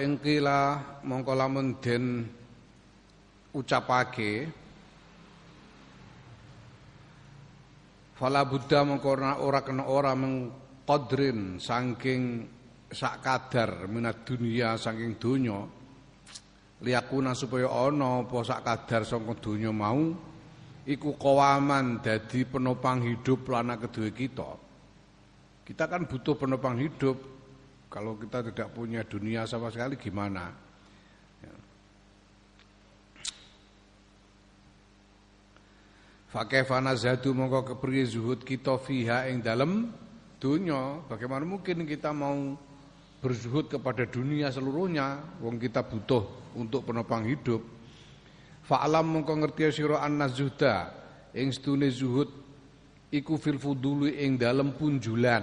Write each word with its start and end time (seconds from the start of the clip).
In 0.00 0.16
qila 0.22 0.78
mongko 1.02 1.32
lamun 1.34 1.74
den 1.82 2.22
ucapake 3.56 4.46
fala 8.14 8.46
buddha 8.46 8.86
mongko 8.86 9.10
ora 9.42 9.60
kena 9.66 9.82
ora 9.88 10.14
mengqadrin 10.14 11.58
saking 11.58 12.59
sak 12.90 13.22
kadar 13.22 13.86
minat 13.86 14.26
dunia 14.26 14.74
saking 14.74 15.14
donya 15.16 15.62
liyakuna 16.82 17.38
supaya 17.38 17.70
ana 17.70 18.26
apa 18.26 18.38
sak 18.42 18.60
kadar 18.66 19.02
saka 19.06 19.34
donya 19.38 19.70
mau 19.70 20.10
iku 20.84 21.14
kawaman 21.14 22.02
dadi 22.02 22.42
penopang 22.42 23.06
hidup 23.06 23.46
lana 23.46 23.78
kedua 23.78 24.10
kita 24.10 24.50
kita 25.70 25.86
kan 25.86 26.02
butuh 26.02 26.34
penopang 26.34 26.82
hidup 26.82 27.40
kalau 27.90 28.14
kita 28.14 28.46
tidak 28.50 28.70
punya 28.70 29.02
dunia 29.02 29.46
sama 29.50 29.66
sekali 29.70 29.98
gimana? 29.98 30.50
Ya. 31.42 31.54
Fakefana 36.30 36.94
zadu 36.94 37.34
mongko 37.34 37.74
kepriye 37.74 38.06
zuhud 38.06 38.46
kita 38.46 38.78
fiha 38.78 39.26
ing 39.26 39.42
dalem 39.42 39.90
dunia. 40.38 41.02
Bagaimana 41.10 41.42
mungkin 41.42 41.82
kita 41.82 42.14
mau 42.14 42.54
berzuhud 43.20 43.68
kepada 43.68 44.08
dunia 44.08 44.48
seluruhnya 44.48 45.38
wong 45.44 45.60
kita 45.60 45.84
butuh 45.84 46.52
untuk 46.56 46.88
penopang 46.88 47.28
hidup. 47.28 47.60
Fa'lam 48.64 49.06
mongko 49.06 49.44
ngerti 49.44 49.70
sira 49.70 50.00
anna 50.00 50.26
zuhda 50.26 50.88
ing 51.36 51.52
stune 51.52 51.92
zuhud 51.92 52.28
iku 53.12 53.36
fil 53.36 53.58
fuduli 53.60 54.22
ing 54.22 54.38
dalem 54.38 54.72
punjulan 54.74 55.42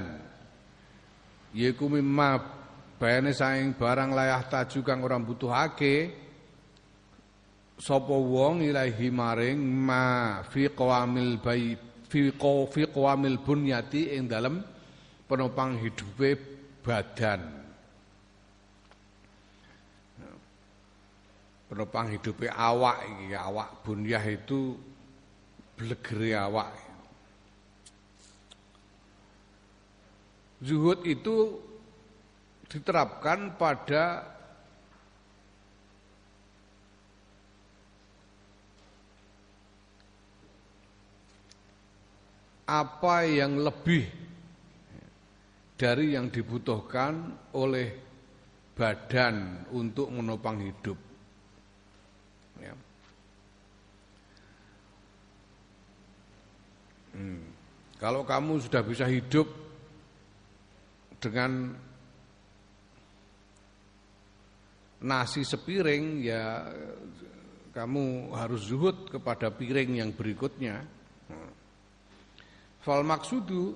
yaiku 1.52 1.92
mimma 1.92 2.40
bayane 2.96 3.36
saing 3.36 3.76
barang 3.76 4.16
layah 4.16 4.42
taju 4.48 4.80
kang 4.84 5.04
ora 5.04 5.20
butuhake 5.20 5.96
sapa 7.78 8.16
wong 8.16 8.64
ilahi 8.64 9.08
maring 9.12 9.60
ma 9.60 10.40
fi 10.48 10.72
qawamil 10.72 11.38
bai 11.44 11.76
fi 12.08 12.32
fi 12.72 12.82
qawamil 12.88 13.38
bunyati 13.44 14.16
ing 14.16 14.26
dalem 14.32 14.64
penopang 15.28 15.76
hidupe 15.84 16.40
badan 16.80 17.67
penopang 21.68 22.12
hidupe 22.12 22.48
awak 22.48 23.04
iki 23.06 23.36
awak 23.36 23.84
bunyah 23.84 24.24
itu 24.24 24.76
blegere 25.76 26.32
awak 26.36 26.88
Zuhud 30.58 31.06
itu 31.06 31.54
diterapkan 32.66 33.54
pada 33.62 34.26
apa 42.68 43.24
yang 43.24 43.64
lebih 43.64 44.04
dari 45.80 46.18
yang 46.18 46.28
dibutuhkan 46.28 47.38
oleh 47.56 47.88
badan 48.76 49.64
untuk 49.72 50.12
menopang 50.12 50.60
hidup. 50.60 51.07
Hmm. 57.18 57.42
Kalau 57.98 58.22
kamu 58.22 58.62
sudah 58.62 58.86
bisa 58.86 59.10
hidup 59.10 59.50
dengan 61.18 61.74
nasi 65.02 65.42
sepiring 65.42 66.22
ya 66.22 66.62
kamu 67.74 68.34
harus 68.38 68.70
zuhud 68.70 69.10
kepada 69.10 69.50
piring 69.50 69.98
yang 69.98 70.14
berikutnya. 70.14 70.82
Fal 72.86 73.02
maksudu 73.02 73.74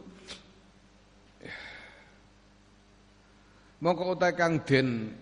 mongko 3.82 4.14
utai 4.14 4.38
kang 4.38 4.62
den 4.62 5.18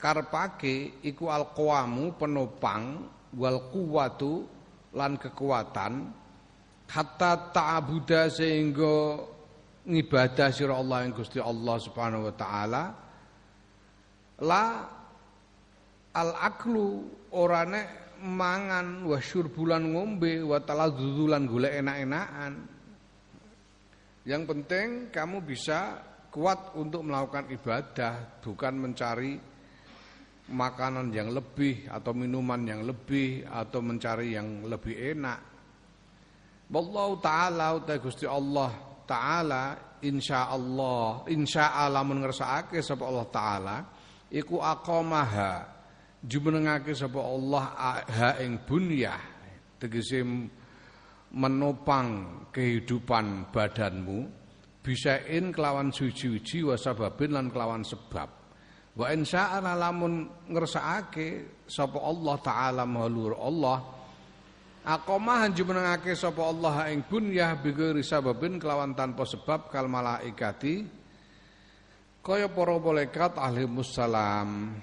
karepake 0.00 1.04
iku 1.04 1.28
alqawamu 1.28 2.16
penopang 2.16 3.06
wal 3.36 3.68
kuwatu 3.68 4.48
lan 4.96 5.20
kekuatan 5.20 6.21
hatta 6.92 7.56
ta'buda 7.56 8.28
sehingga 8.28 9.16
ngibadah 9.88 10.48
sira 10.52 10.76
Allah 10.76 11.08
yang 11.08 11.16
Gusti 11.16 11.40
Allah 11.40 11.76
Subhanahu 11.80 12.28
wa 12.28 12.34
taala. 12.36 12.84
La 14.44 14.64
al 16.12 16.30
aklu 16.36 17.08
orane 17.32 18.12
mangan 18.22 19.08
wa 19.08 19.18
syurbulan 19.18 19.82
ngombe 19.96 20.44
wa 20.44 20.60
taladzulan 20.60 21.48
golek 21.48 21.80
enak-enakan. 21.80 22.52
Yang 24.22 24.42
penting 24.46 24.86
kamu 25.10 25.42
bisa 25.42 25.98
kuat 26.30 26.78
untuk 26.78 27.02
melakukan 27.02 27.50
ibadah 27.50 28.38
bukan 28.38 28.74
mencari 28.78 29.34
makanan 30.52 31.10
yang 31.10 31.34
lebih 31.34 31.90
atau 31.90 32.12
minuman 32.14 32.62
yang 32.62 32.86
lebih 32.86 33.42
atau 33.50 33.80
mencari 33.82 34.36
yang 34.36 34.62
lebih 34.68 34.94
enak 35.16 35.51
Wallahu 36.72 37.20
taala 37.20 37.76
uta 37.76 38.00
Gusti 38.00 38.24
Allah 38.24 38.72
taala 39.04 39.76
insyaallah 40.00 41.28
insyaallah 41.28 42.02
mun 42.02 42.24
ngersakake 42.24 42.80
sapa 42.80 43.04
Allah 43.04 43.26
taala 43.28 43.76
iku 44.32 44.56
aqamaha 44.56 45.68
jumenengake 46.24 46.96
sapa 46.96 47.20
Allah 47.20 47.64
ha 48.08 48.30
ing 48.40 48.64
bunyah 48.64 49.20
tegese 49.76 50.24
menopang 51.32 52.40
kehidupan 52.48 53.52
badanmu 53.52 54.42
bisain 54.82 55.54
kelawan 55.54 55.94
suci-uji 55.94 56.66
wa 56.66 56.74
sababin 56.74 57.32
lan 57.32 57.46
kelawan 57.48 57.86
sebab. 57.86 58.28
Wa 58.92 59.08
insya'ala 59.08 59.72
lamun 59.72 60.28
ngersakake 60.52 61.64
sapa 61.64 61.96
Allah 61.96 62.36
taala 62.44 62.84
mahlur 62.84 63.32
Allah 63.40 63.78
Aqomah 64.82 65.46
jumenengake 65.54 66.18
sapa 66.18 66.42
Allah 66.42 66.90
ing 66.90 67.06
bunyah 67.06 67.54
bighairi 67.54 68.02
sababin 68.02 68.58
kelawan 68.58 68.98
tanpa 68.98 69.22
sebab 69.22 69.70
kal 69.70 69.86
malaikati 69.86 70.82
kaya 72.18 72.50
para 72.50 72.74
malaikat 72.82 73.38
ahli 73.38 73.62
musallam. 73.66 74.74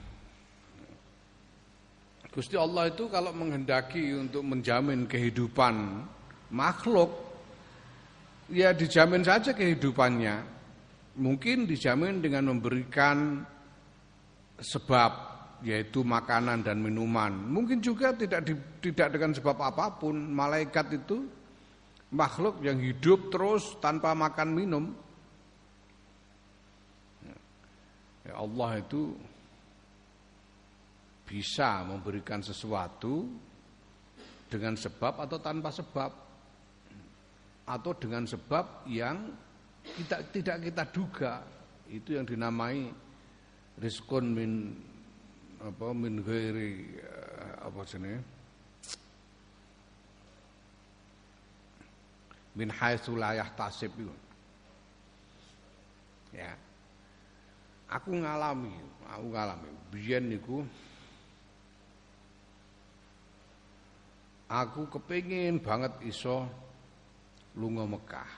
Gusti 2.31 2.55
Allah 2.55 2.87
itu 2.87 3.11
kalau 3.11 3.35
menghendaki 3.35 4.15
untuk 4.15 4.39
menjamin 4.47 5.03
kehidupan 5.03 6.07
makhluk 6.55 7.11
ya 8.47 8.71
dijamin 8.71 9.27
saja 9.27 9.51
kehidupannya. 9.51 10.59
Mungkin 11.19 11.67
dijamin 11.67 12.23
dengan 12.23 12.55
memberikan 12.55 13.43
sebab 14.63 15.28
yaitu 15.59 16.07
makanan 16.07 16.63
dan 16.63 16.79
minuman. 16.79 17.31
Mungkin 17.31 17.83
juga 17.83 18.15
tidak 18.15 18.47
di, 18.47 18.53
tidak 18.79 19.15
dengan 19.15 19.31
sebab 19.35 19.57
apa 19.59 19.91
pun. 19.99 20.15
Malaikat 20.15 20.95
itu 20.95 21.27
makhluk 22.15 22.63
yang 22.63 22.79
hidup 22.79 23.27
terus 23.29 23.75
tanpa 23.83 24.15
makan 24.15 24.49
minum. 24.55 24.85
Ya 28.23 28.39
Allah 28.39 28.79
itu 28.79 29.17
bisa 31.29 31.85
memberikan 31.85 32.41
sesuatu 32.41 33.29
dengan 34.49 34.73
sebab 34.73 35.21
atau 35.29 35.37
tanpa 35.37 35.69
sebab 35.69 36.11
atau 37.69 37.91
dengan 37.93 38.25
sebab 38.25 38.89
yang 38.89 39.29
kita 39.85 40.25
tidak 40.33 40.57
kita 40.65 40.83
duga 40.89 41.33
itu 41.85 42.17
yang 42.17 42.25
dinamai 42.25 42.89
rizkun 43.77 44.25
min 44.33 44.73
apa 45.59 45.85
min 45.91 46.23
ghairi 46.23 46.95
eh, 46.95 47.51
apa 47.63 47.79
jenenge? 47.83 48.21
Min 52.55 52.69
haitsu 52.71 53.15
la 53.15 53.35
yahtasib 53.35 53.91
itu. 53.99 54.15
Ya. 56.33 56.55
Aku 57.89 58.13
ngalami 58.13 58.75
aku 59.09 59.27
ngalami. 59.33 59.69
Biyen 59.89 60.29
niku 60.29 60.61
aku 64.45 64.85
kepingin 64.97 65.57
banget 65.57 65.93
iso 66.05 66.45
lunga 67.57 67.85
Mekah. 67.89 68.31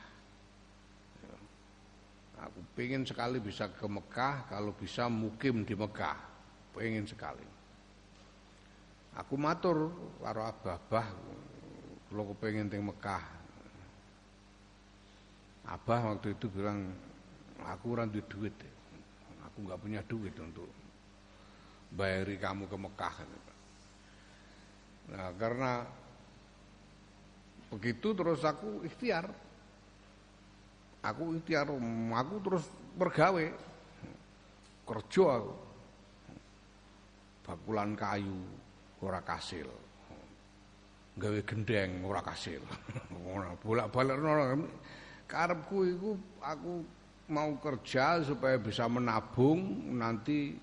Aku 2.41 2.57
pengen 2.73 3.05
sekali 3.05 3.37
bisa 3.37 3.69
ke 3.69 3.85
Mekah, 3.85 4.49
kalau 4.49 4.73
bisa 4.73 5.05
mukim 5.05 5.61
di 5.61 5.77
Mekah. 5.77 6.30
Pengen 6.71 7.05
sekali. 7.07 7.43
Aku 9.19 9.35
matur 9.35 9.91
karo 10.23 10.41
abah-abah 10.47 11.07
kalau 12.07 12.31
pengen 12.39 12.71
teng 12.71 12.87
Mekah. 12.87 13.23
Abah 15.67 16.15
waktu 16.15 16.31
itu 16.35 16.47
bilang 16.47 16.95
aku 17.63 17.95
ora 17.95 18.07
duit. 18.07 18.55
Aku 19.51 19.67
nggak 19.67 19.81
punya 19.83 20.01
duit 20.07 20.31
untuk 20.39 20.71
bayari 21.91 22.39
kamu 22.39 22.71
ke 22.71 22.77
Mekah. 22.79 23.15
Nah, 25.11 25.29
karena 25.35 25.83
begitu 27.67 28.15
terus 28.15 28.47
aku 28.47 28.87
ikhtiar 28.87 29.27
Aku 31.01 31.33
ikhtiar, 31.33 31.65
aku 32.13 32.35
terus 32.45 32.65
bergawe. 32.93 33.45
Kerja 34.85 35.25
aku. 35.41 35.53
Bakulan 37.51 37.99
kayu 37.99 38.39
ora 39.03 39.19
kasil. 39.19 39.67
Gawe 41.19 41.39
gendeng 41.43 41.99
ora 42.07 42.23
kasil. 42.23 42.63
Bolak-balik 43.67 44.15
karepku 45.27 45.77
iku 45.91 46.11
aku 46.39 46.79
mau 47.27 47.51
kerja 47.59 48.23
supaya 48.23 48.55
bisa 48.55 48.87
menabung 48.87 49.91
nanti 49.99 50.55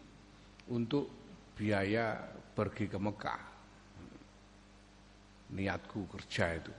untuk 0.73 1.13
biaya 1.53 2.17
pergi 2.57 2.89
ke 2.89 2.97
Mekah. 2.97 3.43
Niatku 5.53 6.09
kerja 6.09 6.57
itu 6.57 6.73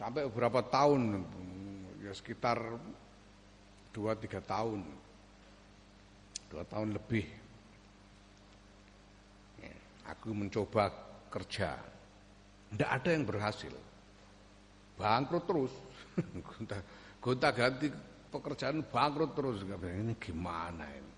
sampai 0.00 0.24
beberapa 0.32 0.64
tahun 0.64 1.20
ya 2.00 2.16
sekitar 2.16 2.56
dua 3.92 4.16
tiga 4.16 4.40
tahun 4.40 4.80
dua 6.48 6.64
tahun 6.64 6.96
lebih 6.96 7.28
aku 10.10 10.34
mencoba 10.34 10.90
kerja. 11.30 11.78
Tidak 12.70 12.90
ada 12.90 13.08
yang 13.10 13.24
berhasil. 13.26 13.72
Bangkrut 14.98 15.44
terus. 15.46 15.72
Gonta, 17.22 17.48
ganti 17.52 17.88
pekerjaan 18.30 18.82
bangkrut 18.86 19.32
terus. 19.34 19.62
Ini 19.62 20.14
gimana 20.18 20.86
ini? 20.90 21.12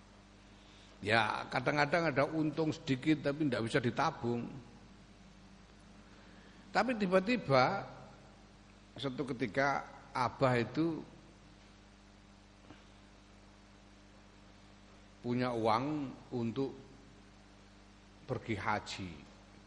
Ya 1.03 1.43
kadang-kadang 1.51 2.15
ada 2.15 2.25
untung 2.31 2.71
sedikit 2.71 3.27
tapi 3.27 3.51
tidak 3.51 3.65
bisa 3.67 3.79
ditabung. 3.83 4.47
Tapi 6.73 6.97
tiba-tiba 6.97 7.85
Suatu 8.97 9.25
ketika 9.25 9.89
Abah 10.13 10.61
itu 10.61 11.01
punya 15.25 15.55
uang 15.57 16.13
untuk 16.29 16.77
pergi 18.33 18.57
haji 18.57 19.11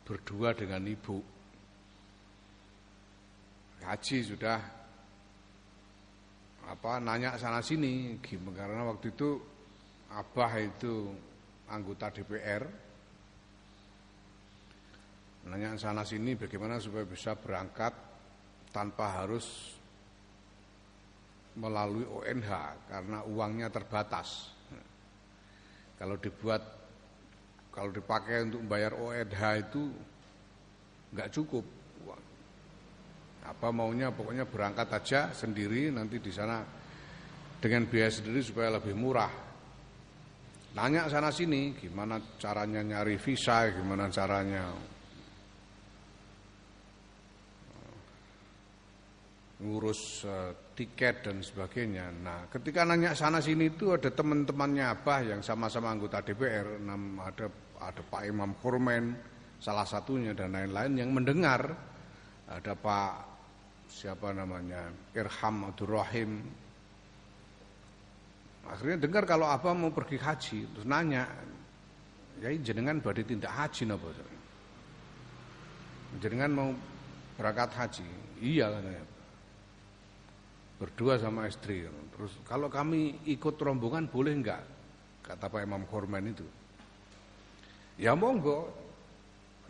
berdua 0.02 0.58
dengan 0.58 0.82
ibu. 0.90 1.22
Haji 3.86 4.18
sudah 4.26 4.58
apa 6.66 6.98
nanya 6.98 7.38
sana 7.38 7.62
sini 7.62 8.18
gimana 8.26 8.58
karena 8.58 8.82
waktu 8.90 9.14
itu 9.14 9.38
Abah 10.10 10.58
itu 10.58 11.14
anggota 11.70 12.10
DPR 12.10 12.66
nanya 15.46 15.78
sana 15.78 16.02
sini 16.02 16.34
bagaimana 16.34 16.82
supaya 16.82 17.06
bisa 17.06 17.38
berangkat 17.38 17.94
tanpa 18.74 19.22
harus 19.22 19.78
melalui 21.54 22.10
ONH 22.10 22.50
karena 22.90 23.22
uangnya 23.30 23.70
terbatas. 23.70 24.50
Kalau 25.96 26.20
dibuat 26.20 26.75
kalau 27.76 27.92
dipakai 27.92 28.48
untuk 28.48 28.64
membayar 28.64 28.96
ONH 28.96 29.44
itu 29.68 29.84
nggak 31.12 31.32
cukup 31.36 31.66
Apa 33.46 33.70
maunya 33.70 34.10
pokoknya 34.10 34.50
berangkat 34.50 34.90
aja 34.90 35.30
sendiri 35.30 35.94
nanti 35.94 36.18
di 36.18 36.34
sana 36.34 36.66
dengan 37.62 37.86
biaya 37.86 38.10
sendiri 38.10 38.42
supaya 38.42 38.74
lebih 38.74 38.98
murah. 38.98 39.30
Nanya 40.74 41.06
sana 41.06 41.30
sini 41.30 41.78
gimana 41.78 42.18
caranya 42.42 42.82
nyari 42.82 43.22
visa, 43.22 43.70
gimana 43.70 44.10
caranya 44.10 44.66
ngurus 49.62 50.26
uh, 50.28 50.52
tiket 50.76 51.30
dan 51.30 51.40
sebagainya. 51.40 52.12
Nah, 52.12 52.40
ketika 52.52 52.84
nanya 52.84 53.16
sana 53.16 53.40
sini 53.40 53.72
itu 53.72 53.96
ada 53.96 54.12
teman-temannya 54.12 54.86
Abah 54.90 55.22
yang 55.24 55.42
sama-sama 55.46 55.96
anggota 55.96 56.20
DPR, 56.20 56.82
ada 57.24 57.48
ada 57.86 58.02
Pak 58.02 58.24
Imam 58.26 58.52
Khurmen 58.58 59.14
salah 59.62 59.86
satunya 59.86 60.34
dan 60.34 60.54
lain-lain 60.54 60.94
yang 60.98 61.10
mendengar 61.14 61.74
ada 62.50 62.74
Pak 62.74 63.14
siapa 63.90 64.34
namanya 64.34 64.90
Irham 65.14 65.56
Abdurrahim 65.70 66.32
akhirnya 68.66 68.98
dengar 68.98 69.24
kalau 69.30 69.46
Abah 69.46 69.78
mau 69.78 69.94
pergi 69.94 70.18
haji 70.18 70.60
terus 70.74 70.86
nanya 70.90 71.30
ya 72.42 72.50
jenengan 72.60 73.00
badhe 73.00 73.22
tindak 73.22 73.54
haji 73.54 73.86
napa 73.86 74.10
jenengan 76.18 76.52
mau 76.52 76.70
berangkat 77.38 77.72
haji 77.78 78.08
iya 78.42 78.68
katanya 78.74 79.16
berdua 80.76 81.16
sama 81.20 81.48
istri. 81.48 81.88
Terus 81.88 82.32
kalau 82.44 82.68
kami 82.68 83.26
ikut 83.32 83.56
rombongan 83.60 84.12
boleh 84.12 84.34
enggak? 84.36 84.64
Kata 85.24 85.48
Pak 85.50 85.62
Imam 85.64 85.84
Khorman 85.88 86.24
itu. 86.30 86.46
Ya 87.96 88.12
monggo, 88.12 88.68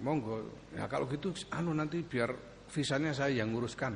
monggo. 0.01 0.41
Ya 0.74 0.89
kalau 0.89 1.05
gitu, 1.05 1.29
anu 1.53 1.77
nanti 1.77 2.01
biar 2.01 2.34
visanya 2.70 3.13
saya 3.13 3.46
yang 3.46 3.53
nguruskan. 3.53 3.94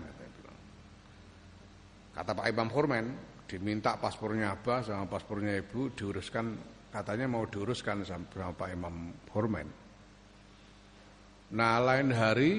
Kata 2.13 2.35
Pak 2.35 2.47
Imam 2.51 2.67
Khorman, 2.67 3.05
diminta 3.47 3.95
paspornya 3.95 4.53
Abah 4.53 4.83
sama 4.83 5.07
paspornya 5.07 5.55
Ibu 5.57 5.95
diuruskan, 5.95 6.45
katanya 6.91 7.25
mau 7.31 7.47
diuruskan 7.47 8.03
sama 8.03 8.53
Pak 8.53 8.69
Imam 8.69 9.15
Khorman. 9.31 9.67
Nah 11.49 11.81
lain 11.81 12.13
hari 12.13 12.53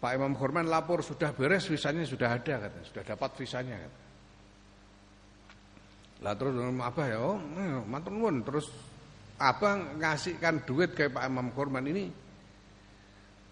Pak 0.00 0.12
Imam 0.16 0.32
Khurman 0.38 0.70
lapor 0.70 1.02
sudah 1.02 1.34
beres 1.34 1.66
visanya 1.66 2.06
sudah 2.06 2.38
ada 2.38 2.62
katanya, 2.62 2.86
sudah 2.86 3.02
dapat 3.04 3.30
visanya 3.36 3.76
katanya. 3.76 4.05
Lah 6.24 6.32
terus 6.32 6.56
apa 6.56 7.02
ya? 7.04 7.18
Oh, 7.20 7.36
eh, 7.36 7.80
matur 7.84 8.12
nuwun. 8.16 8.40
Terus 8.40 8.72
apa 9.36 9.96
ngasihkan 10.00 10.64
duit 10.64 10.96
ke 10.96 11.12
Pak 11.12 11.28
Imam 11.28 11.52
Khurman 11.52 11.84
ini 11.84 12.08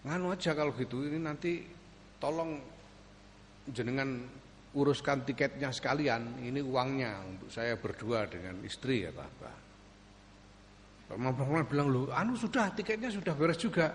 nganu 0.05 0.33
aja 0.33 0.57
kalau 0.57 0.73
gitu 0.73 1.05
ini 1.05 1.21
nanti 1.21 1.61
tolong 2.17 2.57
jenengan 3.69 4.25
uruskan 4.73 5.21
tiketnya 5.25 5.69
sekalian 5.69 6.41
ini 6.41 6.61
uangnya 6.61 7.21
untuk 7.25 7.53
saya 7.53 7.77
berdua 7.77 8.25
dengan 8.25 8.57
istri 8.65 9.05
ya 9.05 9.13
Pak 9.13 9.29
Pak 9.37 9.55
Imam 11.21 11.37
Khurman 11.37 11.69
bilang 11.69 11.87
lu 11.93 12.09
anu 12.09 12.33
sudah 12.33 12.73
tiketnya 12.73 13.13
sudah 13.13 13.37
beres 13.37 13.61
juga 13.61 13.93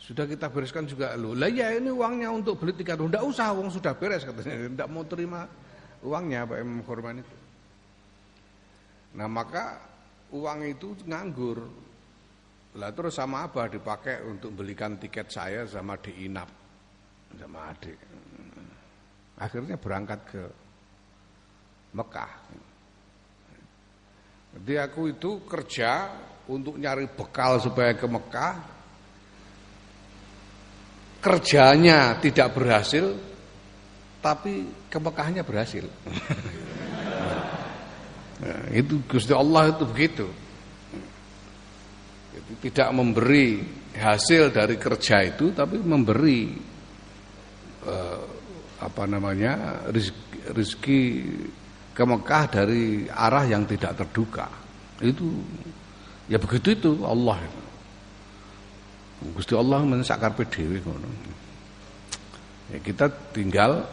sudah 0.00 0.24
kita 0.24 0.48
bereskan 0.48 0.88
juga 0.88 1.12
lo. 1.12 1.36
Lah 1.36 1.52
ya 1.52 1.76
ini 1.76 1.92
uangnya 1.92 2.32
untuk 2.32 2.56
beli 2.56 2.72
tiket. 2.72 2.96
Tidak 2.96 3.20
usah, 3.20 3.52
uang 3.52 3.68
sudah 3.68 3.92
beres 3.92 4.24
katanya. 4.24 4.72
Tidak 4.72 4.88
mau 4.88 5.04
terima 5.04 5.44
uangnya 6.04 6.48
Pak 6.48 6.58
Imam 6.60 6.80
Khurban 6.84 7.20
itu. 7.20 7.36
Nah 9.16 9.26
maka 9.26 9.80
uang 10.32 10.60
itu 10.66 10.94
nganggur. 11.06 11.58
Lah 12.78 12.94
terus 12.94 13.18
sama 13.18 13.50
apa 13.50 13.66
dipakai 13.66 14.22
untuk 14.22 14.54
belikan 14.54 14.94
tiket 14.94 15.26
saya 15.26 15.66
sama 15.66 15.98
diinap 15.98 16.46
sama 17.34 17.74
adik. 17.74 17.98
Akhirnya 19.40 19.74
berangkat 19.74 20.20
ke 20.30 20.42
Mekah. 21.90 22.32
Jadi 24.50 24.74
aku 24.78 25.10
itu 25.10 25.42
kerja 25.46 26.10
untuk 26.50 26.78
nyari 26.78 27.06
bekal 27.10 27.58
supaya 27.62 27.94
ke 27.94 28.06
Mekah 28.06 28.54
kerjanya 31.20 32.16
tidak 32.18 32.56
berhasil 32.56 33.29
tapi 34.20 34.68
kemekahannya 34.92 35.40
berhasil. 35.40 35.84
nah, 38.40 38.64
itu 38.80 39.00
Gusti 39.08 39.32
Allah 39.32 39.72
itu 39.72 39.84
begitu. 39.88 40.28
Jadi, 42.30 42.52
tidak 42.70 42.88
memberi 42.94 43.64
hasil 43.96 44.54
dari 44.54 44.76
kerja 44.78 45.24
itu 45.26 45.50
tapi 45.50 45.80
memberi 45.82 46.54
eh, 47.84 48.22
apa 48.80 49.04
namanya 49.08 49.84
rezeki, 49.90 50.28
rezeki 50.54 51.00
ke 51.90 52.02
Mekah 52.06 52.44
dari 52.48 53.08
arah 53.10 53.44
yang 53.48 53.66
tidak 53.66 53.98
terduga. 53.98 54.46
Itu 55.00 55.26
ya 56.28 56.36
begitu 56.38 56.76
itu 56.76 56.90
Allah. 57.04 57.40
Gusti 59.36 59.52
Allah 59.52 59.84
men 59.84 60.00
karpe 60.00 60.48
dhewe 60.48 60.80
ngono. 60.80 61.08
Ya, 62.70 62.78
kita 62.80 63.10
tinggal 63.34 63.84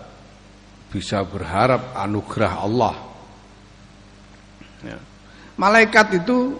bisa 0.88 1.24
berharap 1.28 1.96
anugerah 1.96 2.54
Allah. 2.64 2.96
Ya. 4.86 4.98
Malaikat 5.58 6.24
itu 6.24 6.56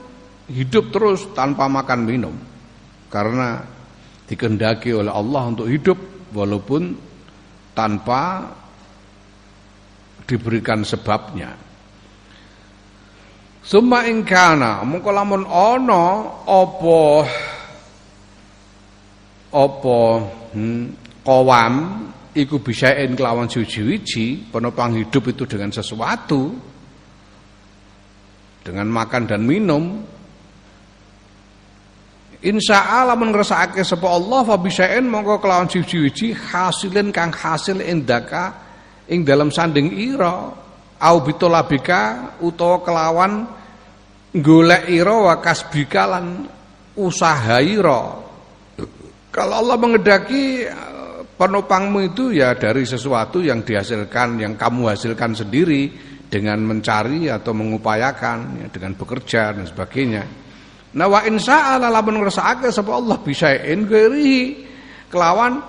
hidup 0.50 0.90
terus 0.90 1.28
tanpa 1.38 1.70
makan 1.70 2.02
minum 2.08 2.36
karena 3.08 3.64
dikendaki 4.28 4.92
oleh 4.92 5.12
Allah 5.12 5.44
untuk 5.48 5.68
hidup 5.70 6.00
walaupun 6.36 6.98
tanpa 7.78 8.52
diberikan 10.28 10.84
sebabnya. 10.84 11.56
Summa 13.64 14.08
ingkana 14.08 14.84
mengko 14.88 15.12
lamun 15.12 15.44
ana 15.44 16.04
apa 16.48 17.00
apa 19.52 20.00
hmm, 20.56 20.84
iku 22.38 22.62
bisain 22.62 23.18
kelawan 23.18 23.50
suci-wiji 23.50 24.54
penopang 24.54 24.94
hidup 24.94 25.34
itu 25.34 25.50
dengan 25.50 25.74
sesuatu 25.74 26.54
dengan 28.68 28.92
makan 28.92 29.24
dan 29.24 29.42
minum. 29.48 30.04
Insya 32.38 33.02
Allah 33.02 33.18
mengersakake 33.18 33.82
sapa 33.82 34.12
Allah 34.12 34.46
fa 34.46 34.62
bisain 34.62 35.08
mongko 35.08 35.42
kelawan 35.42 35.72
suci-wiji 35.72 36.36
hasilin 36.38 37.10
kang 37.10 37.34
hasil 37.34 37.82
indaka 37.82 38.54
ing 39.10 39.24
dalam 39.24 39.50
sanding 39.50 39.96
ira. 39.96 40.52
Au 40.98 41.18
bitolabika 41.22 42.34
utawa 42.42 42.82
kelawan 42.82 43.46
golek 44.34 44.90
ira 44.90 45.16
wa 45.16 45.36
kasbika 45.42 46.04
lan 46.06 46.46
usaha 46.94 47.58
ira. 47.62 48.02
Kalau 49.34 49.56
Allah 49.62 49.78
mengedaki 49.78 50.66
penopangmu 51.38 52.12
itu 52.12 52.34
ya 52.34 52.58
dari 52.58 52.84
sesuatu 52.84 53.40
yang 53.40 53.62
dihasilkan, 53.62 54.42
yang 54.42 54.58
kamu 54.58 54.92
hasilkan 54.92 55.38
sendiri 55.38 55.94
dengan 56.28 56.60
mencari 56.66 57.30
atau 57.30 57.56
mengupayakan, 57.56 58.66
ya, 58.66 58.68
dengan 58.74 58.98
bekerja 58.98 59.56
dan 59.56 59.64
sebagainya. 59.64 60.24
Nah 60.98 61.08
wa 61.08 61.22
insya 61.24 61.78
Allah 61.78 61.94
lamun 61.94 62.26
ngersakake 62.26 62.74
sapa 62.74 62.98
Allah 62.98 63.22
bisain 63.22 63.86
ghairihi 63.86 64.42
kelawan 65.14 65.62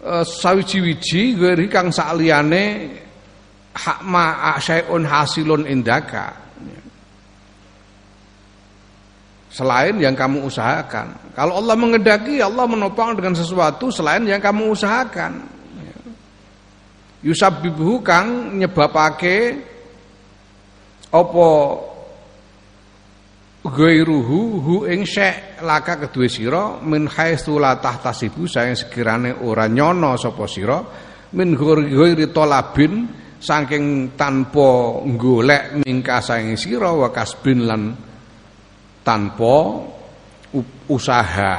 uh, 0.00 0.24
sawiji-wiji 0.24 1.36
ghairi 1.36 1.68
kang 1.68 1.92
saliyane 1.92 2.96
hak 3.76 4.00
ma 4.08 4.56
hasilun 4.56 5.68
indaka 5.68 6.45
selain 9.56 9.96
yang 9.96 10.12
kamu 10.12 10.44
usahakan. 10.44 11.32
Kalau 11.32 11.64
Allah 11.64 11.72
mengedaki, 11.80 12.44
Allah 12.44 12.68
menopang 12.68 13.16
dengan 13.16 13.32
sesuatu 13.32 13.88
selain 13.88 14.28
yang 14.28 14.36
kamu 14.36 14.76
usahakan. 14.76 15.56
Yusabbibuhu 17.24 18.04
kang 18.04 18.60
nyebabake 18.60 19.56
apa 21.08 21.48
ghairuhu 23.64 24.38
hu 24.60 24.74
ing 24.86 25.08
syek 25.08 25.64
laka 25.64 26.06
kedue 26.06 26.28
sira 26.28 26.78
min 26.84 27.08
haitsu 27.08 27.56
la 27.58 27.80
tahtasibu 27.80 28.46
sekirane 28.46 29.42
ora 29.42 29.66
nyono 29.66 30.14
sapa 30.20 30.44
sira 30.46 30.78
min 31.34 31.56
ghairi 31.58 32.30
talabin 32.30 33.08
saking 33.40 34.14
tanpa 34.14 35.02
golek 35.18 35.82
mingka 35.82 36.22
saing 36.22 36.54
sira 36.54 36.94
wa 36.94 37.10
kasbin 37.10 37.66
lan 37.66 37.82
tanpa 39.06 39.86
usaha. 40.90 41.54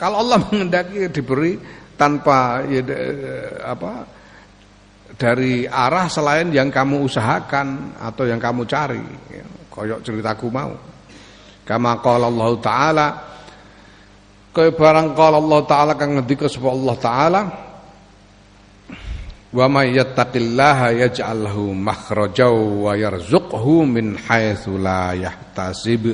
Kalau 0.00 0.16
Allah 0.24 0.40
mengendaki 0.48 1.12
diberi 1.12 1.60
tanpa 2.00 2.64
ya, 2.64 2.80
apa 3.68 4.08
dari 5.20 5.68
arah 5.68 6.08
selain 6.08 6.48
yang 6.48 6.72
kamu 6.72 7.04
usahakan 7.04 8.00
atau 8.00 8.24
yang 8.24 8.40
kamu 8.40 8.64
cari. 8.64 9.04
Ya, 9.28 9.44
koyok 9.68 10.00
ceritaku 10.00 10.48
mau. 10.48 10.72
Kama 11.68 12.00
qala 12.00 12.32
Allah 12.32 12.50
taala 12.64 13.06
kaya 14.50 14.74
barang 14.74 15.14
qala 15.14 15.38
Allah 15.38 15.60
taala 15.68 15.92
kang 15.94 16.18
ngendika 16.18 16.50
sapa 16.50 16.74
Allah 16.74 16.96
taala 16.98 17.42
Wa 19.50 19.66
may 19.66 19.98
yattaqillaha 19.98 20.94
yaj'al 20.94 21.50
lahu 21.50 21.74
makhraja 21.74 22.46
wa 22.54 22.94
yarzuqhu 23.50 23.82
min 23.82 24.14
haitsu 24.14 24.78
la 24.78 25.12
yahtasib. 25.18 26.06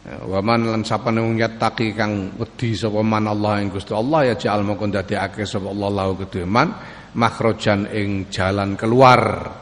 Wa 0.00 0.40
man 0.40 0.64
lan 0.64 0.82
sapane 0.86 1.20
wong 1.20 1.36
yattaqi 1.36 1.92
kang 1.92 2.38
wedi 2.38 2.72
sapa 2.72 3.04
man 3.04 3.28
Allah 3.28 3.60
ing 3.60 3.68
Gusti 3.68 3.92
Allah 3.92 4.32
ya 4.32 4.34
ja'al 4.38 4.64
mongko 4.64 4.88
ndadekake 4.88 5.44
sapa 5.44 5.68
Allah 5.70 5.90
lahu 5.92 6.24
kedue 6.24 6.48
man 6.48 6.72
makhrajan 7.14 7.90
ing 7.90 8.30
jalan 8.32 8.78
keluar. 8.78 9.52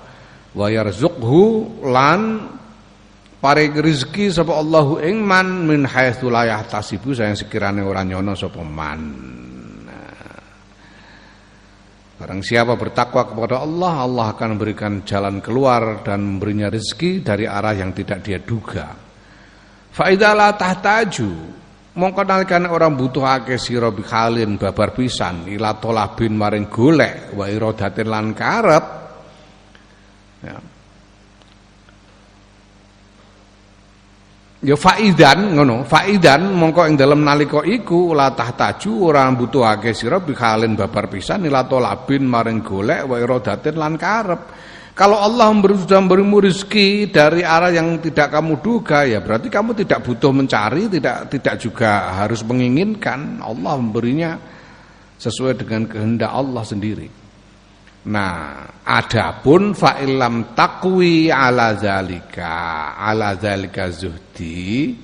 Wa 0.54 0.66
yarzuqhu 0.70 1.42
lan 1.90 2.20
paring 3.42 3.74
rezeki 3.82 4.30
sapa 4.30 4.54
Allahu 4.54 5.02
ing 5.02 5.26
man 5.26 5.66
min 5.66 5.88
haitsu 5.88 6.30
la 6.30 6.46
yahtasibu 6.46 7.16
sayang 7.16 7.34
sekirane 7.34 7.82
ora 7.82 8.06
nyono 8.06 8.38
sapa 8.38 8.62
man. 8.62 9.00
Barang 12.18 12.42
siapa 12.42 12.74
bertakwa 12.74 13.30
kepada 13.30 13.62
Allah, 13.62 14.02
Allah 14.02 14.26
akan 14.34 14.58
memberikan 14.58 15.06
jalan 15.06 15.38
keluar 15.38 16.02
dan 16.02 16.18
memberinya 16.26 16.66
rezeki 16.66 17.22
dari 17.22 17.46
arah 17.46 17.78
yang 17.78 17.94
tidak 17.94 18.26
dia 18.26 18.42
duga. 18.42 18.90
Faidala 19.94 20.58
tahtaju 20.58 21.30
mongko 21.98 22.22
orang 22.70 22.94
butuh 22.94 23.22
ake 23.22 23.58
sira 23.58 23.90
bikhalin 23.94 24.58
babar 24.58 24.94
pisan 24.94 25.46
ila 25.50 25.78
tolabin 25.78 26.34
maring 26.34 26.66
golek 26.66 27.34
wa 27.34 27.46
iradatin 27.46 28.06
lan 28.10 28.34
karep. 28.34 28.84
Ya. 30.42 30.58
Ya 34.58 34.74
faidan 34.74 35.54
ngono, 35.54 35.86
faidan 35.86 36.50
mongko 36.50 36.90
ing 36.90 36.98
dalem 36.98 37.22
nalika 37.22 37.62
iku 37.62 38.10
la 38.10 38.34
tahtaju 38.34 38.90
ora 39.06 39.30
mbutuhake 39.30 39.94
sira 39.94 40.18
bikhalin 40.18 40.74
babar 40.74 41.06
pisan 41.06 41.46
ila 41.46 41.62
labin 41.62 42.26
maring 42.26 42.58
golek 42.66 43.06
wa 43.06 43.22
iradatin 43.22 43.78
lan 43.78 43.94
karep. 43.94 44.42
Kalau 44.98 45.14
Allah 45.14 45.54
memberi, 45.54 45.78
sudah 45.78 46.02
memberimu 46.02 46.42
rezeki 46.42 47.06
dari 47.14 47.46
arah 47.46 47.70
yang 47.70 48.02
tidak 48.02 48.34
kamu 48.34 48.58
duga 48.58 49.06
ya 49.06 49.22
berarti 49.22 49.46
kamu 49.46 49.78
tidak 49.78 50.02
butuh 50.02 50.34
mencari, 50.34 50.90
tidak 50.90 51.30
tidak 51.30 51.54
juga 51.62 52.18
harus 52.18 52.42
menginginkan. 52.42 53.38
Allah 53.38 53.78
memberinya 53.78 54.34
sesuai 55.22 55.54
dengan 55.54 55.86
kehendak 55.86 56.34
Allah 56.34 56.66
sendiri. 56.66 57.17
Nah, 58.06 58.62
adapun 58.86 59.74
fa'ilam 59.74 60.54
takwi 60.54 61.34
ala 61.34 61.74
zalika, 61.74 62.94
ala 62.94 63.34
zalika 63.34 63.90
zuhdi, 63.90 64.94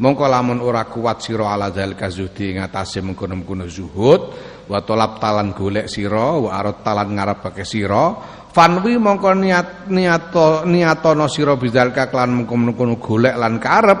mongko 0.00 0.24
lamun 0.24 0.64
ora 0.64 0.88
kuat 0.88 1.20
sira 1.20 1.52
ala 1.52 1.68
zalika 1.68 2.08
zuhdi 2.08 2.56
ngatasi 2.56 3.04
mengkono-mengkono 3.04 3.68
zuhud, 3.68 4.22
wa 4.64 4.80
tolap 4.80 5.20
talan 5.20 5.52
golek 5.52 5.92
sira, 5.92 6.40
wa 6.40 6.56
arad 6.56 6.80
talan 6.80 7.12
ngarepake 7.20 7.68
sira, 7.68 8.16
fanwi 8.48 8.96
mongko 8.96 9.30
niat 9.36 9.92
niato 9.92 10.64
niatono 10.64 11.28
sira 11.28 11.52
bizalika 11.52 12.08
kelan 12.08 12.42
mengkono-mengkono 12.42 12.96
golek 12.96 13.36
lan 13.36 13.60
karep, 13.60 14.00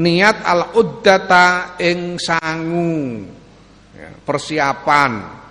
niat 0.00 0.40
al 0.40 0.72
uddata 0.72 1.76
ing 1.78 2.16
sangu 2.16 3.22
persiapan 4.24 5.43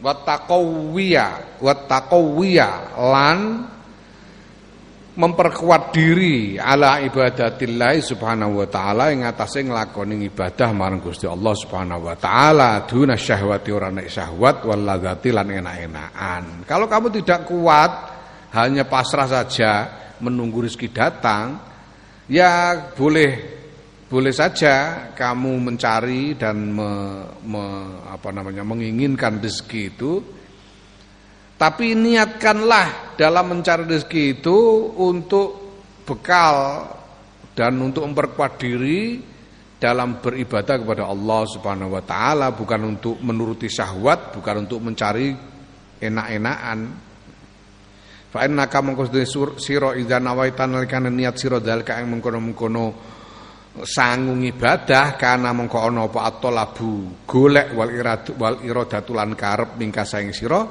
wattaqawiyya 0.00 1.60
wattaqawiyya 1.60 2.68
lan 2.96 3.38
memperkuat 5.20 5.92
diri 5.92 6.56
ala 6.56 7.04
ibadatillah 7.04 8.00
subhanahu 8.00 8.64
wa 8.64 8.66
taala 8.70 9.12
ing 9.12 9.28
atase 9.28 9.60
nglakoni 9.60 10.24
ibadah 10.32 10.72
marang 10.72 11.04
Gusti 11.04 11.28
Allah 11.28 11.52
subhanahu 11.52 12.08
wa 12.08 12.16
taala 12.16 12.88
duna 12.88 13.20
syahwati 13.20 13.68
ora 13.68 13.92
nek 13.92 14.08
syahwat 14.08 14.64
wal 14.64 14.80
ladzati 14.80 15.28
lan 15.28 15.52
enak-enakan. 15.52 16.64
Kalau 16.64 16.88
kamu 16.88 17.12
tidak 17.20 17.44
kuat 17.44 17.92
hanya 18.56 18.88
pasrah 18.88 19.28
saja 19.28 19.72
menunggu 20.24 20.64
rezeki 20.64 20.88
datang 20.88 21.60
ya 22.30 22.88
boleh 22.96 23.59
boleh 24.10 24.34
saja 24.34 25.06
kamu 25.14 25.70
mencari 25.70 26.34
dan 26.34 26.74
me, 26.74 26.90
me, 27.46 27.64
apa 28.10 28.34
namanya 28.34 28.66
menginginkan 28.66 29.38
rezeki 29.38 29.82
itu 29.94 30.12
tapi 31.54 31.94
niatkanlah 31.94 33.14
dalam 33.14 33.54
mencari 33.54 33.86
rezeki 33.86 34.42
itu 34.42 34.58
untuk 34.98 35.48
bekal 36.02 36.88
dan 37.54 37.78
untuk 37.78 38.02
memperkuat 38.10 38.58
diri 38.58 39.20
dalam 39.80 40.18
beribadah 40.18 40.76
kepada 40.80 41.04
Allah 41.08 41.40
Subhanahu 41.46 41.94
wa 41.94 42.02
taala 42.04 42.52
bukan 42.56 42.96
untuk 42.96 43.16
menuruti 43.20 43.68
syahwat, 43.68 44.36
bukan 44.36 44.68
untuk 44.68 44.80
mencari 44.84 45.32
enak-enakan. 46.00 46.78
Fa 48.30 48.46
innaka 48.46 48.80
sira 49.60 49.92
idza 50.00 50.16
nawaitan 50.16 50.80
niat 51.12 51.34
sira 51.36 51.58
dalika 51.60 51.98
mengkono-mengkono 52.00 53.09
sangung 53.86 54.42
ibadah 54.42 55.14
karena 55.14 55.54
mengko 55.54 55.78
ana 55.78 56.10
apa 56.10 56.26
atolabu 56.26 57.22
golek 57.22 57.70
wal 57.78 57.90
iradu 57.90 58.34
wal 58.34 58.58
iradatu 58.66 59.14
lan 59.14 59.38
karep 59.38 59.78
mingka 59.78 60.02
saing 60.02 60.34
sira 60.34 60.66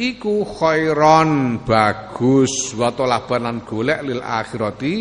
iku 0.00 0.48
khairon 0.48 1.60
bagus 1.62 2.72
wa 2.72 2.88
talaban 2.96 3.44
lan 3.44 3.56
golek 3.60 4.00
lil 4.00 4.24
akhirati 4.24 4.94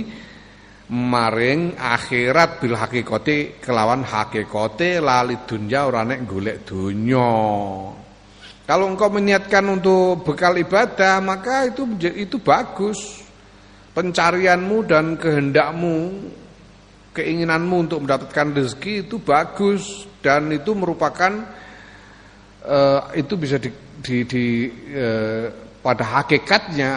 maring 0.90 1.78
akhirat 1.78 2.58
bil 2.58 2.74
hakikati 2.74 3.62
kelawan 3.62 4.02
hakikate 4.02 4.98
lali 4.98 5.38
dunya 5.46 5.86
ora 5.86 6.02
nek 6.02 6.26
golek 6.26 6.66
donya. 6.66 7.30
Kalau 8.66 8.86
engkau 8.86 9.10
meniatkan 9.10 9.66
untuk 9.66 10.26
bekal 10.26 10.58
ibadah 10.58 11.22
maka 11.22 11.70
itu 11.70 11.86
itu 12.14 12.38
bagus. 12.42 13.26
Pencarianmu 13.90 14.86
dan 14.86 15.18
kehendakmu 15.18 15.98
keinginanmu 17.20 17.76
untuk 17.90 18.08
mendapatkan 18.08 18.56
rezeki 18.56 19.06
itu 19.08 19.20
bagus 19.20 20.08
dan 20.24 20.48
itu 20.56 20.72
merupakan 20.72 21.32
uh, 22.64 23.12
itu 23.12 23.36
bisa 23.36 23.60
di, 23.60 23.70
di, 24.00 24.24
di 24.24 24.46
uh, 24.96 25.52
pada 25.84 26.24
hakikatnya 26.24 26.92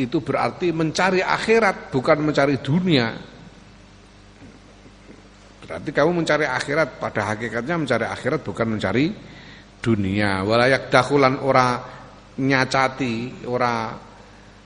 itu 0.00 0.24
berarti 0.24 0.72
mencari 0.72 1.20
akhirat 1.20 1.92
bukan 1.92 2.18
mencari 2.24 2.56
dunia. 2.64 3.12
Berarti 5.68 5.90
kamu 5.92 6.24
mencari 6.24 6.48
akhirat 6.48 6.96
pada 6.96 7.34
hakikatnya 7.34 7.76
mencari 7.76 8.06
akhirat 8.08 8.40
bukan 8.40 8.66
mencari 8.72 9.12
dunia 9.78 10.42
walayak 10.42 10.90
dahulan 10.90 11.38
ora 11.38 11.78
nyacati 12.38 13.46
ora 13.46 13.94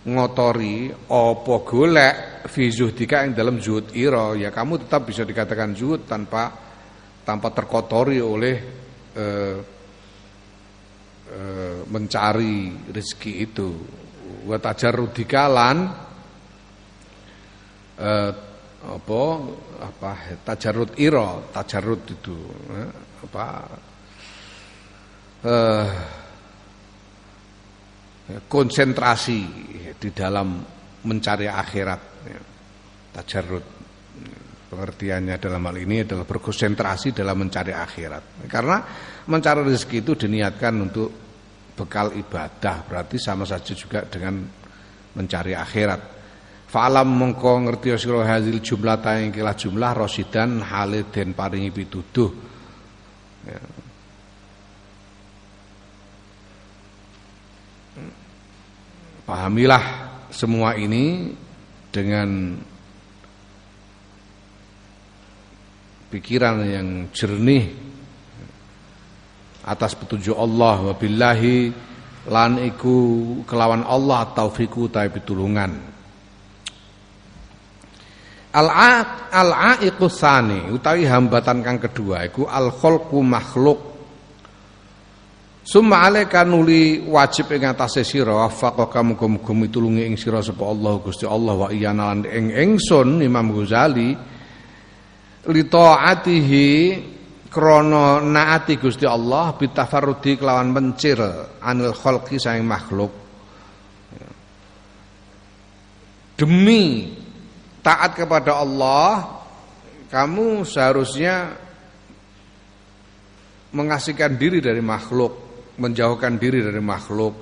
ngotori 0.02 0.90
opo 1.14 1.62
golek 1.62 2.48
fi 2.50 2.66
zuhdika 2.74 3.22
yang 3.22 3.38
dalam 3.38 3.62
zuhud 3.62 3.94
ira. 3.94 4.34
Ya 4.34 4.50
kamu 4.50 4.86
tetap 4.86 5.06
bisa 5.06 5.22
dikatakan 5.22 5.78
zuhud 5.78 6.10
tanpa 6.10 6.50
tanpa 7.22 7.54
terkotori 7.54 8.18
oleh 8.18 8.56
eh, 9.14 9.58
eh, 11.30 11.78
mencari 11.86 12.90
rezeki 12.90 13.32
itu. 13.46 13.70
Wa 14.42 14.58
tajarrudika 14.58 15.44
eh, 18.02 18.32
apa 18.82 19.22
apa 19.78 20.10
tajarrud 20.42 20.98
ira 20.98 21.38
tajarrud 21.54 22.02
itu 22.10 22.38
eh, 22.74 22.90
apa 23.22 23.46
eh, 25.46 25.90
konsentrasi 28.50 29.40
di 30.02 30.10
dalam 30.10 30.58
mencari 31.06 31.46
akhirat 31.46 32.00
ya. 32.26 32.40
tajarrud 33.14 33.66
pengertiannya 34.66 35.38
dalam 35.38 35.62
hal 35.62 35.76
ini 35.78 36.02
adalah 36.02 36.26
berkonsentrasi 36.26 37.14
dalam 37.14 37.38
mencari 37.38 37.70
akhirat 37.70 38.50
karena 38.50 38.82
mencari 39.30 39.62
rezeki 39.62 39.96
itu 40.02 40.12
diniatkan 40.26 40.74
untuk 40.82 41.08
bekal 41.78 42.10
ibadah 42.18 42.82
berarti 42.82 43.20
sama 43.22 43.46
saja 43.46 43.78
juga 43.78 44.02
dengan 44.10 44.42
mencari 45.14 45.54
akhirat 45.54 46.00
fa'alam 46.66 47.06
mengko 47.06 47.68
ngerti 47.68 47.94
sira 48.00 48.26
hazil 48.26 48.58
jumlah 48.58 48.98
tayang 48.98 49.30
kilah 49.30 49.54
jumlah 49.54 49.92
rosidan 49.94 50.64
halid 50.64 51.12
den 51.14 51.36
paringi 51.36 51.70
pituduh 51.70 52.30
ya. 53.46 53.60
Pahamilah 59.22 59.84
semua 60.34 60.74
ini 60.74 61.30
dengan 61.92 62.58
pikiran 66.10 66.66
yang 66.66 66.88
jernih 67.14 67.70
atas 69.62 69.94
petunjuk 69.94 70.34
Allah. 70.34 70.90
Wabillahi 70.90 71.70
lan 72.26 72.58
iku 72.66 72.96
kelawan 73.46 73.86
Allah 73.86 74.26
taufiku 74.34 74.90
ta 74.90 75.06
pitulungan. 75.06 75.94
Al-a 78.52 78.90
al-aiqu 79.32 80.12
utawi 80.76 81.08
hambatan 81.08 81.64
kang 81.64 81.80
kedua 81.80 82.28
iku 82.28 82.44
al-khalqu 82.44 83.16
makhluk 83.24 83.91
Summa 85.62 86.02
alaika 86.02 86.42
nuli 86.42 86.98
wajib 87.06 87.54
ing 87.54 87.70
atase 87.70 88.02
sira 88.02 88.34
wafaqaka 88.34 88.98
muga-muga 89.06 89.54
mitulungi 89.54 90.10
ing 90.10 90.18
sira 90.18 90.42
sapa 90.42 90.66
Allah 90.66 90.98
Gusti 90.98 91.22
Allah 91.22 91.54
wa 91.54 91.68
iyana 91.70 92.10
lan 92.10 92.26
ing 92.26 92.50
ingsun 92.50 93.22
Imam 93.22 93.54
Ghazali 93.54 94.10
li 95.46 95.62
taatihi 95.70 96.66
krana 97.46 98.18
naati 98.18 98.74
Gusti 98.74 99.06
Allah 99.06 99.54
bitafarrudi 99.54 100.34
kelawan 100.34 100.74
mencir 100.74 101.22
anil 101.62 101.94
khalqi 101.94 102.42
saing 102.42 102.66
makhluk. 102.66 103.14
Demi 106.34 107.06
taat 107.86 108.18
kepada 108.18 108.58
Allah 108.58 109.38
kamu 110.10 110.66
seharusnya 110.66 111.54
mengasihkan 113.70 114.34
diri 114.34 114.58
dari 114.58 114.82
makhluk 114.82 115.41
menjauhkan 115.82 116.38
diri 116.38 116.62
dari 116.62 116.78
makhluk. 116.78 117.34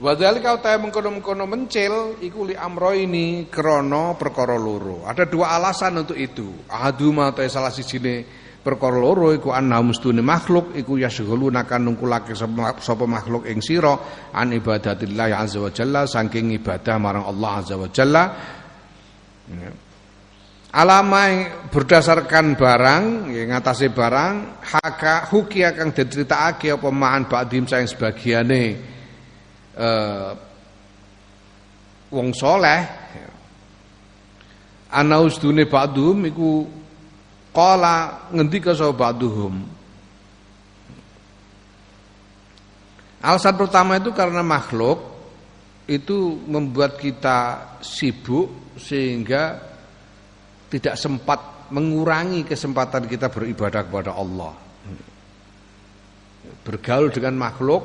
Wadhalika 0.00 0.56
utai 0.56 0.80
mengkono-mengkono 0.80 1.44
mencil 1.44 2.16
iku 2.24 2.48
li 2.48 2.56
amro 2.56 2.96
ini 2.96 3.46
krono 3.52 4.16
perkara 4.16 4.56
loro. 4.56 5.04
Ada 5.04 5.28
dua 5.28 5.60
alasan 5.60 6.00
untuk 6.00 6.16
itu. 6.16 6.64
Ahaduma 6.72 7.30
atau 7.30 7.44
salah 7.44 7.68
sijine 7.68 8.24
perkara 8.64 8.96
loro 8.96 9.28
iku 9.36 9.52
anna 9.52 9.76
mustune 9.84 10.24
makhluk 10.24 10.72
iku 10.72 10.96
yasghulu 10.96 11.52
nakan 11.52 11.92
nungkulake 11.92 12.32
sapa 12.32 13.04
makhluk 13.04 13.44
ing 13.44 13.60
sira 13.60 13.92
an 14.32 14.56
ibadatillah 14.56 15.36
azza 15.36 15.60
wa 15.60 15.68
jalla 15.68 16.08
saking 16.08 16.56
ibadah 16.56 16.96
marang 16.96 17.28
Allah 17.28 17.50
azza 17.60 17.76
wa 17.76 17.88
jalla. 17.92 18.24
Ya 19.52 19.89
alamai 20.70 21.66
berdasarkan 21.70 22.54
barang 22.54 23.04
ya 23.34 23.42
ngatasi 23.50 23.90
barang 23.90 24.34
haka 24.62 25.26
huki 25.30 25.66
akan 25.66 25.90
diceritakake 25.90 26.70
apa 26.74 26.88
ma'an 26.94 27.26
ba'dim 27.26 27.66
sayang 27.66 27.90
sebagiane 27.90 28.62
eh, 29.74 30.30
wong 32.10 32.30
soleh. 32.34 32.80
Ana 34.90 35.22
usdune 35.22 35.70
ba'dhum 35.70 36.26
iku 36.26 36.66
qala 37.54 38.26
ngendika 38.34 38.74
sapa 38.74 38.90
ba'dhum 38.90 39.78
Alasan 43.20 43.54
pertama 43.54 44.00
itu 44.00 44.10
karena 44.16 44.40
makhluk 44.40 44.98
itu 45.84 46.40
membuat 46.48 46.96
kita 46.96 47.68
sibuk 47.84 48.74
sehingga 48.80 49.69
tidak 50.70 50.94
sempat 50.94 51.70
mengurangi 51.74 52.46
kesempatan 52.46 53.10
kita 53.10 53.26
beribadah 53.28 53.82
kepada 53.84 54.14
Allah. 54.14 54.54
Bergaul 56.62 57.10
dengan 57.10 57.34
makhluk 57.36 57.82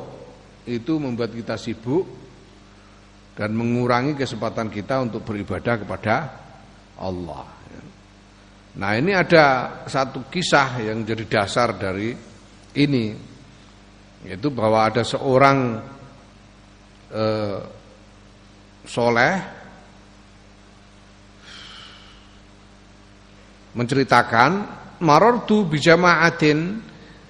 itu 0.70 0.98
membuat 1.02 1.34
kita 1.34 1.58
sibuk 1.58 2.06
dan 3.36 3.52
mengurangi 3.58 4.16
kesempatan 4.16 4.70
kita 4.70 5.02
untuk 5.02 5.26
beribadah 5.26 5.76
kepada 5.82 6.16
Allah. 7.02 7.46
Nah 8.76 8.92
ini 8.96 9.16
ada 9.16 9.80
satu 9.88 10.28
kisah 10.28 10.84
yang 10.84 11.08
jadi 11.08 11.26
dasar 11.26 11.76
dari 11.80 12.12
ini 12.76 13.06
yaitu 14.26 14.50
bahwa 14.50 14.90
ada 14.90 15.06
seorang 15.06 15.80
eh, 17.14 17.60
soleh 18.84 19.34
menceritakan 23.76 24.52
marortu 25.04 25.68
bijamaatin 25.68 26.80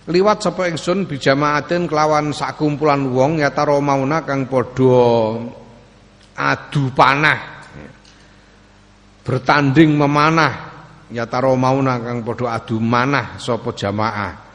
liwat 0.06 0.46
sapa 0.46 0.70
ingsun 0.70 1.10
bijamaatin 1.10 1.90
kelawan 1.90 2.30
sakumpulan 2.30 3.10
wong 3.10 3.42
yataro 3.42 3.82
mauna 3.82 4.22
kang 4.22 4.46
padha 4.46 5.42
adu 6.38 6.94
panah. 6.94 7.58
Bertanding 9.26 9.98
memanah 9.98 10.54
yataro 11.10 11.58
mauna 11.58 11.98
kang 11.98 12.22
padha 12.22 12.62
adu 12.62 12.78
manah 12.78 13.42
sapa 13.42 13.74
jamaah. 13.74 14.46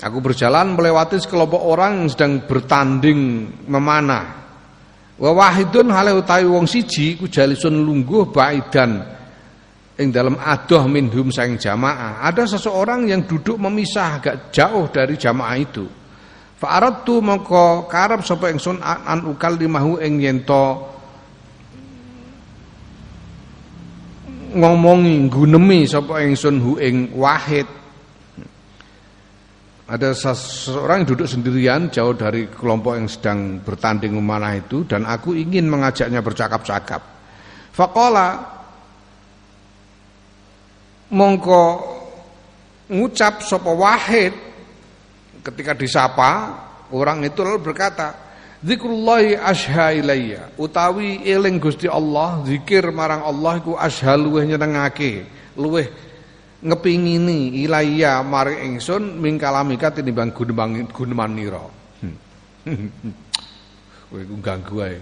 Aku 0.00 0.24
berjalan 0.24 0.72
melewati 0.72 1.20
sekelompok 1.20 1.60
orang 1.60 2.00
yang 2.00 2.08
sedang 2.08 2.32
bertanding 2.48 3.52
memanah. 3.68 4.40
Wa 5.20 5.36
wahidun 5.36 5.92
hale 5.92 6.16
utawi 6.16 6.48
wong 6.48 6.64
siji 6.64 7.20
ku 7.20 7.28
jalisun 7.28 7.84
lungguh 7.84 8.32
baidan 8.32 9.19
ing 10.00 10.08
dalam 10.08 10.40
adoh 10.40 10.88
minhum 10.88 11.28
saing 11.28 11.60
jamaah. 11.60 12.24
Ada 12.24 12.56
seseorang 12.56 13.04
yang 13.04 13.28
duduk 13.28 13.60
memisah 13.60 14.16
agak 14.16 14.48
jauh 14.48 14.88
dari 14.88 15.20
jamaah 15.20 15.56
itu. 15.60 15.84
Fa 16.56 16.80
aradtu 16.80 17.20
mongko 17.20 17.84
karep 17.88 18.24
sapa 18.24 18.48
ingsun 18.48 18.80
an 18.80 19.28
ukal 19.28 19.56
limahu 19.60 20.00
ing 20.00 20.20
yen 20.20 20.40
ngomongi 24.50 25.30
gunemi 25.30 25.86
sapa 25.86 26.24
ingsun 26.24 26.56
hu 26.58 26.72
ing 26.80 27.14
wahid. 27.14 27.68
Ada 29.90 30.14
seseorang 30.14 31.02
yang 31.02 31.08
duduk 31.16 31.26
sendirian 31.26 31.90
jauh 31.90 32.14
dari 32.14 32.46
kelompok 32.46 32.94
yang 32.94 33.10
sedang 33.10 33.58
bertanding 33.58 34.14
memanah 34.14 34.54
itu 34.54 34.86
dan 34.86 35.02
aku 35.02 35.34
ingin 35.34 35.66
mengajaknya 35.66 36.22
bercakap-cakap. 36.22 37.02
Fakola 37.74 38.59
mongko 41.10 41.62
ngucap 42.90 43.42
sopo 43.42 43.74
wahid 43.78 44.34
ketika 45.42 45.74
disapa 45.74 46.30
orang 46.90 47.22
itu 47.26 47.42
lalu 47.42 47.70
berkata 47.70 48.30
Zikrullahi 48.60 49.40
asha 49.40 49.88
ilayya 49.96 50.52
utawi 50.60 51.24
eling 51.24 51.56
Gusti 51.56 51.88
Allah 51.88 52.44
zikir 52.44 52.92
marang 52.92 53.24
Allah 53.24 53.56
iku 53.56 53.72
asha 53.72 54.12
luweh 54.20 54.44
nyenengake 54.44 55.24
luweh 55.56 55.88
ngepingini 56.60 57.64
ilaiya 57.64 58.20
mari 58.20 58.60
ingsun 58.68 59.16
mingkalamika 59.16 59.96
tinimbang 59.96 60.36
gunemang 60.36 60.84
guneman 60.92 61.32
nira. 61.32 61.64
Kowe 64.10 64.20
iku 64.20 64.36
ganggu 64.44 64.76
ae. 64.84 65.00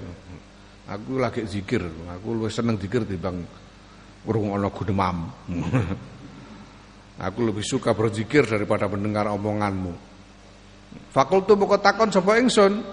Aku 0.89 1.21
lagi 1.21 1.45
zikir, 1.45 1.85
aku 1.85 2.29
luwih 2.33 2.49
seneng 2.49 2.81
zikir 2.81 3.05
timbang 4.29 4.53
ngrungokno 4.53 4.69
gunemam. 4.77 5.17
aku 7.27 7.39
lebih 7.49 7.65
suka 7.65 7.97
berzikir 7.97 8.45
daripada 8.45 8.85
mendengar 8.87 9.27
omonganmu. 9.33 9.93
Fakultu 11.13 11.57
buka 11.57 11.81
takon 11.81 12.13
sapa 12.13 12.37
ingsun, 12.37 12.85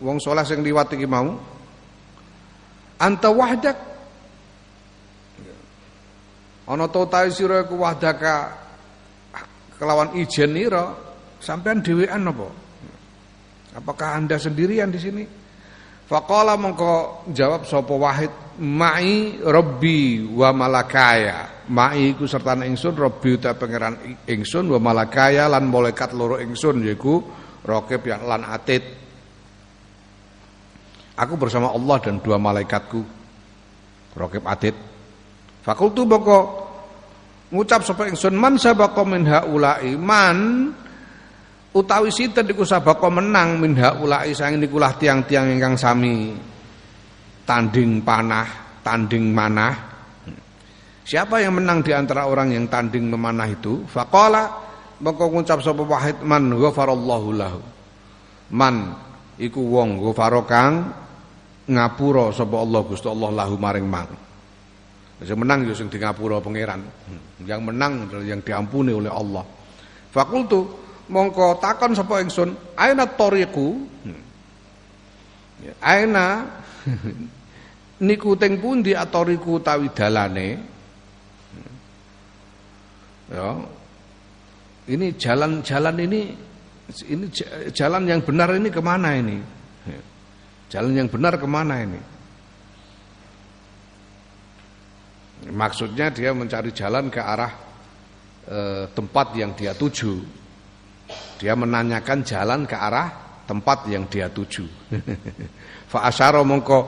wong 0.00 0.16
saleh 0.22 0.46
sing 0.46 0.62
liwat 0.62 0.94
iki 0.94 1.06
mau. 1.06 1.34
Anta 3.02 3.28
wahdak 3.34 3.78
ana 6.64 6.88
to 6.88 7.04
ta 7.10 7.28
sira 7.28 7.66
iku 7.66 7.76
wahdaka 7.76 8.56
kelawan 9.76 10.16
ijen 10.16 10.56
nira 10.56 10.96
sampean 11.36 11.84
dhewean 11.84 12.24
apa 12.24 12.48
apakah 13.76 14.16
anda 14.16 14.40
sendirian 14.40 14.88
di 14.88 14.96
sini 14.96 15.22
faqala 16.08 16.56
mongko 16.60 17.26
jawab 17.32 17.64
sapa 17.64 17.94
wahid 17.94 18.32
ma'i 18.60 19.40
rabbi 19.42 20.22
wa 20.22 20.54
malakaya. 20.54 21.66
Ma'i 21.70 22.12
iku 22.12 22.28
serta 22.28 22.54
ingsun 22.60 22.94
rabbi 22.94 23.40
uta 23.40 23.56
pangeran 23.56 24.22
ingsun 24.28 24.68
wa 24.68 24.78
malakaya 24.78 25.48
lan 25.48 25.66
malaikat 25.66 26.12
loro 26.12 26.36
ingsun 26.38 26.84
yaiku 26.84 27.24
raqib 27.64 28.04
lan 28.04 28.44
atid. 28.44 28.84
Aku 31.14 31.38
bersama 31.38 31.70
Allah 31.70 31.96
dan 32.02 32.18
dua 32.18 32.36
malaikatku 32.36 33.00
raqib 34.18 34.44
atid. 34.44 34.76
Fakultu 35.64 36.04
boko 36.04 36.38
ngucap 37.48 37.80
sapa 37.86 38.10
ingsun 38.10 38.34
man 38.36 38.60
sabaqa 38.60 39.02
min 39.06 39.24
haula'i 39.24 39.96
man 39.96 40.68
utawi 41.74 42.08
sinten 42.14 42.46
iku 42.46 42.62
sabaqa 42.62 43.10
menang 43.10 43.58
min 43.58 43.74
haula'i 43.74 44.30
sang 44.32 44.56
nikulah 44.56 44.94
tiang-tiang 44.94 45.58
ingkang 45.58 45.74
sami 45.74 46.32
tanding 47.44 48.00
panah, 48.00 48.80
tanding 48.80 49.34
manah. 49.34 49.92
Siapa 51.04 51.36
yang 51.36 51.60
menang 51.60 51.84
di 51.84 51.92
antara 51.92 52.24
orang 52.24 52.56
yang 52.56 52.64
tanding 52.72 53.12
memanah 53.12 53.44
itu? 53.52 53.84
Faqala 53.84 54.64
maka 55.04 55.24
ngucap 55.28 55.60
sapa 55.60 55.84
wahid 55.84 56.24
man 56.24 56.48
ghafarallahu 56.56 57.28
lahu. 57.36 57.60
Man 58.56 58.96
iku 59.36 59.60
wong 59.60 60.00
ghafaro 60.00 60.48
kang 60.48 60.88
ngapura 61.68 62.32
sapa 62.32 62.56
Allah 62.56 62.80
Gusti 62.88 63.08
Allah 63.10 63.30
lahu 63.44 63.60
maring 63.60 63.84
mang. 63.84 64.08
Yang 65.20 65.40
menang 65.40 65.60
ya 65.68 65.74
sing 65.76 65.88
di 65.92 66.00
pangeran. 66.00 66.80
Yang 67.44 67.60
menang 67.60 67.92
yang 68.24 68.40
diampuni 68.40 68.92
oleh 68.96 69.12
Allah. 69.12 69.44
Fakultu 70.08 70.83
mongko 71.08 71.58
takon 71.60 71.92
sapa 71.96 72.20
ingsun, 72.24 72.54
aina 72.76 73.04
tariqu? 73.08 73.88
Aina 75.80 76.44
niku 78.06 78.36
teng 78.36 78.60
pundi 78.60 78.92
atoriku 78.92 79.60
tawi 79.64 79.88
dalane? 79.92 80.48
Ya. 83.32 83.48
Ini 84.84 85.16
jalan-jalan 85.16 85.96
ini 86.04 86.20
ini 87.08 87.26
jalan 87.72 88.04
yang 88.04 88.20
benar 88.20 88.52
ini 88.52 88.68
ke 88.68 88.84
mana 88.84 89.16
ini? 89.16 89.40
Jalan 90.68 90.92
yang 90.92 91.08
benar 91.08 91.40
ke 91.40 91.48
mana 91.48 91.80
ini? 91.80 92.00
Maksudnya 95.48 96.08
dia 96.12 96.32
mencari 96.32 96.72
jalan 96.72 97.12
ke 97.12 97.20
arah 97.20 97.52
e, 98.48 98.58
tempat 98.92 99.36
yang 99.36 99.52
dia 99.52 99.76
tuju. 99.76 100.43
Dia 101.40 101.58
menanyakan 101.58 102.22
jalan 102.22 102.66
ke 102.66 102.76
arah 102.78 103.08
tempat 103.44 103.88
yang 103.92 104.08
dia 104.08 104.28
tuju. 104.32 104.64
Fa 105.92 106.08
asyara 106.08 106.40
mongko 106.42 106.78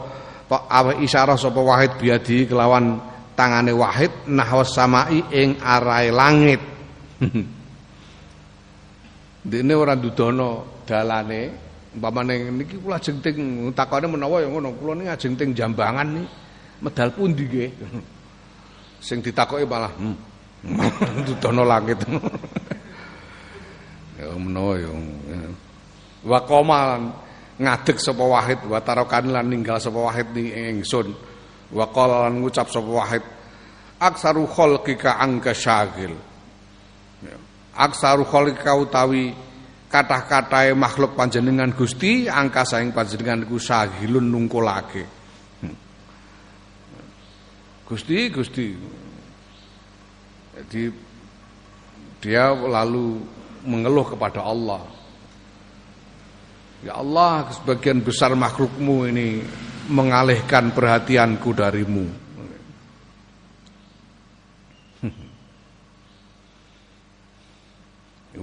awe 0.50 0.92
isyarah 1.02 1.36
sapa 1.36 1.60
wahid 1.60 1.98
biadi 2.00 2.46
kelawan 2.46 2.98
tangane 3.36 3.74
wahid 3.74 4.10
nahwas 4.30 4.72
samai 4.72 5.20
ing 5.34 5.60
arai 5.60 6.08
langit. 6.10 6.62
Dene 9.46 9.74
ora 9.78 9.94
dudono 9.94 10.82
dalane 10.82 11.66
umpamane 11.96 12.50
niki 12.52 12.76
kula 12.82 13.00
jengting 13.00 13.72
takone 13.72 14.10
menawa 14.10 14.42
ya 14.44 14.50
ngono 14.52 14.76
kula 14.76 15.00
niki 15.00 15.08
ajeng 15.08 15.54
Jambangan 15.56 16.08
nih 16.12 16.26
medal 16.84 17.08
pundi 17.16 17.46
nggih 17.48 17.70
Sing 19.06 19.22
ditakoki 19.22 19.62
malah 19.68 19.92
hmm. 19.94 20.16
dudono 21.22 21.62
langit. 21.62 22.00
Ya 24.16 24.32
menawa 24.36 24.74
ya. 24.80 24.90
Wa 26.26 26.40
ngadeg 27.56 27.96
sapa 27.96 28.20
wahid 28.20 28.60
wa 28.68 28.76
tarokan 28.84 29.32
lan 29.32 29.48
ninggal 29.48 29.80
sapa 29.80 29.96
wahid 29.96 30.28
ni 30.36 30.52
ingsun. 30.52 31.12
Wa 31.72 31.88
qala 31.88 32.28
lan 32.28 32.44
ngucap 32.44 32.68
sapa 32.68 32.90
wahid 32.90 33.24
aksaru 33.96 34.44
khalqika 34.44 35.16
angka 35.16 35.56
syagil. 35.56 36.12
Ya. 37.24 37.36
Aksaru 37.76 38.28
khalqika 38.28 38.76
utawi 38.76 39.32
kathah-kathahe 39.88 40.76
makhluk 40.76 41.16
panjenengan 41.16 41.72
Gusti 41.72 42.28
angka 42.28 42.68
saing 42.68 42.92
panjenengan 42.92 43.48
ku 43.48 43.56
sagilun 43.56 44.28
nungkulake. 44.28 45.16
Gusti, 47.86 48.18
Gusti. 48.34 48.74
Jadi 50.58 50.90
dia 52.18 52.50
lalu 52.50 53.22
mengeluh 53.66 54.06
kepada 54.06 54.40
Allah. 54.46 54.80
Ya 56.86 56.94
Allah, 57.02 57.50
sebagian 57.50 57.98
besar 58.00 58.32
makhlukmu 58.38 59.10
ini 59.10 59.42
mengalihkan 59.90 60.70
perhatianku 60.70 61.50
darimu. 61.50 62.06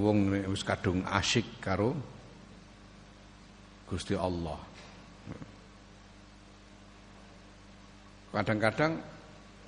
Wong 0.03 0.33
wis 0.49 0.63
kadung 0.65 1.05
asyik 1.07 1.45
karo 1.63 1.95
Gusti 3.87 4.17
Allah. 4.17 4.57
Kadang-kadang 8.33 8.97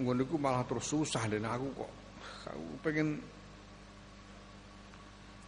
ngono 0.01 0.25
malah 0.41 0.65
terus 0.65 0.89
susah 0.89 1.29
dan 1.29 1.45
aku 1.45 1.69
kok 1.71 1.91
aku 2.49 2.63
pengen 2.83 3.21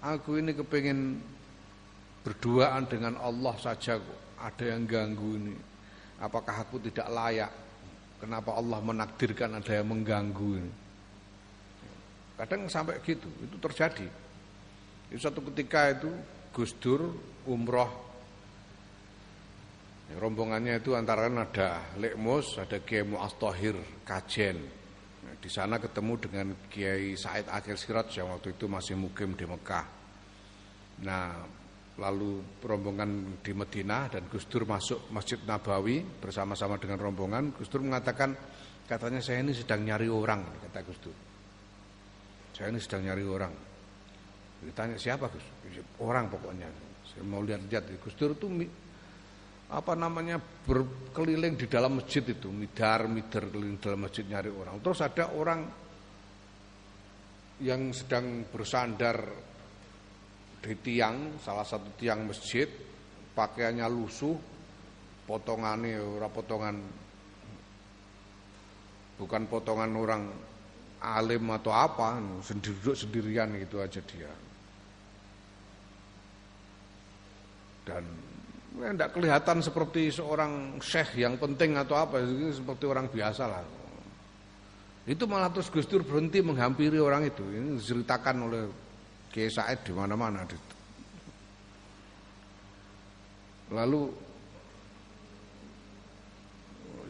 aku 0.01 0.38
ini 0.41 0.51
kepengen 0.53 1.21
berduaan 2.21 2.86
dengan 2.86 3.15
Allah 3.23 3.55
saja 3.57 3.97
kok. 3.97 4.19
Ada 4.38 4.77
yang 4.77 4.83
ganggu 4.86 5.29
ini. 5.39 5.55
Apakah 6.21 6.65
aku 6.65 6.77
tidak 6.83 7.10
layak? 7.10 7.51
Kenapa 8.17 8.57
Allah 8.57 8.81
menakdirkan 8.81 9.57
ada 9.57 9.71
yang 9.71 9.93
mengganggu 9.93 10.49
ini? 10.57 10.73
Kadang 12.38 12.69
sampai 12.69 13.01
gitu. 13.01 13.25
Itu 13.41 13.57
terjadi. 13.57 14.05
Itu 15.10 15.21
satu 15.21 15.41
ketika 15.53 15.93
itu 15.93 16.10
Gus 16.53 16.73
Dur 16.77 17.13
umroh. 17.49 18.05
Ya, 20.07 20.15
rombongannya 20.23 20.79
itu 20.79 20.95
antara 20.95 21.27
ada 21.27 21.83
Lekmus, 21.99 22.55
ada 22.62 22.79
Kiai 22.79 23.03
Mu'astahir 23.03 23.75
Kajen. 24.07 24.57
Di 25.38 25.50
sana 25.52 25.76
ketemu 25.78 26.13
dengan 26.18 26.48
Kiai 26.72 27.13
Said 27.20 27.52
Akhir 27.52 27.76
Siraj 27.76 28.10
yang 28.16 28.32
waktu 28.32 28.56
itu 28.56 28.66
masih 28.72 28.96
mukim 28.96 29.36
di 29.36 29.44
Mekah. 29.44 29.86
Nah, 31.04 31.44
lalu 31.98 32.42
rombongan 32.62 33.42
di 33.42 33.52
Medina 33.52 34.06
dan 34.08 34.26
Gus 34.30 34.46
Dur 34.46 34.63
masuk 34.70 35.10
Masjid 35.10 35.38
Nabawi 35.44 36.02
bersama-sama 36.02 36.78
dengan 36.78 37.02
rombongan. 37.02 37.54
Gus 37.58 37.70
Dur 37.70 37.82
mengatakan, 37.86 38.34
katanya 38.86 39.22
saya 39.22 39.42
ini 39.42 39.54
sedang 39.54 39.82
nyari 39.82 40.08
orang, 40.08 40.42
kata 40.63 40.80
Gus 40.86 41.00
Dur. 41.02 41.18
Saya 42.54 42.74
ini 42.74 42.80
sedang 42.82 43.06
nyari 43.06 43.26
orang. 43.26 43.54
Ditanya 44.66 44.98
siapa 44.98 45.30
Gus? 45.30 45.46
Orang 46.02 46.34
pokoknya. 46.34 46.66
Saya 47.06 47.22
mau 47.26 47.46
lihat-lihat. 47.46 48.02
Gus 48.02 48.18
Dur 48.18 48.34
itu 48.34 48.50
apa 49.67 49.99
namanya 49.99 50.39
berkeliling 50.39 51.60
di 51.60 51.67
dalam 51.67 51.99
masjid 51.99 52.23
itu, 52.23 52.47
midar, 52.47 53.03
midar 53.12 53.51
keliling 53.51 53.75
dalam 53.84 54.08
masjid 54.08 54.23
nyari 54.23 54.47
orang. 54.47 54.80
Terus 54.80 54.99
ada 55.03 55.36
orang 55.36 55.60
yang 57.60 57.91
sedang 57.91 58.47
bersandar 58.47 59.17
di 60.63 60.73
tiang, 60.80 61.36
salah 61.43 61.67
satu 61.67 61.99
tiang 61.99 62.32
masjid, 62.32 62.69
pakaiannya 63.36 63.88
lusuh, 63.91 64.36
potongannya 65.27 65.99
ora 65.99 66.32
potongan 66.32 66.77
bukan 69.19 69.43
potongan 69.51 69.91
orang 69.97 70.23
alim 71.03 71.43
atau 71.51 71.75
apa, 71.75 72.21
sendiri 72.39 72.71
duduk 72.80 72.95
sendirian 72.95 73.49
gitu 73.60 73.84
aja 73.84 73.99
dia. 74.06 74.32
Dan 77.84 78.27
tidak 78.78 79.10
ya, 79.10 79.13
kelihatan 79.13 79.58
seperti 79.66 80.13
seorang 80.13 80.78
syekh 80.78 81.18
yang 81.18 81.36
penting 81.42 81.74
atau 81.82 81.98
apa, 81.98 82.22
seperti 82.54 82.86
orang 82.86 83.10
biasa 83.10 83.44
lah. 83.50 83.66
Itu 85.08 85.24
malah 85.26 85.50
terus 85.50 85.72
Gus 85.72 85.88
Dur 85.88 86.04
berhenti 86.04 86.44
menghampiri 86.44 87.00
orang 87.00 87.26
itu. 87.26 87.42
Ini 87.42 87.80
diceritakan 87.80 88.36
oleh 88.44 88.63
Kiai 89.32 89.48
Said 89.48 89.88
di 89.88 89.96
mana-mana. 89.96 90.44
Lalu 93.72 94.02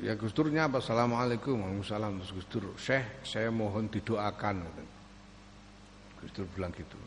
ya 0.05 0.13
Gus 0.13 0.33
Durnya 0.37 0.69
apa? 0.69 0.77
Assalamualaikum 0.77 1.57
Waalaikumsalam 1.57 2.21
Terus 2.21 2.31
Gus 2.37 2.47
Dur, 2.53 2.65
Syekh 2.77 3.25
saya 3.25 3.49
mohon 3.49 3.89
didoakan 3.89 4.61
Gus 6.21 6.31
Dur 6.37 6.45
bilang 6.53 6.69
gitu 6.77 7.06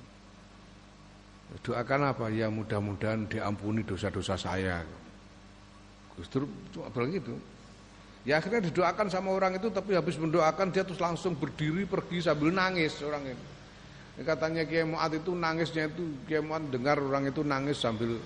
Doakan 1.60 2.14
apa? 2.14 2.30
Ya 2.30 2.46
mudah-mudahan 2.46 3.26
diampuni 3.26 3.82
dosa-dosa 3.82 4.38
saya 4.38 4.86
Dur 6.20 6.44
cuma 6.76 6.92
bilang 6.92 7.16
gitu 7.16 7.32
Ya 8.28 8.36
akhirnya 8.36 8.68
didoakan 8.68 9.08
sama 9.08 9.32
orang 9.32 9.56
itu 9.56 9.72
tapi 9.72 9.96
habis 9.96 10.20
mendoakan 10.20 10.68
dia 10.68 10.84
terus 10.84 11.00
langsung 11.00 11.32
berdiri 11.40 11.88
pergi 11.88 12.20
sambil 12.20 12.52
nangis 12.52 13.00
orang 13.00 13.32
itu. 13.32 13.46
Katanya 14.20 14.68
Kiai 14.68 14.84
Muat 14.84 15.16
itu 15.16 15.32
nangisnya 15.32 15.88
itu 15.88 16.04
Kiai 16.28 16.44
Muat 16.44 16.68
dengar 16.68 17.00
orang 17.00 17.32
itu 17.32 17.40
nangis 17.40 17.80
sambil 17.80 18.20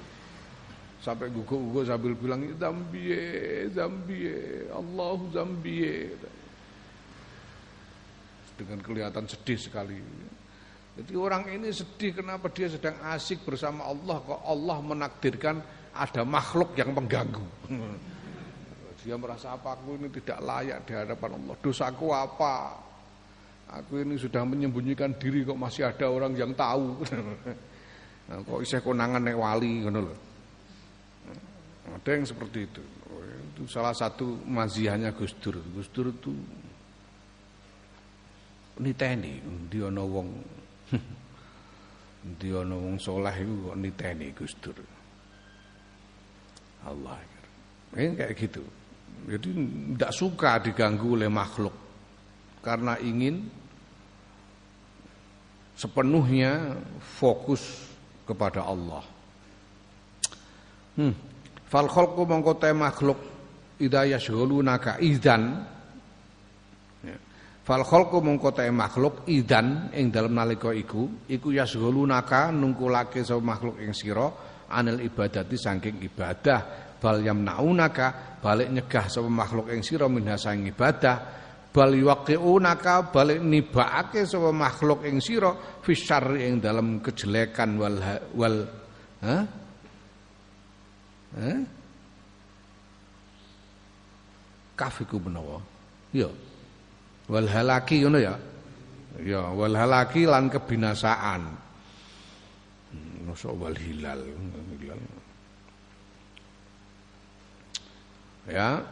sampai 0.98 1.30
gugup-gugup 1.30 1.86
sambil 1.86 2.18
bilang 2.18 2.42
zambie 2.58 3.70
zambie 3.70 4.66
Allahu 4.74 5.30
zambie 5.30 6.10
dengan 8.58 8.82
kelihatan 8.82 9.30
sedih 9.30 9.58
sekali. 9.62 10.02
Jadi 10.94 11.12
orang 11.18 11.50
ini 11.50 11.74
sedih 11.74 12.22
kenapa 12.22 12.46
dia 12.54 12.70
sedang 12.70 12.94
asik 13.10 13.42
bersama 13.42 13.90
Allah 13.90 14.22
kok 14.22 14.40
Allah 14.46 14.78
menakdirkan 14.78 15.56
ada 15.90 16.22
makhluk 16.22 16.74
yang 16.78 16.94
mengganggu. 16.94 17.46
Dia 19.04 19.20
merasa 19.20 19.52
apa 19.52 19.76
aku 19.76 20.00
ini 20.00 20.08
tidak 20.08 20.40
layak 20.40 20.88
di 20.88 20.96
hadapan 20.96 21.36
Allah. 21.36 21.54
Dosaku 21.60 22.08
apa? 22.08 22.72
Aku 23.68 24.00
ini 24.00 24.16
sudah 24.16 24.48
menyembunyikan 24.48 25.12
diri 25.20 25.44
kok 25.44 25.60
masih 25.60 25.84
ada 25.84 26.08
orang 26.08 26.32
yang 26.32 26.56
tahu. 26.56 27.04
nah, 28.32 28.40
kok 28.40 28.64
isih 28.64 28.80
konangan 28.80 29.20
nek 29.20 29.36
wali 29.36 29.84
ngono. 29.84 30.08
Ada 32.00 32.10
yang 32.16 32.24
seperti 32.24 32.64
itu. 32.64 32.80
Itu 33.52 33.68
salah 33.68 33.92
satu 33.92 34.40
maziahnya 34.48 35.12
Gus 35.12 35.36
Dur. 35.36 35.60
Gus 35.76 35.92
Dur 35.92 36.08
itu 36.08 36.32
niteni 38.80 39.38
ndi 39.38 39.84
ana 39.84 40.02
wong 40.02 40.32
ndi 42.30 42.48
ana 42.56 42.74
wong 42.74 42.96
saleh 42.96 43.34
iku 43.36 43.54
kok 43.68 43.76
niteni 43.76 44.26
Gus 44.32 44.54
Dur. 44.62 44.78
Allah. 46.84 47.16
Ini 47.94 48.16
kayak 48.18 48.34
gitu. 48.36 48.62
Jadi 49.24 49.48
tidak 49.94 50.12
suka 50.12 50.60
diganggu 50.60 51.16
oleh 51.16 51.30
makhluk 51.30 51.72
karena 52.60 52.98
ingin 53.00 53.44
sepenuhnya 55.78 56.76
fokus 57.00 57.88
kepada 58.28 58.66
Allah. 58.66 59.04
Hmm. 60.98 61.14
Fal 61.68 61.88
khalqu 61.90 62.22
mongko 62.22 62.54
makhluk 62.76 63.18
idza 63.80 64.06
yashghulunaka 64.06 65.00
idzan. 65.00 65.73
Fal 67.64 67.80
khalqu 67.80 68.20
mongko 68.20 68.52
te 68.52 68.68
makhluk 68.68 69.24
idan 69.32 69.88
ing 69.96 70.12
dalem 70.12 70.36
nalika 70.36 70.68
iku 70.68 71.24
iku 71.24 71.48
yashghulunaka 71.48 72.52
nungkulake 72.52 73.24
sapa 73.24 73.40
makhluk 73.40 73.80
ing 73.80 73.96
sira 73.96 74.28
anil 74.68 75.00
ibadati 75.00 75.56
saking 75.56 76.04
ibadah. 76.04 76.92
Bal 77.00 77.24
yamnaunaka 77.24 78.40
balik 78.44 78.68
nyegah 78.68 79.08
sapa 79.08 79.32
makhluk 79.32 79.72
ing 79.72 79.80
sira 79.80 80.12
minha 80.12 80.36
sang 80.36 80.60
ibadah. 80.60 81.16
Bal 81.72 81.96
yuqiunaka 81.96 83.08
balik 83.08 83.40
nibaake 83.40 84.28
sapa 84.28 84.52
makhluk 84.52 85.08
ing 85.08 85.24
sira 85.24 85.80
fi 85.80 85.96
ing 86.36 86.60
dalam 86.60 87.00
kejelekan 87.00 87.80
wal 87.80 87.96
wal 88.36 88.56
ha? 89.24 89.36
Ha? 91.32 91.50
Kafiku 94.76 95.16
menawa? 95.16 95.64
Ya 96.12 96.28
wal 97.30 97.48
halaki 97.48 98.04
ngono 98.04 98.18
ya 98.20 98.34
ya 99.24 99.48
wal 99.54 99.74
halaki 99.74 100.28
lan 100.28 100.52
kebinasaan 100.52 101.64
Masuk 103.24 103.56
wal 103.56 103.74
hilal 103.74 104.20
hilal 104.78 105.00
Ya. 108.44 108.84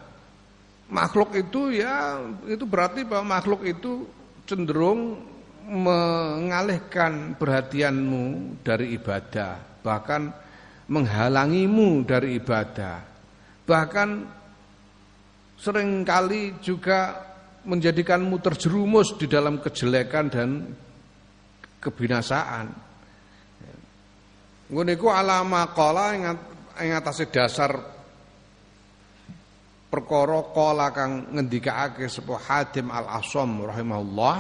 Makhluk 0.93 1.33
itu 1.37 1.73
ya 1.73 2.21
itu 2.45 2.65
berarti 2.69 3.05
bahwa 3.05 3.41
makhluk 3.41 3.65
itu 3.65 4.05
cenderung 4.45 5.25
mengalihkan 5.65 7.33
perhatianmu 7.39 8.57
dari 8.61 8.97
ibadah, 9.01 9.57
bahkan 9.81 10.29
menghalangimu 10.91 12.05
dari 12.05 12.37
ibadah. 12.37 13.01
Bahkan 13.65 14.09
sering 15.57 16.05
kali 16.05 16.61
juga 16.61 17.32
menjadikanmu 17.63 18.37
terjerumus 18.43 19.15
di 19.19 19.31
dalam 19.31 19.63
kejelekan 19.63 20.27
dan 20.31 20.51
kebinasaan. 21.79 22.67
Ngono 24.73 24.91
iku 24.91 25.13
alama 25.13 25.69
qala 25.77 26.17
ing 26.81 26.91
atase 26.97 27.29
dasar 27.29 27.93
perkara 29.93 30.41
kala 30.57 30.89
kang 30.97 31.29
ngendikake 31.37 32.09
sepuh 32.09 32.41
Hatim 32.41 32.89
Al-Asom 32.89 33.69
rahimahullah 33.69 34.37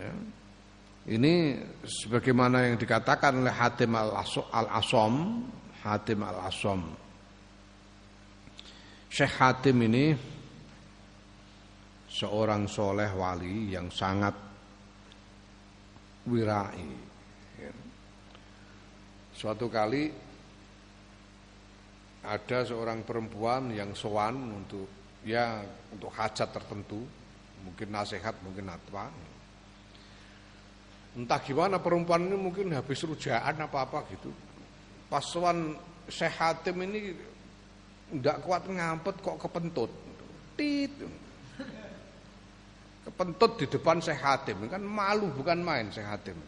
ya. 0.00 0.12
ini 1.12 1.60
sebagaimana 1.84 2.64
yang 2.64 2.80
dikatakan 2.80 3.44
oleh 3.44 3.52
Hatim 3.52 3.92
Al-Asom 3.92 5.44
Hatim 5.84 6.24
Al-Asom 6.24 6.80
Syekh 9.12 9.36
Hatim 9.36 9.84
ini 9.84 10.16
seorang 12.16 12.64
soleh 12.64 13.12
wali 13.12 13.76
yang 13.76 13.92
sangat 13.92 14.32
wirai 16.24 16.88
suatu 19.36 19.68
kali 19.68 20.08
ada 22.26 22.58
seorang 22.66 23.04
perempuan 23.04 23.70
yang 23.70 23.92
sowan 23.92 24.34
untuk 24.64 24.88
ya 25.22 25.62
untuk 25.94 26.10
hajat 26.10 26.50
tertentu, 26.50 27.06
mungkin 27.62 27.88
nasihat, 27.92 28.34
mungkin 28.42 28.66
apa. 28.66 29.12
Entah 31.16 31.40
gimana 31.40 31.78
perempuan 31.78 32.26
ini 32.26 32.36
mungkin 32.36 32.74
habis 32.74 32.98
rujaan 33.06 33.62
apa-apa 33.62 34.04
gitu. 34.10 34.34
Pas 35.06 35.22
sowan 35.22 35.78
Syekh 36.10 36.34
Hatim 36.34 36.76
ini 36.82 37.14
tidak 38.10 38.42
kuat 38.42 38.66
ngampet 38.66 39.22
kok 39.22 39.38
kepentut. 39.38 39.92
Tit. 40.58 40.92
Kepentut 43.06 43.54
di 43.62 43.66
depan 43.70 44.02
Syekh 44.02 44.18
Hatim. 44.18 44.66
Kan 44.66 44.82
malu 44.82 45.30
bukan 45.30 45.62
main 45.62 45.86
Syekh 45.94 46.10
Hatim. 46.10 46.38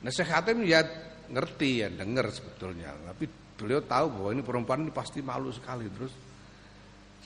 Nah 0.00 0.10
Syekh 0.14 0.30
Hatim 0.30 0.62
ya 0.62 0.86
ngerti 1.30 1.82
ya 1.82 1.88
dengar 1.90 2.30
sebetulnya, 2.30 2.90
tapi 3.06 3.26
beliau 3.58 3.82
tahu 3.82 4.06
bahwa 4.14 4.30
ini 4.34 4.42
perempuan 4.46 4.86
ini 4.86 4.94
pasti 4.94 5.18
malu 5.20 5.50
sekali. 5.50 5.90
Terus 5.90 6.14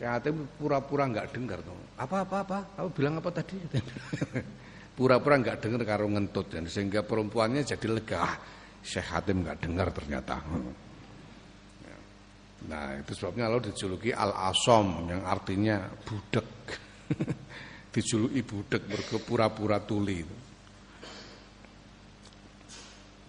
saya 0.01 0.19
pura-pura 0.59 1.05
nggak 1.05 1.37
dengar 1.37 1.61
tuh. 1.61 1.77
Apa 2.01 2.25
apa 2.25 2.37
apa? 2.43 2.59
Apa 2.81 2.89
bilang 2.91 3.21
apa 3.21 3.31
tadi? 3.31 3.61
Pura-pura 4.99 5.39
nggak 5.39 5.59
dengar 5.59 5.83
karo 5.83 6.07
ngentut 6.07 6.55
dan 6.55 6.67
sehingga 6.71 7.03
perempuannya 7.05 7.63
jadi 7.63 7.87
lega. 7.93 8.19
Ah, 8.25 8.37
Syekh 8.81 9.07
Hatim 9.11 9.45
nggak 9.45 9.59
dengar 9.63 9.89
ternyata. 9.93 10.41
Nah 12.65 12.97
itu 12.97 13.13
sebabnya 13.13 13.53
lalu 13.53 13.73
dijuluki 13.73 14.11
al 14.11 14.33
asom 14.33 15.09
yang 15.13 15.23
artinya 15.29 15.85
budek 16.05 16.49
dijuluki 17.95 18.43
budek 18.43 18.83
berkepura-pura 18.91 19.79
tuli 19.79 20.27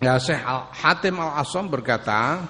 ya 0.01 0.17
Syekh 0.17 0.41
Hatim 0.81 1.21
al 1.21 1.37
asom 1.37 1.69
berkata 1.69 2.41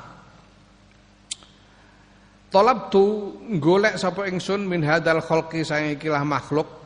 Tolab 2.56 2.88
tu 2.88 3.36
golek 3.60 4.00
sapa 4.00 4.32
ingsun 4.32 4.64
min 4.64 4.80
hadal 4.80 5.20
khalqi 5.20 5.68
saya 5.68 5.92
ikilah 5.92 6.24
makhluk 6.24 6.86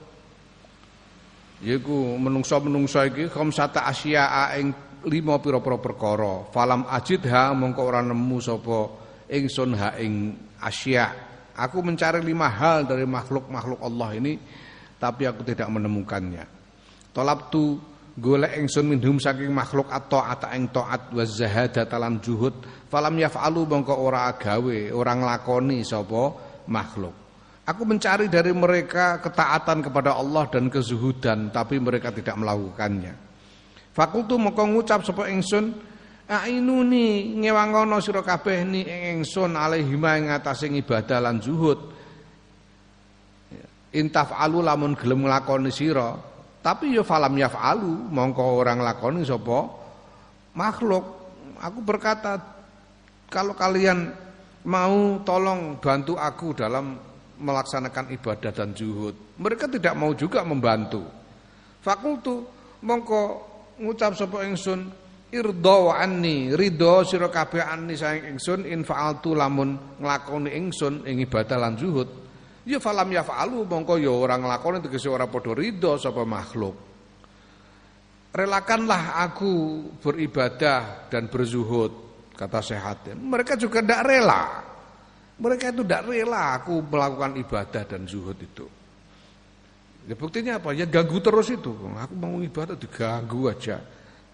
Yaiku 1.59 2.15
menungso-menungso 2.15 3.03
iki 3.03 3.27
khamsata 3.27 3.83
asya'a 3.83 4.55
ing 4.63 4.71
lima 5.11 5.43
pira-pira 5.43 5.75
perkara. 5.75 6.47
Falam 6.55 6.87
ajidha 6.87 7.51
mongko 7.51 7.81
ora 7.83 7.99
nemu 7.99 8.37
sapa 8.39 8.77
ingsun 9.27 9.75
ha 9.75 9.99
ing 9.99 10.39
asya. 10.63 11.05
Aku 11.59 11.83
mencari 11.83 12.23
lima 12.23 12.47
hal 12.47 12.87
dari 12.87 13.03
makhluk-makhluk 13.03 13.83
Allah 13.83 14.09
ini 14.15 14.39
tapi 14.99 15.25
aku 15.25 15.47
tidak 15.47 15.71
menemukannya. 15.71 16.45
Tolab 17.15 17.49
tu 17.49 17.79
golek 18.19 18.59
ingsun 18.59 18.85
minhum 18.85 19.17
saking 19.17 19.49
makhluk 19.49 19.87
atau 19.89 20.19
ata 20.19 20.51
ing 20.53 20.69
taat 20.69 21.15
wa 21.15 21.23
zahadat 21.23 21.87
juhud 22.19 22.51
falam 22.91 23.15
yaf'alu 23.15 23.63
mongko 23.63 23.95
ora 23.95 24.29
gawe, 24.35 24.79
ora 24.91 25.11
nglakoni 25.15 25.81
sapa 25.81 26.23
makhluk. 26.67 27.15
Aku 27.63 27.85
mencari 27.85 28.27
dari 28.27 28.49
mereka 28.51 29.21
ketaatan 29.21 29.85
kepada 29.85 30.17
Allah 30.17 30.49
dan 30.51 30.67
kezuhudan 30.67 31.53
tapi 31.53 31.79
mereka 31.79 32.11
tidak 32.11 32.35
melakukannya. 32.35 33.13
Fakultu 33.95 34.37
moko 34.37 34.67
ngucap 34.67 35.05
sapa 35.05 35.29
ingsun 35.29 35.89
Ainuni 36.29 37.41
ngewangono 37.41 37.97
sira 37.97 38.21
kabeh 38.21 38.61
ni 38.61 38.85
ingsun 38.85 39.57
alaihi 39.57 39.97
ing 39.97 40.29
atase 40.29 40.69
ibadah 40.69 41.17
lan 41.25 41.41
zuhud. 41.41 41.98
Intaf 43.89 44.37
alu 44.37 44.61
lamun 44.61 44.93
gelem 44.93 45.25
nglakoni 45.25 45.73
sira, 45.73 46.13
tapi 46.61 46.93
ya 46.93 47.01
falam 47.01 47.33
yaf'alu 47.33 48.13
mongko 48.13 48.61
orang 48.61 48.85
lakoni 48.85 49.25
sapa 49.25 49.65
makhluk. 50.53 51.05
Aku 51.57 51.79
berkata 51.81 52.37
kalau 53.33 53.57
kalian 53.57 54.13
mau 54.69 55.17
tolong 55.25 55.81
bantu 55.81 56.19
aku 56.19 56.53
dalam 56.53 56.99
melaksanakan 57.39 58.13
ibadah 58.13 58.51
dan 58.51 58.75
zuhud. 58.75 59.39
Mereka 59.39 59.71
tidak 59.71 59.95
mau 59.95 60.11
juga 60.13 60.43
membantu. 60.43 61.01
Fakultu 61.79 62.43
mongko 62.83 63.21
ngucap 63.79 64.13
sapa 64.13 64.43
ingsun 64.43 64.85
irda 65.31 65.75
wa 65.79 65.93
anni 65.95 66.51
ridho 66.51 67.07
sira 67.07 67.31
kabeh 67.31 67.63
anni 67.63 67.95
saing 67.95 68.35
ingsun 68.35 68.67
in 68.67 68.83
fa'altu 68.83 69.31
lamun 69.31 69.97
nglakoni 69.97 70.51
ingsun 70.53 71.07
ing 71.07 71.23
ibadah 71.23 71.57
lan 71.57 71.73
zuhud. 71.79 72.28
Ya 72.69 72.77
falam 72.77 73.09
ya 73.09 73.25
fa'alu 73.25 73.65
mongko 73.65 73.97
ya 73.97 74.13
ora 74.13 74.37
nglakoni 74.37 74.77
tegese 74.85 75.09
ora 75.09 75.25
padha 75.25 75.57
ridho 75.57 75.97
sapa 75.97 76.21
makhluk. 76.21 76.77
Relakanlah 78.29 79.17
aku 79.25 79.53
beribadah 79.97 81.09
dan 81.09 81.33
berzuhud 81.33 81.89
kata 82.37 82.61
sehatnya. 82.61 83.17
Mereka 83.17 83.57
juga 83.57 83.81
tidak 83.81 84.05
rela. 84.05 84.61
Mereka 85.41 85.73
itu 85.73 85.81
tidak 85.81 86.13
rela 86.13 86.61
aku 86.61 86.85
melakukan 86.85 87.41
ibadah 87.41 87.83
dan 87.89 88.05
zuhud 88.05 88.37
itu. 88.37 88.69
Ya 90.05 90.13
buktinya 90.13 90.61
apa? 90.61 90.69
Ya 90.77 90.85
ganggu 90.85 91.17
terus 91.25 91.49
itu. 91.49 91.73
Aku 91.73 92.13
mau 92.21 92.37
ibadah 92.37 92.77
diganggu 92.77 93.49
aja. 93.49 93.81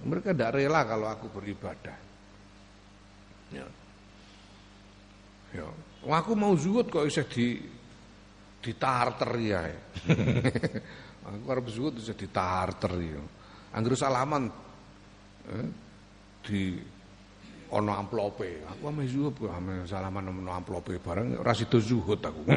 Mereka 0.04 0.36
tidak 0.36 0.60
rela 0.60 0.84
kalau 0.84 1.08
aku 1.08 1.32
beribadah. 1.32 1.96
Ya. 3.56 3.64
Ya. 5.56 5.66
Aku 6.04 6.36
mau 6.36 6.52
zuhud 6.60 6.92
kok 6.92 7.08
bisa 7.08 7.24
di 7.24 7.75
ditarter 8.66 9.32
ya. 9.38 9.62
aku 11.30 11.46
harus 11.46 11.70
zuhud 11.70 12.02
bisa 12.02 12.18
ditarter 12.18 12.94
ya. 12.98 13.22
Anggur 13.78 13.94
salaman 13.94 14.50
eh, 15.54 15.70
di 16.42 16.74
ono 17.70 17.92
amplope. 17.94 18.66
Aku 18.66 18.90
ame 18.90 19.06
zuhud 19.06 19.38
ame 19.54 19.86
salaman 19.86 20.34
ono 20.34 20.50
amplope 20.50 20.98
bareng 20.98 21.38
ora 21.38 21.54
sida 21.54 21.78
zuhud 21.78 22.18
aku. 22.18 22.42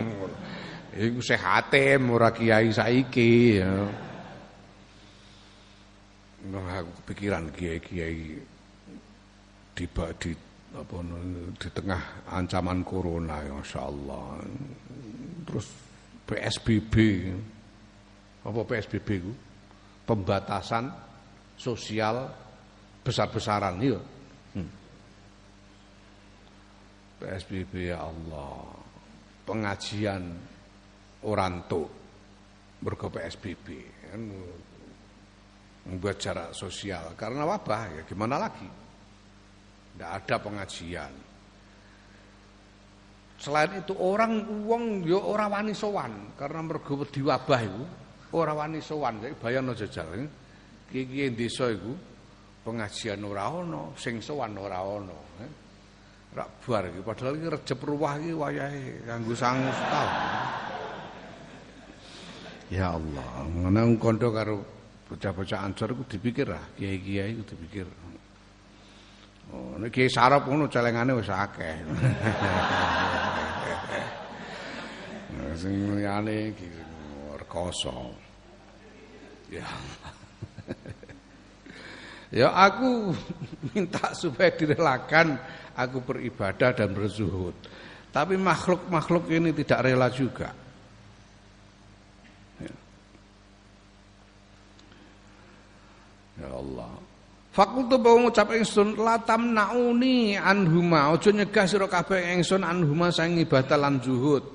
Iku 0.89 1.21
sehate 1.21 2.01
ora 2.01 2.33
kiai 2.33 2.73
saiki 2.73 3.61
ya. 3.61 3.73
Nah, 6.49 6.81
aku 6.81 7.03
kepikiran 7.03 7.51
kiai-kiai 7.51 8.39
di 9.75 9.85
di 9.91 10.31
apa 10.79 10.97
di 11.59 11.69
tengah 11.75 12.03
ancaman 12.31 12.87
corona 12.87 13.43
ya 13.43 13.59
Allah. 13.83 14.39
Terus 15.45 15.88
PSBB. 16.29 16.95
Apa 18.45 18.61
PSBB 18.69 19.09
ku? 19.25 19.33
Pembatasan 20.05 20.93
sosial 21.57 22.29
besar-besaran 23.01 23.81
ya. 23.81 23.97
PSBB 27.19 27.91
ya 27.91 28.05
Allah. 28.07 28.79
Pengajian 29.43 30.23
oranto 31.25 31.89
mergo 32.79 33.11
PSBB 33.11 33.67
kan 34.07 34.23
membuat 35.89 36.21
jarak 36.23 36.55
sosial 36.55 37.17
karena 37.19 37.43
wabah 37.43 37.83
ya 37.91 38.03
gimana 38.07 38.39
lagi. 38.39 38.69
Tidak 39.97 40.11
ada 40.15 40.37
pengajian. 40.39 41.11
Selain 43.39 43.71
itu 43.79 43.95
orang 43.95 44.43
uang 44.67 45.07
yo 45.07 45.15
ya 45.15 45.19
ora 45.23 45.47
wani 45.47 45.71
sowan 45.71 46.35
karena 46.35 46.59
mergo 46.59 46.99
wedi 46.99 47.23
wabah 47.23 47.61
iku 47.63 47.85
ora 48.35 48.51
wani 48.51 48.83
sowan 48.83 49.23
kaya 49.23 49.35
bayangno 49.39 49.79
jajal. 49.79 50.11
Iki 50.91 51.39
desa 51.39 51.71
iku 51.71 51.95
pengajian 52.67 53.23
ora 53.23 53.47
ana, 53.47 53.95
sing 53.95 54.19
sowan 54.19 54.59
ora 54.59 54.83
ana. 54.83 55.17
Eh. 55.39 55.53
Rak 56.35 56.51
bar 56.67 56.91
iki 56.91 57.01
padahal 57.07 57.39
iki 57.39 57.47
Rejeb 57.47 57.79
Ruwah 57.79 58.15
iki 58.19 58.33
wayahe 58.35 59.07
kanggo 59.07 59.35
setahun. 59.39 60.13
Ya 62.69 62.93
Allah, 62.93 63.49
ngono 63.49 63.97
kondo 63.97 64.29
karo 64.29 64.61
bocah-bocah 65.09 65.65
Ansor 65.65 65.97
iku 65.97 66.05
dipikir 66.05 66.53
lah, 66.53 66.61
kiai-kiai 66.77 67.33
iku 67.33 67.55
dipikir. 67.55 67.89
Oh, 69.49 69.81
nek 69.81 69.89
kiai 69.89 70.13
sarap 70.13 70.45
ngono 70.45 70.69
celengane 70.69 71.17
wis 71.17 71.33
akeh. 71.33 71.77
Sing 75.59 75.99
liyane 75.99 76.55
iki 76.55 76.71
rekoso. 77.35 78.15
Ya. 79.51 79.67
Ya 82.29 82.53
aku 82.53 83.17
minta 83.73 84.13
supaya 84.13 84.53
direlakan 84.53 85.41
aku 85.73 86.05
beribadah 86.05 86.77
dan 86.77 86.93
berzuhud. 86.93 87.57
Tapi 88.13 88.37
makhluk-makhluk 88.37 89.33
ini 89.33 89.57
tidak 89.57 89.89
rela 89.89 90.13
juga. 90.13 90.53
Ya, 92.61 92.75
ya 96.45 96.49
Allah. 96.53 97.08
Fakultu 97.59 97.99
bahwa 97.99 98.31
ngucap 98.31 98.55
ingsun 98.55 98.95
latam 99.03 99.51
nauni 99.51 100.39
anhuma 100.39 101.11
ojo 101.11 101.35
nyegah 101.35 101.67
sira 101.67 101.91
kabeh 101.91 102.39
ingsun 102.39 102.63
anhuma 102.63 103.11
sang 103.11 103.35
ibadah 103.35 103.75
lan 103.75 103.99
zuhud. 103.99 104.47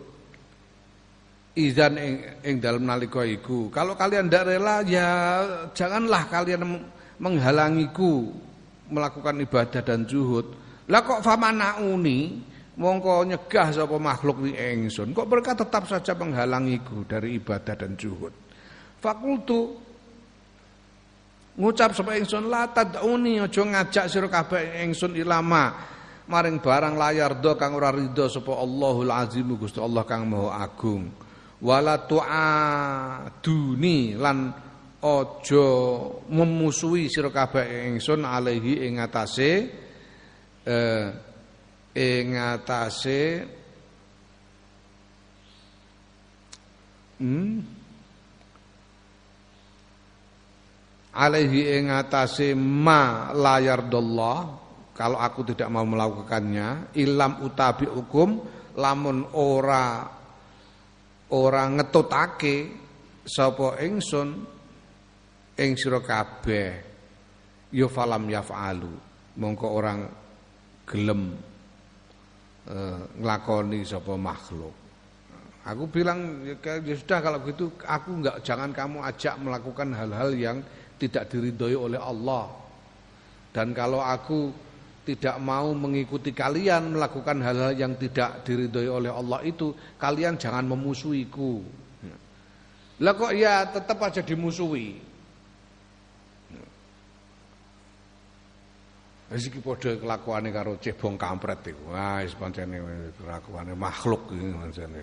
Izan 1.52 2.00
ing, 2.00 2.16
ing 2.48 2.56
dalam 2.64 2.88
nalika 2.88 3.28
iku. 3.28 3.68
Kalau 3.76 4.00
kalian 4.00 4.32
tidak 4.32 4.56
rela 4.56 4.88
ya 4.88 5.10
janganlah 5.76 6.32
kalian 6.32 6.80
menghalangiku 7.20 8.32
melakukan 8.88 9.36
ibadah 9.36 9.84
dan 9.84 10.08
zuhud. 10.08 10.56
Lah 10.88 11.04
kok 11.04 11.20
famanauni 11.20 12.40
mongko 12.80 13.28
nyegah 13.28 13.84
sapa 13.84 14.00
makhluk 14.00 14.48
wi 14.48 14.56
ingsun. 14.56 15.12
Kok 15.12 15.28
mereka 15.28 15.60
tetap 15.60 15.92
saja 15.92 16.16
menghalangiku 16.16 17.04
dari 17.04 17.36
ibadah 17.36 17.76
dan 17.76 18.00
zuhud. 18.00 18.32
Fakultu 19.04 19.76
ngucap 21.54 21.94
sapa 21.94 22.18
ingsun 22.18 22.50
la 22.50 22.66
tad'uni 22.74 23.38
aja 23.38 23.62
ngajak 23.62 24.06
sira 24.10 24.26
kabeh 24.30 24.82
ingsun 24.86 25.14
ilama 25.14 25.74
maring 26.26 26.58
barang 26.58 26.96
layar 26.98 27.38
do 27.38 27.54
kang 27.60 27.76
ora 27.78 27.92
ridho 27.94 28.26
sapa 28.32 28.58
Allahul 28.58 29.12
Azim 29.12 29.54
Gusti 29.60 29.78
Allah 29.78 30.02
kang 30.08 30.26
Maha 30.26 30.66
Agung. 30.66 31.12
Wala 31.64 31.96
tu'aduni 32.10 33.00
lan 34.20 34.52
aja 35.04 35.68
memusuhi 36.32 37.12
sira 37.12 37.28
kabeh 37.32 37.92
ingsun 37.92 38.24
alaihi 38.24 38.88
ing 38.88 39.04
atase 39.04 39.52
eh, 40.64 41.06
ing 41.92 42.28
atase 42.40 43.22
hmm, 47.20 47.83
alaihi 51.14 51.78
ing 51.78 51.94
atase 51.94 52.58
ma 52.58 53.30
layar 53.34 53.86
dollah 53.86 54.62
kalau 54.94 55.18
aku 55.18 55.54
tidak 55.54 55.70
mau 55.70 55.86
melakukannya 55.86 56.94
ilam 56.98 57.42
utabi 57.46 57.90
hukum 57.90 58.42
lamun 58.78 59.30
ora 59.38 60.06
ora 61.34 61.64
ngetutake 61.70 62.56
sapa 63.26 63.82
ingsun 63.82 64.30
ing 65.58 65.70
sira 65.78 66.02
kabeh 66.02 66.70
ya 67.74 67.88
falam 67.90 68.26
yafalu 68.30 68.94
mongko 69.38 69.68
orang 69.70 70.00
gelem 70.86 71.34
eh, 72.70 73.02
nglakoni 73.18 73.82
sapa 73.82 74.14
makhluk. 74.14 74.76
Aku 75.64 75.88
bilang 75.88 76.44
ya, 76.44 76.60
ya 76.60 76.96
sudah 77.00 77.24
kalau 77.24 77.40
gitu 77.48 77.72
aku 77.88 78.20
enggak 78.20 78.44
jangan 78.44 78.76
kamu 78.76 79.00
ajak 79.00 79.40
melakukan 79.40 79.96
hal-hal 79.96 80.36
yang 80.36 80.58
tidak 81.04 81.28
diridhoi 81.28 81.76
oleh 81.76 82.00
Allah. 82.00 82.48
Dan 83.52 83.76
kalau 83.76 84.00
aku 84.00 84.50
tidak 85.04 85.36
mau 85.44 85.76
mengikuti 85.76 86.32
kalian 86.32 86.96
melakukan 86.96 87.44
hal-hal 87.44 87.76
yang 87.76 88.00
tidak 88.00 88.48
diridhoi 88.48 88.88
oleh 88.88 89.12
Allah 89.12 89.44
itu, 89.44 89.76
kalian 90.00 90.40
jangan 90.40 90.64
memusuhiku. 90.64 91.84
Lah 93.04 93.14
kok 93.18 93.36
ya 93.36 93.68
tetap 93.68 94.00
aja 94.00 94.24
dimusuhi. 94.24 95.12
Wis 99.34 99.50
iki 99.50 99.58
padha 99.66 99.98
kelakuane 99.98 100.54
karo 100.54 100.78
cebong 100.78 101.18
kampret 101.18 101.66
iku. 101.74 101.90
Wah, 101.90 102.22
wis 102.22 102.38
pancene 102.38 102.78
kelakuane 103.18 103.74
makhluk 103.74 104.30
iki 104.30 104.46
pancene. 104.54 105.02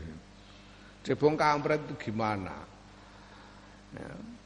Cebong 1.03 1.35
kampret 1.35 1.83
itu 1.83 1.95
gimana? 2.09 2.55
Ya. 3.91 4.40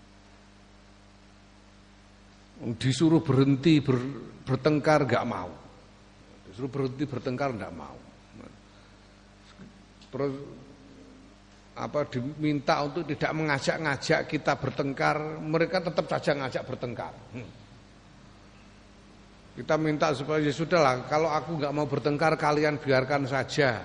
Disuruh 2.55 3.19
berhenti 3.19 3.83
ber, 3.83 3.99
bertengkar 4.47 5.09
nggak 5.09 5.25
mau. 5.27 5.51
Disuruh 6.47 6.71
berhenti 6.71 7.05
bertengkar 7.09 7.51
nggak 7.51 7.75
mau. 7.75 7.97
Terus 10.15 10.35
apa 11.75 12.07
diminta 12.07 12.87
untuk 12.87 13.03
tidak 13.11 13.35
mengajak-ngajak 13.35 14.31
kita 14.31 14.55
bertengkar, 14.55 15.43
mereka 15.43 15.83
tetap 15.83 16.07
saja 16.07 16.39
ngajak 16.39 16.63
bertengkar. 16.63 17.15
Hmm. 17.35 17.51
Kita 19.59 19.75
minta 19.79 20.15
supaya 20.15 20.43
ya 20.43 20.55
sudahlah, 20.55 21.11
kalau 21.11 21.31
aku 21.35 21.59
nggak 21.59 21.75
mau 21.75 21.87
bertengkar 21.91 22.39
kalian 22.39 22.79
biarkan 22.79 23.27
saja. 23.27 23.83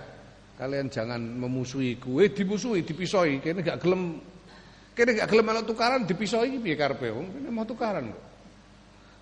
Kalian 0.59 0.91
jangan 0.91 1.23
memusuhiku. 1.23 2.19
Eh 2.19 2.35
dimusuhi, 2.35 2.83
dipisoi. 2.83 3.39
Kene 3.39 3.63
gak 3.63 3.79
gelem 3.79 4.19
kene 4.91 5.15
gak 5.15 5.31
gelem 5.31 5.45
melok 5.47 5.71
tukaran 5.71 6.03
dipisoi 6.03 6.59
piye 6.59 6.75
karepe 6.75 7.15
wong 7.15 7.31
mau 7.47 7.63
tukaran 7.63 8.11
kok. 8.11 8.28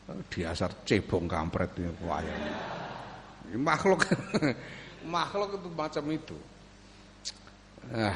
Diasar 0.08 0.72
cebong 0.88 1.28
kampret 1.28 1.72
ini 1.80 1.92
wayang. 2.04 2.44
Makhluk 3.60 4.08
makhluk 5.16 5.60
itu 5.60 5.70
macam 5.76 6.04
itu. 6.12 6.38
Ah. 7.92 8.16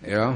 Ya. 0.00 0.32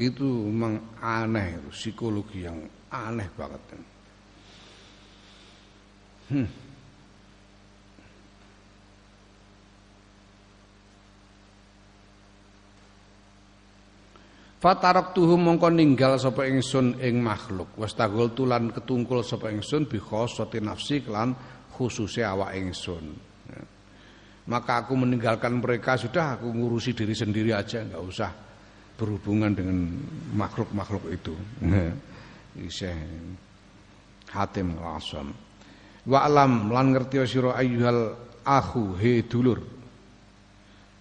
itu 0.00 0.24
memang 0.48 0.80
aneh 1.04 1.60
psikologi 1.68 2.48
yang 2.48 2.56
aneh 2.88 3.28
banget 3.36 3.60
hmm. 6.32 6.48
Fatarak 14.60 15.16
tuhu 15.16 15.40
mongko 15.40 15.72
ninggal 15.72 16.20
sapa 16.20 16.44
ingsun 16.44 17.00
ing 17.00 17.24
makhluk 17.24 17.72
wastagol 17.80 18.28
tulan 18.36 18.68
ketungkul 18.68 19.24
sapa 19.24 19.48
ingsun 19.48 19.88
bi 19.88 19.96
khossati 19.96 20.60
nafsi 20.60 21.00
kelan 21.00 21.32
khususe 21.72 22.20
awak 22.20 22.52
ingsun 22.60 23.04
ya. 23.48 23.62
maka 24.52 24.84
aku 24.84 25.00
meninggalkan 25.00 25.56
mereka 25.56 25.96
sudah 25.96 26.36
aku 26.36 26.52
ngurusi 26.52 26.92
diri 26.92 27.16
sendiri 27.16 27.56
aja 27.56 27.88
nggak 27.88 28.04
usah 28.04 28.30
berhubungan 29.00 29.56
dengan 29.56 29.96
makhluk-makhluk 30.36 31.08
itu. 31.08 31.32
Isih 32.60 32.92
Hatim 34.28 34.76
Al-Asam. 34.76 35.32
Wa 36.04 36.28
alam 36.28 36.68
lan 36.68 36.92
ngerti 36.92 37.24
sira 37.24 37.56
ayyuhal 37.56 38.12
akhu 38.44 39.00
he 39.00 39.24
dulur 39.24 39.79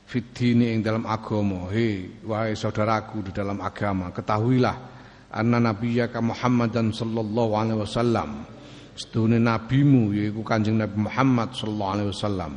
fitini 0.10 0.74
ing 0.74 0.82
dalam 0.82 1.06
agama. 1.06 1.70
He 1.70 2.10
wahai 2.26 2.58
saudaraku 2.58 3.30
di 3.30 3.32
dalam 3.32 3.62
agama 3.62 4.10
ketahuilah 4.10 4.76
anna 5.30 5.62
nabiyyaka 5.62 6.18
Muhammadan 6.18 6.90
sallallahu 6.90 7.54
alaihi 7.54 7.80
wasallam. 7.86 8.30
Setune 8.98 9.38
nabimu 9.40 10.12
yaiku 10.12 10.42
Kanjeng 10.42 10.82
Nabi 10.82 10.98
Muhammad 11.06 11.54
sallallahu 11.54 11.94
alaihi 11.94 12.10
wasallam. 12.10 12.54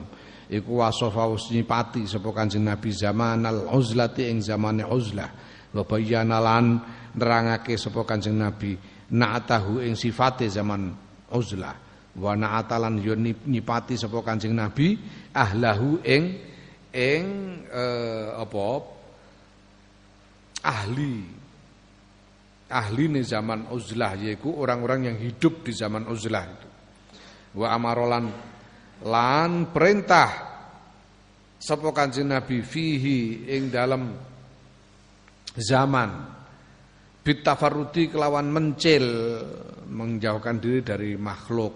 Iku 0.53 0.80
wasofa 0.80 1.28
nyipati 1.53 2.09
sapa 2.09 2.32
Kanjeng 2.32 2.64
Nabi 2.64 2.90
zaman 2.90 3.44
al 3.44 3.68
uzlati 3.68 4.32
ing 4.32 4.40
zamane 4.40 4.82
uzlah. 4.88 5.28
Wa 5.72 5.84
bayyana 5.84 6.40
lan 6.40 6.80
nerangake 7.14 7.76
sapa 7.76 8.03
Kanjeng 8.09 8.40
Nabi 8.40 8.74
na'atahu 9.12 9.84
ing 9.84 9.94
sifate 9.94 10.48
zaman 10.48 10.90
uzlah. 11.30 11.76
Wa 12.16 12.32
na'atalan 12.34 12.98
yo 13.00 13.14
nyipati 13.22 13.94
sapa 13.94 14.24
Kanjeng 14.24 14.57
Nabi 14.57 14.98
ahlahu 15.30 16.03
ing 16.03 16.51
ing 16.93 17.24
eh, 17.72 18.28
apa? 18.36 18.68
Ahli. 20.62 21.16
Ahli 22.72 23.05
nih 23.09 23.24
zaman 23.26 23.68
uzlah 23.68 24.16
yaitu 24.16 24.49
orang-orang 24.49 25.12
yang 25.12 25.16
hidup 25.20 25.64
di 25.64 25.72
zaman 25.76 26.09
uzlah 26.09 26.45
itu. 26.47 26.68
Wa 27.61 27.76
amarolan 27.76 28.32
lan 29.05 29.68
perintah 29.68 30.30
sapa 31.61 31.88
Kanjeng 31.93 32.32
Nabi 32.32 32.64
fihi 32.64 33.51
ing 33.51 33.68
dalam 33.68 34.03
zaman. 35.53 36.11
Bitafarudi 37.22 38.11
kelawan 38.11 38.51
mencil 38.51 39.05
menjauhkan 39.86 40.59
diri 40.59 40.82
dari 40.82 41.14
makhluk. 41.14 41.74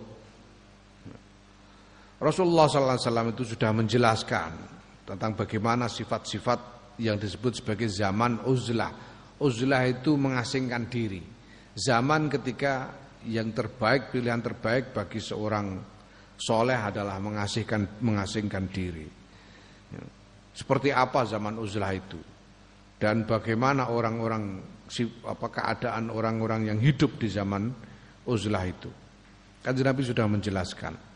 Rasulullah 2.17 2.67
SAW 2.67 3.31
itu 3.37 3.45
sudah 3.45 3.71
menjelaskan 3.77 4.76
tentang 5.07 5.39
bagaimana 5.39 5.87
sifat-sifat 5.87 6.77
yang 6.99 7.17
disebut 7.17 7.63
sebagai 7.63 7.87
zaman 7.87 8.43
uzlah. 8.43 8.91
Uzlah 9.39 9.87
itu 9.87 10.19
mengasingkan 10.19 10.91
diri. 10.91 11.23
Zaman 11.77 12.27
ketika 12.27 12.91
yang 13.29 13.55
terbaik, 13.55 14.11
pilihan 14.11 14.43
terbaik 14.43 14.91
bagi 14.91 15.23
seorang 15.23 15.79
soleh 16.37 16.77
adalah 16.77 17.17
mengasihkan 17.23 18.03
mengasingkan 18.03 18.65
diri. 18.69 19.07
Ya. 19.95 20.03
Seperti 20.57 20.91
apa 20.91 21.23
zaman 21.29 21.61
uzlah 21.61 21.93
itu? 21.93 22.19
Dan 22.97 23.29
bagaimana 23.29 23.93
orang-orang 23.93 24.57
apa 25.29 25.47
keadaan 25.53 26.09
orang-orang 26.09 26.73
yang 26.73 26.79
hidup 26.81 27.21
di 27.21 27.29
zaman 27.29 27.69
uzlah 28.25 28.65
itu? 28.65 28.89
Kan 29.61 29.77
Nabi 29.77 30.01
sudah 30.01 30.25
menjelaskan. 30.25 31.16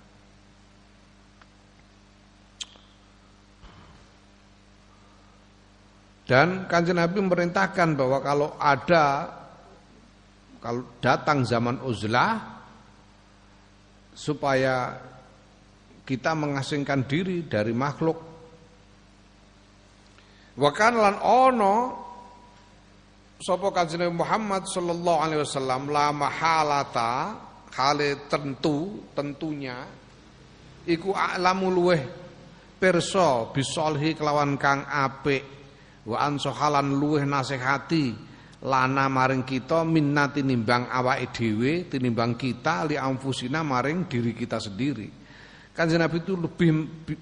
Dan 6.31 6.71
kanjeng 6.71 6.95
Nabi 6.95 7.19
memerintahkan 7.27 7.99
bahwa 7.99 8.23
kalau 8.23 8.55
ada 8.55 9.35
kalau 10.63 10.87
datang 11.03 11.43
zaman 11.43 11.83
uzlah 11.83 12.39
supaya 14.15 14.95
kita 16.07 16.31
mengasingkan 16.39 17.03
diri 17.11 17.51
dari 17.51 17.75
makhluk. 17.75 18.15
Wakan 20.55 20.95
lan 21.03 21.17
ono 21.19 21.77
sapa 23.43 23.75
kanjeng 23.75 24.15
Muhammad 24.15 24.71
sallallahu 24.71 25.19
alaihi 25.27 25.43
wasallam 25.43 25.91
la 25.91 26.15
mahalata 26.15 27.11
hale 27.75 28.31
tentu 28.31 29.03
tentunya 29.19 29.83
iku 30.87 31.11
a'lamu 31.11 31.75
luweh 31.75 32.03
pirsa 32.79 33.51
bisolhi 33.51 34.15
kelawan 34.15 34.55
kang 34.55 34.87
apik 34.87 35.60
wa 36.11 36.19
ansohalan 36.19 36.99
luweh 36.99 37.23
nasihati 37.23 38.11
lana 38.67 39.07
maring 39.07 39.47
kita 39.47 39.87
minnati 39.87 40.43
nimbang 40.43 40.91
awake 40.91 41.31
dhewe 41.31 41.87
tinimbang 41.87 42.35
kita 42.35 42.91
li 42.91 42.99
anfusina 42.99 43.63
maring 43.63 44.11
diri 44.11 44.35
kita 44.35 44.59
sendiri 44.59 45.21
Kanjeng 45.71 46.03
Nabi 46.03 46.21
itu 46.21 46.35
lebih 46.37 46.71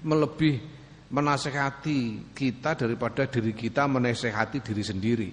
melebih 0.03 0.59
menasehati 1.15 2.33
kita 2.35 2.75
daripada 2.75 3.23
diri 3.29 3.53
kita 3.53 3.87
menasehati 3.87 4.59
diri 4.59 4.83
sendiri. 4.83 5.29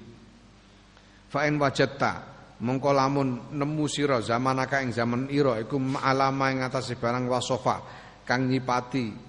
Fa'in 1.27 1.59
wajatta 1.59 2.37
mongko 2.63 2.91
lamun 2.95 3.51
nemu 3.53 3.85
sira 3.91 4.23
zamanaka 4.23 4.79
ing 4.79 4.95
zaman 4.95 5.27
ira 5.29 5.59
iku 5.59 5.77
alama 6.01 6.55
ing 6.55 6.65
atase 6.65 6.97
barang 6.97 7.27
wasofa 7.29 7.83
kang 8.25 8.47
nyipati 8.47 9.26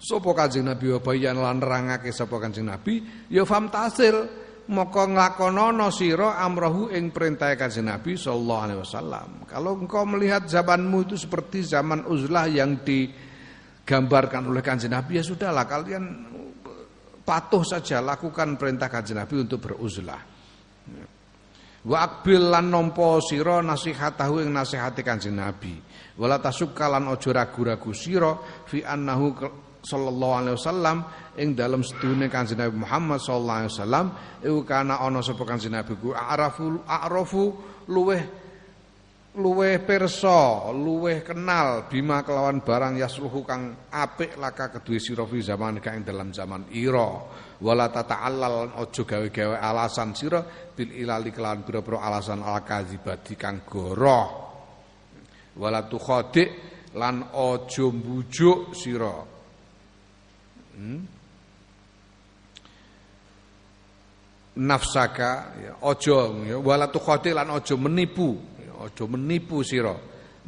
sapa 0.00 0.30
Kanjeng 0.32 0.64
Nabi 0.64 0.96
wa 0.96 1.00
bayan 1.04 1.36
lan 1.36 1.60
nerangake 1.60 2.08
sapa 2.08 2.40
Kanjeng 2.40 2.72
Nabi 2.72 3.28
ya 3.28 3.44
fam 3.44 3.68
tasil 3.68 4.16
maka 4.72 5.04
nglakonana 5.04 5.92
sira 5.92 6.40
amrahu 6.40 6.88
ing 6.88 7.12
perintah 7.12 7.52
Kanjeng 7.52 7.92
Nabi 7.92 8.16
sallallahu 8.16 8.62
alaihi 8.64 8.80
wasallam. 8.80 9.28
Kalau 9.44 9.76
engkau 9.76 10.08
melihat 10.08 10.48
zamanmu 10.48 11.04
itu 11.04 11.20
seperti 11.20 11.68
zaman 11.68 12.08
uzlah 12.08 12.48
yang 12.48 12.80
digambarkan 12.80 14.48
oleh 14.48 14.64
Kanjeng 14.64 14.96
Nabi 14.96 15.20
ya 15.20 15.24
sudahlah 15.26 15.68
kalian 15.68 16.04
patuh 17.30 17.62
saja 17.62 18.02
lakukan 18.02 18.58
perintah 18.58 18.90
kanjeng 18.90 19.22
Nabi 19.22 19.46
untuk 19.46 19.62
beruzlah. 19.62 20.18
Wa 21.80 21.96
akbil 22.02 22.50
lan 22.50 22.68
nampa 22.68 23.22
sira 23.22 23.62
nasihatahu 23.62 24.42
ing 24.42 24.50
nasihati 24.50 25.06
kanjeng 25.06 25.38
Nabi. 25.38 25.78
Wala 26.18 26.42
tasukka 26.42 26.90
lan 26.90 27.06
aja 27.06 27.30
ragu-ragu 27.30 27.94
sira 27.94 28.34
fi 28.66 28.82
annahu 28.82 29.26
sallallahu 29.80 30.34
alaihi 30.44 30.56
wasallam 30.56 30.96
ing 31.40 31.56
dalam 31.56 31.80
sedune 31.80 32.28
kanjeng 32.28 32.60
Nabi 32.60 32.76
Muhammad 32.84 33.18
sallallahu 33.20 33.58
alaihi 33.64 33.72
wasallam 33.72 34.06
iku 34.44 34.60
kana 34.68 35.00
ana 35.00 35.20
sapa 35.24 35.42
kanjeng 35.48 35.72
Nabi 35.72 35.96
ku 35.96 36.12
arafu 36.12 36.84
arafu 36.84 37.42
luweh 37.88 38.22
luweh 39.30 39.78
perso, 39.86 40.74
luweh 40.74 41.22
kenal 41.22 41.86
bima 41.86 42.26
kelawan 42.26 42.66
barang 42.66 42.98
yasluhu 42.98 43.46
kang 43.46 43.86
apik 43.94 44.34
laka 44.34 44.74
kedue 44.74 44.98
sira 44.98 45.22
fi 45.22 45.38
zaman 45.38 45.78
kang 45.78 46.02
dalam 46.02 46.34
zaman 46.34 46.66
ira 46.74 47.10
wala 47.62 47.86
tata'allal 47.94 48.74
aja 48.74 49.02
gawe-gawe 49.06 49.56
alasan 49.62 50.18
sira 50.18 50.42
bil 50.74 50.90
ilali 50.90 51.30
kelawan 51.30 51.62
pira-pira 51.62 52.02
alasan 52.02 52.42
al 52.42 52.66
kadzibati 52.66 53.38
kang 53.38 53.62
goroh 53.62 54.28
wala 55.62 55.86
lan 56.90 57.16
aja 57.30 57.86
mbujuk 57.86 58.74
sira? 58.74 59.39
Nafsaka 64.56 65.30
ya 65.62 65.72
aja 65.80 66.18
ya, 66.48 66.56
wala 66.58 66.90
tukhadi 66.90 67.32
lan 67.32 67.48
aja 67.54 67.76
menipu 67.76 68.50
Ojo 68.80 69.04
menipu 69.12 69.60
sira 69.60 69.92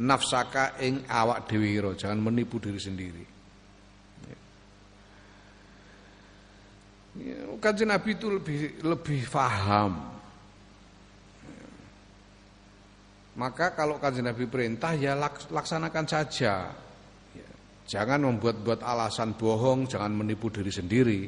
nafsaka 0.01 0.80
ing 0.80 1.05
awak 1.05 1.45
dhewe 1.45 1.85
jangan 2.01 2.16
menipu 2.16 2.57
diri 2.57 2.80
sendiri. 2.80 3.24
Ya, 7.12 7.45
kajian 7.61 7.93
Nabi 7.93 8.16
itu 8.16 8.33
lebih 8.33 8.80
lebih 8.89 9.20
faham. 9.28 10.01
Maka 13.37 13.76
kalau 13.76 14.01
kajian 14.01 14.33
Nabi 14.33 14.49
perintah 14.49 14.97
ya 14.97 15.12
laksanakan 15.53 16.09
saja. 16.09 16.72
Jangan 17.93 18.24
membuat-buat 18.24 18.80
alasan 18.80 19.36
bohong, 19.36 19.84
jangan 19.84 20.16
menipu 20.16 20.49
diri 20.49 20.72
sendiri. 20.72 21.20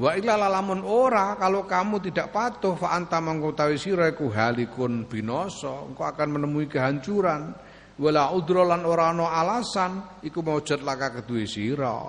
Wa 0.00 0.16
illa 0.16 0.40
lamun 0.40 0.80
ora 0.80 1.36
kalau 1.36 1.68
kamu 1.68 2.00
tidak 2.08 2.32
patuh 2.32 2.72
fa 2.80 2.96
anta 2.96 3.20
mangkutawi 3.20 3.76
sira 3.76 4.08
iku 4.08 4.32
halikun 4.32 5.04
binoso 5.04 5.92
engkau 5.92 6.08
akan 6.08 6.28
menemui 6.40 6.64
kehancuran. 6.64 7.52
Wala 8.00 8.32
udrolan 8.32 8.88
ora 8.88 9.12
ana 9.12 9.36
alasan 9.36 10.22
iku 10.24 10.40
maujud 10.40 10.80
laka 10.80 11.20
kedue 11.20 11.44
sira. 11.44 12.00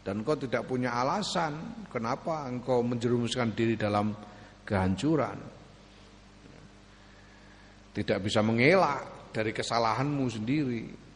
Dan 0.00 0.24
engkau 0.24 0.40
tidak 0.40 0.64
punya 0.64 0.96
alasan 0.96 1.84
kenapa 1.92 2.48
engkau 2.48 2.80
menjerumuskan 2.80 3.52
diri 3.52 3.76
dalam 3.76 4.16
kehancuran? 4.64 5.36
Tidak 7.92 8.18
bisa 8.22 8.40
mengelak 8.40 9.28
dari 9.34 9.52
kesalahanmu 9.52 10.24
sendiri 10.30 11.09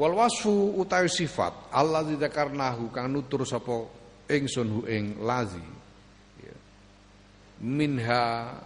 wal 0.00 0.16
wasfu 0.16 0.80
utawi 0.80 1.12
sifat 1.12 1.52
Allah 1.68 2.00
dzakarnahu 2.08 2.88
kang 2.88 3.12
nutur 3.12 3.44
sapa 3.44 3.84
ingsun 4.32 4.68
hu 4.72 4.80
ing 4.88 5.20
lazi 5.20 5.60
ya. 6.40 6.56
minha 7.60 8.56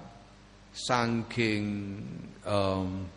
saking 0.71 1.67
um, 2.47 3.11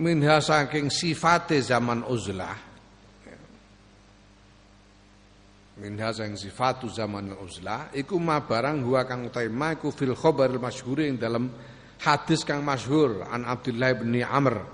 minha 0.00 0.40
saking 0.40 0.88
sifate 0.88 1.60
zaman 1.60 2.00
uzlah 2.08 2.63
minha 5.84 6.08
sang 6.16 6.32
sifatu 6.32 6.88
zaman 6.88 7.36
uzlah. 7.36 7.92
Iku 7.92 8.16
ma 8.16 8.40
barang 8.40 8.80
huwa 8.80 9.04
kang 9.04 9.28
utaima 9.28 9.76
iku 9.76 9.92
fil 9.92 10.16
khabar 10.16 10.48
masyhur 10.56 11.04
ing 11.04 11.20
dalam 11.20 11.52
hadis 12.00 12.40
kang 12.40 12.64
masyhur. 12.64 13.20
An 13.28 13.44
Abdullah 13.44 13.92
bin 13.92 14.16
Amr 14.24 14.64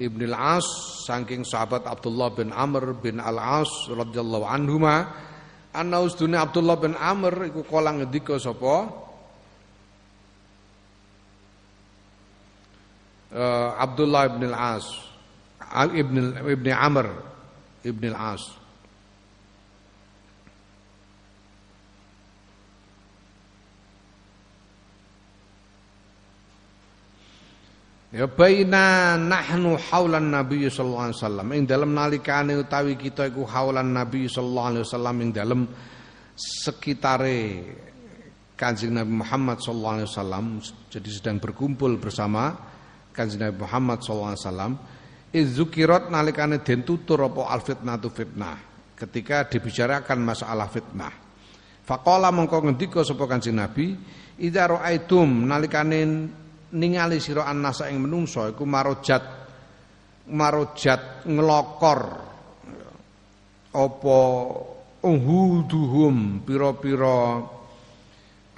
Ibn 0.00 0.20
al-As 0.32 0.64
saking 1.04 1.44
sahabat 1.44 1.84
Abdullah 1.84 2.32
bin 2.32 2.48
Amr 2.48 2.96
bin 2.96 3.20
al-As 3.20 3.68
radhiyallahu 3.92 4.48
anhuma 4.48 5.10
anna 5.76 6.00
usdune 6.00 6.38
Abdullah 6.38 6.80
bin 6.80 6.96
Amr 6.96 7.52
iku 7.52 7.60
kala 7.68 7.92
ngendika 7.92 8.40
sapa? 8.40 8.88
Uh, 13.28 13.76
Abdullah 13.76 14.32
bin 14.32 14.48
al-As 14.48 14.88
Ibn 15.76 16.40
Ibn 16.48 16.66
Amr 16.72 17.06
Ibn 17.84 18.04
al-As 18.16 18.57
Ya 28.08 28.24
baina 28.24 29.20
nahnu 29.20 29.76
haulan 29.92 30.32
Nabi 30.32 30.64
sallallahu 30.64 31.12
alaihi 31.12 31.20
wasallam. 31.20 31.46
Ing 31.52 31.68
dalem 31.68 31.92
nalikane 31.92 32.56
utawi 32.56 32.96
kita 32.96 33.28
iku 33.28 33.44
haulan 33.44 33.92
Nabi 33.92 34.24
sallallahu 34.24 34.68
alaihi 34.72 34.84
wasallam 34.88 35.16
ing 35.20 35.30
dalem 35.36 35.60
sekitare 36.32 37.40
Kanjeng 38.56 38.96
Nabi 38.96 39.12
Muhammad 39.12 39.60
sallallahu 39.60 39.96
alaihi 40.00 40.08
wasallam. 40.08 40.44
Jadi 40.88 41.08
sedang 41.12 41.36
berkumpul 41.36 42.00
bersama 42.00 42.56
Kanjeng 43.12 43.44
Nabi 43.44 43.60
Muhammad 43.60 44.00
sallallahu 44.00 44.32
alaihi 44.32 44.44
wasallam. 44.48 44.72
Izzukirat 45.28 46.08
nalikane 46.08 46.64
den 46.64 46.88
tutur 46.88 47.20
apa 47.28 47.52
al 47.52 47.60
fitnatu 47.60 48.08
fitnah. 48.08 48.56
Ketika 48.96 49.44
dibicarakan 49.52 50.18
masalah 50.24 50.72
fitnah. 50.72 51.12
Faqala 51.84 52.32
mongko 52.32 52.72
ngendika 52.72 53.04
sapa 53.04 53.28
Kanjeng 53.28 53.60
Nabi 53.60 53.92
idza 54.40 54.64
raaitum 54.64 55.44
nalikane 55.44 56.00
ningali 56.76 57.16
sira 57.22 57.48
annasa 57.48 57.88
ing 57.88 58.04
menungso 58.04 58.44
iku 58.50 58.68
marojat 58.68 59.24
marojat 60.28 61.24
ngelokor. 61.24 62.00
Apa 63.68 64.18
uhuduhum 65.04 66.42
pira-pira 66.42 67.44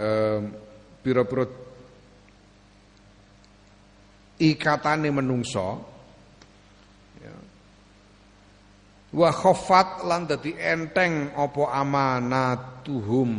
eh, 0.00 0.40
pira-pira 1.04 1.44
ikatane 4.40 5.10
menungso 5.12 5.68
ya. 7.20 7.34
wa 9.12 9.28
khaffat 9.28 10.08
lan 10.08 10.24
dadi 10.24 10.56
enteng 10.56 11.36
apa 11.36 11.62
amanatuhum 11.76 13.30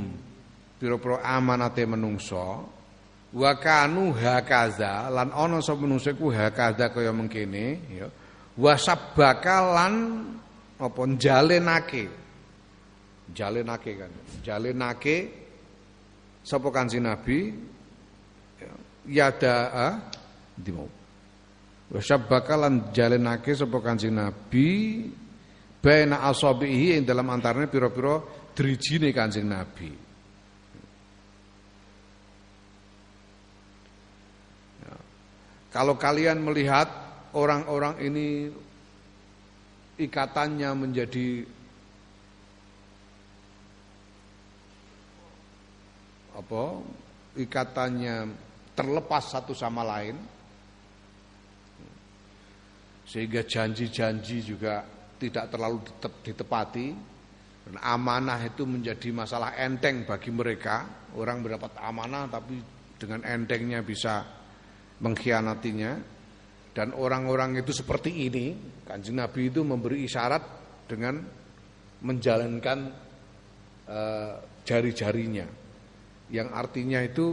pira-pira 0.78 1.26
amanate 1.26 1.90
menungso 1.90 2.71
wa 3.32 3.52
kanu 3.56 4.12
hakaza 4.12 5.08
lan 5.08 5.32
ana 5.32 5.64
sapa 5.64 5.88
manungsa 5.88 6.12
ku 6.16 6.28
hakaza 6.32 6.92
kaya 6.92 7.16
mengkene 7.16 7.80
ya. 7.88 8.08
Wa 8.60 8.76
sabakalan 8.76 9.96
apa 10.76 11.02
jalenake 11.16 12.12
jalenake 13.32 13.92
kan 13.96 14.12
jalenake 14.44 15.16
sapa 16.44 16.68
kanjeng 16.76 17.08
Nabi? 17.08 17.56
Ya 18.60 19.32
yada 19.32 19.56
ndi 20.60 20.72
mau? 20.76 20.92
Wa 21.92 22.00
sabakalan 22.04 22.92
jalenake 22.92 23.56
sapa 23.56 23.80
kanjeng 23.80 24.12
Nabi? 24.20 24.70
Baina 25.82 26.28
asabihi 26.30 27.02
ing 27.02 27.10
dalam 27.10 27.26
antarane 27.32 27.66
pira-pira 27.66 28.22
drijine 28.54 29.10
kanjeng 29.16 29.50
Nabi 29.50 30.01
Kalau 35.72 35.96
kalian 35.96 36.44
melihat 36.44 36.92
orang-orang 37.32 37.96
ini 38.04 38.52
ikatannya 39.96 40.70
menjadi 40.76 41.48
apa? 46.36 46.64
Ikatannya 47.40 48.16
terlepas 48.76 49.24
satu 49.32 49.56
sama 49.56 49.88
lain. 49.88 50.20
Sehingga 53.08 53.48
janji-janji 53.48 54.44
juga 54.44 54.84
tidak 55.16 55.56
terlalu 55.56 55.88
ditepati. 56.20 56.88
Dan 57.62 57.80
amanah 57.80 58.44
itu 58.44 58.68
menjadi 58.68 59.08
masalah 59.16 59.56
enteng 59.56 60.04
bagi 60.04 60.36
mereka. 60.36 61.08
Orang 61.16 61.48
mendapat 61.48 61.80
amanah 61.80 62.28
tapi 62.28 62.60
dengan 63.00 63.24
entengnya 63.24 63.80
bisa 63.80 64.41
mengkhianatinya 65.02 65.91
dan 66.72 66.95
orang-orang 66.95 67.60
itu 67.60 67.76
seperti 67.76 68.32
ini 68.32 68.56
kanjeng 68.88 69.20
Nabi 69.20 69.52
itu 69.52 69.66
memberi 69.66 70.08
isyarat 70.08 70.43
dengan 70.88 71.20
menjalankan 72.02 72.80
uh, 73.88 74.34
jari-jarinya 74.66 75.47
Yang 76.32 76.47
artinya 76.56 76.99
itu 77.04 77.28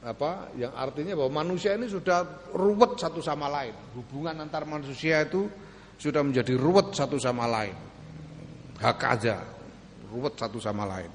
apa? 0.00 0.48
Yang 0.56 0.72
artinya 0.72 1.12
bahwa 1.20 1.44
manusia 1.44 1.76
ini 1.76 1.84
sudah 1.84 2.48
ruwet 2.56 2.96
satu 2.96 3.20
sama 3.20 3.44
lain. 3.52 3.76
Hubungan 3.92 4.40
antar 4.40 4.64
manusia 4.64 5.20
itu 5.20 5.44
sudah 6.00 6.24
menjadi 6.24 6.56
ruwet 6.56 6.96
satu 6.96 7.20
sama 7.20 7.44
lain. 7.44 7.76
Hak 8.80 9.00
aja, 9.04 9.44
ruwet 10.08 10.32
satu 10.40 10.56
sama 10.56 10.88
lain. 10.88 11.12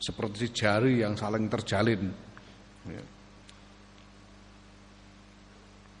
Seperti 0.00 0.48
jari 0.48 1.04
yang 1.04 1.12
saling 1.12 1.44
terjalin. 1.52 2.08
Ya. 2.88 3.04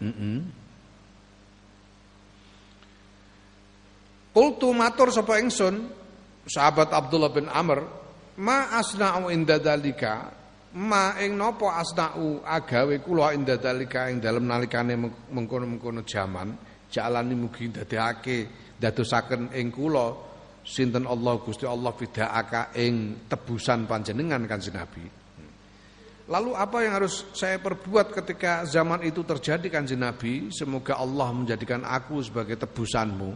Mm. 0.00 0.40
Qultu 4.32 4.72
matur 4.72 5.12
sapa 5.12 5.36
ingsun 5.36 5.90
sahabat 6.48 6.88
Abdullah 6.94 7.28
bin 7.34 7.50
Amr 7.52 7.84
ma 8.40 8.72
asna'u 8.80 9.28
inda 9.28 9.60
dalika 9.60 10.32
ma 10.80 11.18
ing 11.20 11.36
napa 11.36 11.76
asna'u 11.82 12.40
agawe 12.46 13.02
kula 13.04 13.36
inda 13.36 13.60
dalika 13.60 14.08
ing 14.08 14.22
dalem 14.22 14.48
nalikane 14.48 14.96
mengkono-mengkono 15.34 16.06
jaman 16.06 16.54
jalani 16.88 17.34
mugi 17.36 17.68
dadekake 17.68 18.36
dadosaken 18.80 19.52
ing 19.52 19.68
kula. 19.68 20.32
Sinten 20.60 21.08
Allah 21.08 21.40
Gusti 21.40 21.64
Allah 21.64 21.88
fidaaka 21.96 22.76
ing 22.76 23.24
tebusan 23.26 23.88
panjenengan 23.88 24.44
Kanjeng 24.44 24.76
Nabi 24.76 25.19
Lalu 26.30 26.54
apa 26.54 26.86
yang 26.86 26.94
harus 26.94 27.26
saya 27.34 27.58
perbuat 27.58 28.14
ketika 28.14 28.62
zaman 28.62 29.02
itu 29.02 29.26
terjadi 29.26 29.66
kanjeng 29.66 29.98
Nabi? 29.98 30.46
Semoga 30.54 30.94
Allah 30.94 31.26
menjadikan 31.34 31.82
aku 31.82 32.22
sebagai 32.22 32.54
tebusanmu. 32.54 33.34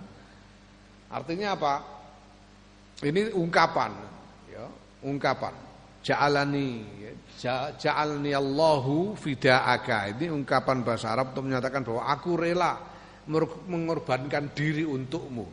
Artinya 1.10 1.58
apa? 1.58 1.74
Ini 3.02 3.34
ungkapan, 3.34 3.90
ya, 4.46 4.70
ungkapan. 5.02 5.50
Ja'alani, 6.06 6.86
ya, 7.42 7.74
ja'alni 7.74 8.30
Allahu 8.30 9.18
fida'aka. 9.18 10.14
Ini 10.14 10.30
ungkapan 10.30 10.86
bahasa 10.86 11.10
Arab 11.10 11.34
untuk 11.34 11.50
menyatakan 11.50 11.82
bahwa 11.82 12.06
aku 12.06 12.38
rela 12.38 12.78
mengorbankan 13.66 14.54
diri 14.54 14.86
untukmu. 14.86 15.50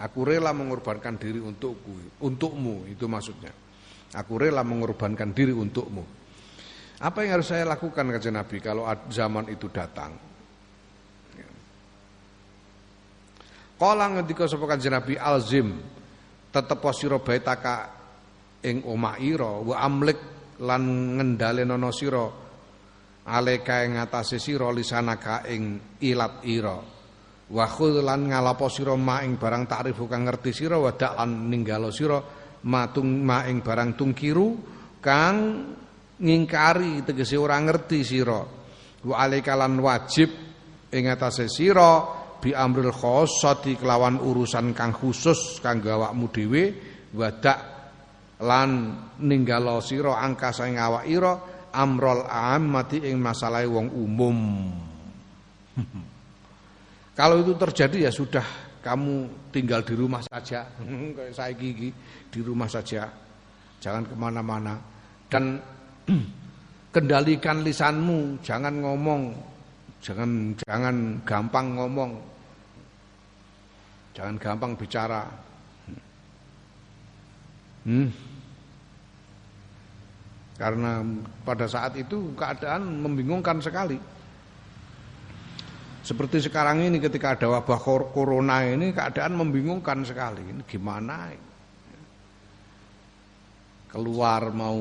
Aku 0.00 0.24
rela 0.24 0.56
mengorbankan 0.56 1.20
diri 1.20 1.44
untukku, 1.44 2.24
untukmu 2.24 2.88
itu 2.88 3.04
maksudnya. 3.04 3.52
Aku 4.16 4.40
rela 4.40 4.64
mengorbankan 4.64 5.36
diri 5.36 5.52
untukmu. 5.52 6.21
Apa 7.02 7.26
yang 7.26 7.42
harus 7.42 7.50
saya 7.50 7.66
lakukan 7.66 8.06
kata 8.14 8.30
Nabi 8.30 8.62
kalau 8.62 8.86
zaman 9.10 9.50
itu 9.50 9.66
datang? 9.66 10.14
Kala 13.74 14.06
ngendika 14.14 14.46
sapa 14.46 14.70
Kanjeng 14.70 14.94
Nabi 14.94 15.18
alzim 15.18 15.82
tetep 16.54 16.78
sira 16.94 17.18
baitaka 17.18 17.90
ing 18.62 18.86
omah 18.86 19.18
ira 19.18 19.58
wa 19.58 19.74
amlik 19.82 20.18
lan 20.62 21.18
ngendhalenono 21.18 21.90
sira 21.90 22.22
aleka 23.26 23.82
ing 23.82 23.98
atase 23.98 24.38
sira 24.38 24.70
lisanaka 24.70 25.42
ing 25.50 25.98
ilat 25.98 26.46
ira 26.46 26.78
wa 27.50 27.66
lan 27.82 28.30
ngalapo 28.30 28.70
sira 28.70 28.94
ma 28.94 29.26
ing 29.26 29.34
barang 29.34 29.66
takrifu 29.66 30.06
kang 30.06 30.30
ngerti 30.30 30.54
sira 30.54 30.78
wa 30.78 30.94
dak 30.94 31.18
lan 31.18 31.50
ninggalo 31.50 31.90
sira 31.90 32.22
matung 32.70 33.26
ma 33.26 33.50
ing 33.50 33.66
barang 33.66 33.98
tungkiru 33.98 34.48
kang 35.02 35.36
ngingkari 36.20 37.06
tegese 37.06 37.40
ora 37.40 37.56
ngerti 37.56 38.00
sira. 38.04 38.42
Wa 39.02 39.14
alaikalan 39.22 39.78
wajib 39.80 40.30
ing 40.92 41.04
atase 41.08 41.48
sira 41.48 42.20
bi 42.42 42.52
amril 42.52 42.92
khossati 42.92 43.78
kelawan 43.78 44.18
urusan 44.18 44.74
kang 44.74 44.92
khusus 44.92 45.62
kang 45.62 45.80
awakmu 45.80 46.28
dhewe 46.28 46.64
wadak 47.14 47.58
lan 48.42 48.70
ninggalo 49.22 49.78
sira 49.78 50.18
angkasa 50.18 50.66
ing 50.66 50.76
awak 50.76 51.06
ira 51.06 51.32
amrol 51.72 52.26
ammati 52.26 53.06
ing 53.06 53.16
masalah 53.22 53.64
wong 53.64 53.88
umum. 53.94 54.38
Kalau 57.18 57.36
itu 57.40 57.52
terjadi 57.56 58.08
ya 58.08 58.12
sudah 58.12 58.44
kamu 58.82 59.48
tinggal 59.54 59.86
di 59.86 59.94
rumah 59.94 60.20
saja. 60.26 60.66
Kayak 61.16 61.32
saya 61.32 61.52
gigi 61.54 61.90
di 62.28 62.40
rumah 62.42 62.68
saja. 62.68 63.08
Jangan 63.78 64.04
ke 64.10 64.14
mana-mana. 64.18 64.74
Dan 65.30 65.58
kendalikan 66.94 67.64
lisanmu, 67.64 68.42
jangan 68.44 68.74
ngomong, 68.84 69.32
jangan 70.04 70.52
jangan 70.60 70.96
gampang 71.24 71.66
ngomong, 71.78 72.12
jangan 74.12 74.36
gampang 74.36 74.72
bicara. 74.76 75.24
Hmm. 77.82 78.10
Karena 80.54 81.02
pada 81.42 81.66
saat 81.66 81.98
itu 81.98 82.30
keadaan 82.38 83.02
membingungkan 83.02 83.58
sekali. 83.58 83.98
Seperti 86.02 86.42
sekarang 86.42 86.82
ini 86.82 86.98
ketika 86.98 87.38
ada 87.38 87.46
wabah 87.58 87.78
corona 88.10 88.66
ini 88.66 88.90
keadaan 88.90 89.38
membingungkan 89.38 90.02
sekali. 90.02 90.42
Ini 90.42 90.62
gimana? 90.66 91.30
Keluar 93.90 94.50
mau 94.50 94.78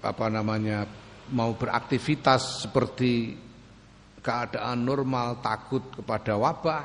apa 0.00 0.26
namanya 0.32 0.88
mau 1.30 1.54
beraktivitas 1.54 2.66
seperti 2.66 3.36
keadaan 4.20 4.84
normal 4.84 5.40
takut 5.40 5.82
kepada 5.92 6.36
wabah. 6.36 6.84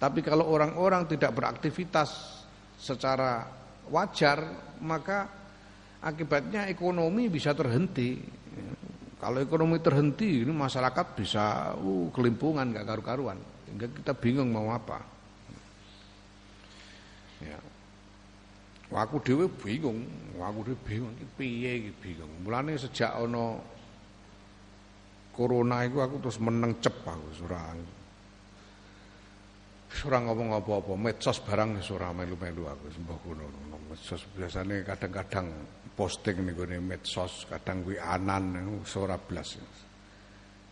Tapi 0.00 0.20
kalau 0.20 0.52
orang-orang 0.52 1.08
tidak 1.08 1.32
beraktivitas 1.32 2.42
secara 2.76 3.46
wajar 3.88 4.44
maka 4.84 5.28
akibatnya 6.04 6.68
ekonomi 6.68 7.32
bisa 7.32 7.56
terhenti. 7.56 8.20
Kalau 9.16 9.40
ekonomi 9.40 9.80
terhenti 9.80 10.44
ini 10.44 10.52
masyarakat 10.52 11.06
bisa 11.16 11.72
uh, 11.80 12.12
kelimpungan 12.12 12.76
gak 12.76 12.84
karu-karuan. 12.84 13.40
Sehingga 13.64 13.88
kita 13.88 14.12
bingung 14.12 14.52
mau 14.52 14.68
apa 14.68 15.13
aku 18.94 19.18
dhewe 19.18 19.50
bingung, 19.50 20.06
aku 20.38 20.70
dhewe 20.70 20.78
bingung 20.86 21.12
iki 21.18 21.26
piye 21.34 21.70
iki 21.82 21.92
bingung. 21.98 22.30
Mulane 22.46 22.78
sejak 22.78 23.10
ana 23.10 23.58
corona 25.34 25.82
iku 25.82 25.98
aku 25.98 26.22
terus 26.22 26.38
meneng 26.38 26.78
cep 26.78 27.02
aku 27.02 27.42
ora 27.50 27.74
ora 30.04 30.18
ngomong 30.26 30.58
apa-apa, 30.58 30.92
medsos 30.98 31.38
barang 31.38 31.78
ora 31.94 32.10
melu-melu 32.10 32.66
aku 32.66 32.90
sembah 32.90 33.18
ngono. 33.24 33.46
Medsos 33.90 34.26
biasane 34.34 34.82
kadang-kadang 34.82 35.46
posting 35.94 36.42
ning 36.42 36.54
gone 36.58 36.82
medsos, 36.82 37.46
kadang 37.46 37.86
kuwi 37.86 37.98
anan 37.98 38.58
ora 38.98 39.16
blas. 39.18 39.58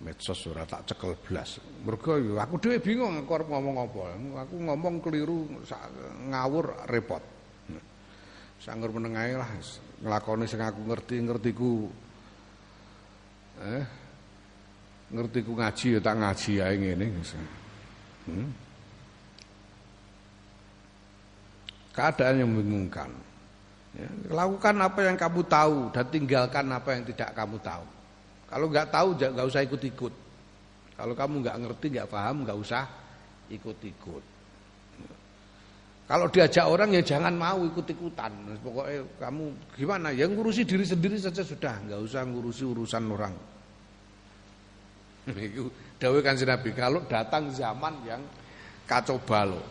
Medsos 0.02 0.42
ora 0.50 0.66
tak 0.66 0.90
cekel 0.90 1.14
blas. 1.22 1.62
Mergo 1.86 2.18
aku 2.18 2.54
dhewe 2.58 2.82
bingung 2.82 3.22
aku 3.22 3.46
ngomong 3.46 3.86
apa. 3.86 4.02
Aku 4.46 4.58
ngomong 4.58 4.98
keliru 4.98 5.46
ngawur 6.26 6.90
repot. 6.90 7.31
Sanggur 8.62 8.94
menengahe 8.94 9.34
lah 9.34 9.50
nglakoni 10.06 10.46
sing 10.46 10.62
aku 10.62 10.86
ngerti 10.86 11.18
ngertiku 11.18 11.90
eh 13.58 13.84
ngertiku 15.10 15.58
ngaji 15.58 15.98
ya 15.98 16.00
tak 16.02 16.14
ngaji 16.22 16.52
ae 16.62 16.74
ngene 16.78 17.06
hmm? 17.10 18.48
keadaan 21.90 22.38
yang 22.38 22.48
membingungkan. 22.54 23.10
Ya, 23.92 24.08
lakukan 24.32 24.72
apa 24.80 25.00
yang 25.04 25.18
kamu 25.20 25.42
tahu 25.44 25.92
dan 25.92 26.06
tinggalkan 26.08 26.64
apa 26.72 26.96
yang 26.96 27.04
tidak 27.04 27.34
kamu 27.36 27.60
tahu. 27.60 27.84
Kalau 28.48 28.66
nggak 28.70 28.88
tahu 28.88 29.08
nggak 29.18 29.46
usah 29.52 29.62
ikut-ikut. 29.66 30.14
Kalau 30.96 31.14
kamu 31.18 31.34
nggak 31.44 31.56
ngerti 31.66 31.86
nggak 31.98 32.08
paham 32.08 32.46
nggak 32.46 32.58
usah 32.62 32.86
ikut-ikut 33.52 34.31
kalau 36.12 36.28
diajak 36.28 36.68
orang 36.68 36.92
ya 36.92 37.00
jangan 37.00 37.32
mau 37.32 37.64
ikut-ikutan. 37.64 38.28
Pokoknya 38.60 39.00
kamu 39.16 39.44
gimana? 39.80 40.12
Ya 40.12 40.28
ngurusi 40.28 40.60
diri 40.68 40.84
sendiri 40.84 41.16
saja 41.16 41.40
sudah, 41.40 41.72
nggak 41.88 42.00
usah 42.04 42.28
ngurusi 42.28 42.68
urusan 42.68 43.08
orang. 43.08 43.32
Dawuh 45.96 46.20
kan 46.20 46.36
Nabi 46.36 46.70
kalau 46.76 47.00
datang 47.08 47.48
zaman 47.48 47.96
yang 48.04 48.20
kacau 48.84 49.16
balau. 49.24 49.64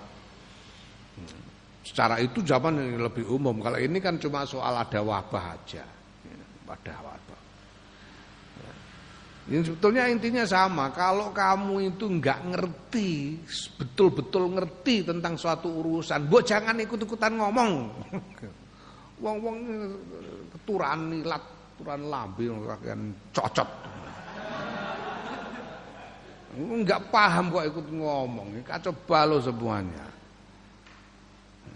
Secara 1.85 2.17
itu 2.17 2.41
zaman 2.41 2.73
yang 2.73 3.05
lebih 3.05 3.29
umum. 3.29 3.61
Kalau 3.61 3.77
ini 3.77 4.01
kan 4.01 4.17
cuma 4.17 4.41
soal 4.41 4.81
ada 4.81 4.97
wabah 4.97 5.45
aja. 5.61 5.85
Pada 6.65 7.05
wabah. 7.05 7.40
Ini 9.51 9.67
sebetulnya 9.67 10.07
intinya 10.07 10.47
sama. 10.47 10.87
Kalau 10.95 11.35
kamu 11.35 11.91
itu 11.91 12.07
nggak 12.07 12.55
ngerti, 12.55 13.35
betul-betul 13.75 14.47
ngerti 14.55 15.03
tentang 15.03 15.35
suatu 15.35 15.67
urusan, 15.83 16.31
buat 16.31 16.47
jangan 16.47 16.79
ikut-ikutan 16.79 17.35
ngomong. 17.35 17.71
Wong-wong 19.23 19.57
keturan 20.55 21.11
nilat, 21.11 21.43
keturan 21.75 22.01
lambe 22.07 22.47
kan 22.79 22.99
cocot. 23.35 23.69
Enggak 26.55 27.11
paham 27.11 27.51
kok 27.51 27.67
ikut 27.75 27.87
ngomong, 27.91 28.47
kacau 28.63 28.95
balau 29.03 29.43
semuanya. 29.43 30.07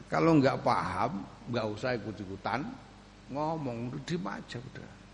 Kalau 0.07 0.39
enggak 0.39 0.63
paham, 0.63 1.27
enggak 1.51 1.67
usah 1.75 1.91
ikut-ikutan 1.99 2.63
ngomong 3.35 3.91
di 4.07 4.15
aja 4.15 4.63
udah. 4.63 5.04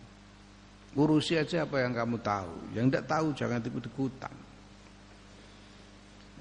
Urusi 0.91 1.39
aja 1.39 1.63
apa 1.63 1.79
yang 1.79 1.95
kamu 1.95 2.19
tahu. 2.19 2.53
Yang 2.75 2.85
tidak 2.91 3.05
tahu 3.07 3.27
jangan 3.31 3.63
ikut-ikutan. 3.63 4.35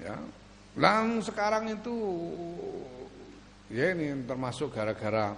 Ya. 0.01 0.15
Lang 0.75 1.19
sekarang 1.23 1.71
itu 1.71 1.95
ya 3.71 3.95
ini 3.95 4.27
termasuk 4.27 4.75
gara-gara 4.75 5.35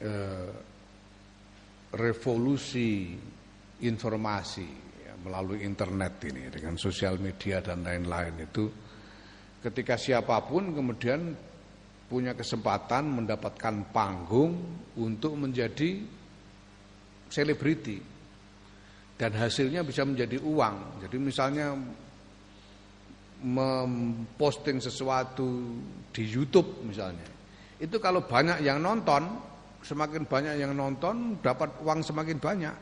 eh, 0.00 0.52
revolusi 1.96 3.16
informasi 3.84 4.68
ya, 5.04 5.14
melalui 5.20 5.64
internet 5.64 6.20
ini 6.28 6.48
dengan 6.48 6.76
sosial 6.80 7.20
media 7.20 7.60
dan 7.60 7.84
lain-lain 7.84 8.36
itu 8.40 8.64
ketika 9.60 9.96
siapa 9.96 10.40
pun 10.44 10.72
kemudian 10.72 11.32
punya 12.06 12.38
kesempatan 12.38 13.22
mendapatkan 13.22 13.90
panggung 13.90 14.62
untuk 14.94 15.34
menjadi 15.34 15.98
selebriti 17.26 17.98
dan 19.18 19.32
hasilnya 19.34 19.82
bisa 19.82 20.06
menjadi 20.06 20.38
uang. 20.38 21.02
Jadi 21.02 21.16
misalnya 21.18 21.74
memposting 23.42 24.78
sesuatu 24.80 25.76
di 26.14 26.24
YouTube 26.24 26.86
misalnya. 26.86 27.26
Itu 27.76 28.00
kalau 28.00 28.24
banyak 28.24 28.64
yang 28.64 28.80
nonton, 28.80 29.26
semakin 29.84 30.24
banyak 30.24 30.54
yang 30.56 30.72
nonton 30.72 31.42
dapat 31.42 31.74
uang 31.84 32.00
semakin 32.00 32.38
banyak. 32.40 32.76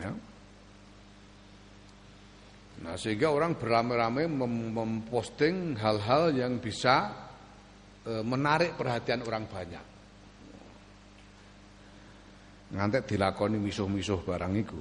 Ya. 0.00 0.12
Nah 2.80 2.96
sehingga 2.96 3.28
orang 3.28 3.60
beramai-ramai 3.60 4.24
memposting 4.72 5.76
hal-hal 5.76 6.32
yang 6.32 6.56
bisa 6.58 7.28
e, 8.06 8.12
menarik 8.24 8.76
perhatian 8.76 9.24
orang 9.24 9.44
banyak. 9.48 9.84
Ngantek 12.70 13.02
dilakoni 13.10 13.58
misuh-misuh 13.58 14.22
barang 14.22 14.54
itu 14.54 14.80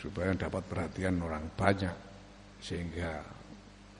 supaya 0.00 0.32
dapat 0.34 0.64
perhatian 0.64 1.20
orang 1.20 1.44
banyak 1.54 1.96
sehingga 2.58 3.20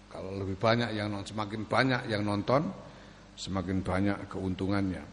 kalau 0.08 0.32
lebih 0.40 0.56
banyak 0.56 0.96
yang 0.96 1.12
nonton 1.12 1.28
semakin 1.32 1.62
banyak 1.68 2.02
yang 2.08 2.22
nonton 2.24 2.62
semakin 3.36 3.80
banyak 3.80 4.16
keuntungannya. 4.28 5.04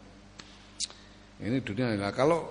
Ini 1.40 1.56
dunia. 1.64 1.96
Nah, 1.96 2.12
kalau 2.12 2.44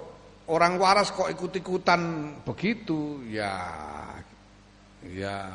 orang 0.49 0.81
waras 0.81 1.13
kok 1.13 1.29
ikut-ikutan 1.29 2.01
begitu 2.41 3.21
ya 3.29 3.53
ya 5.05 5.45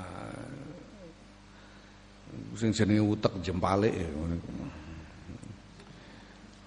sing 2.54 2.70
jenenge 2.70 3.02
utek 3.02 3.42
jempale 3.42 3.90
ya 3.90 4.08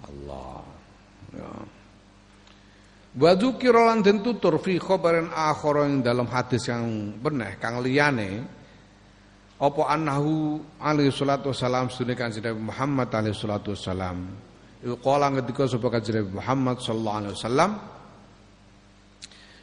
Allah. 0.08 0.64
Ya. 1.36 1.51
Wa 3.18 3.32
dzukira 3.34 3.89
lan 3.89 4.05
den 4.05 4.22
tutur 4.22 4.62
fi 4.62 4.78
khabarin 4.78 5.34
akhara 5.34 5.89
ing 5.89 6.05
dalam 6.05 6.30
hadis 6.30 6.70
yang 6.70 7.18
benar 7.18 7.58
kang 7.58 7.82
liyane 7.82 8.45
apa 9.58 9.82
annahu 9.89 10.62
alaihi 10.78 11.10
salatu 11.10 11.49
wasalam 11.49 11.89
sunne 11.89 12.14
kanjeng 12.14 12.45
Nabi 12.45 12.62
Muhammad 12.62 13.10
alaihi 13.10 13.34
salatu 13.34 13.74
wasalam 13.74 14.22
kala 15.01 15.34
ngendika 15.34 15.66
sapa 15.66 15.89
kanjeng 15.89 16.22
Nabi 16.22 16.32
Muhammad 16.38 16.78
sallallahu 16.78 17.18
alaihi 17.26 17.34
wasallam 17.34 17.72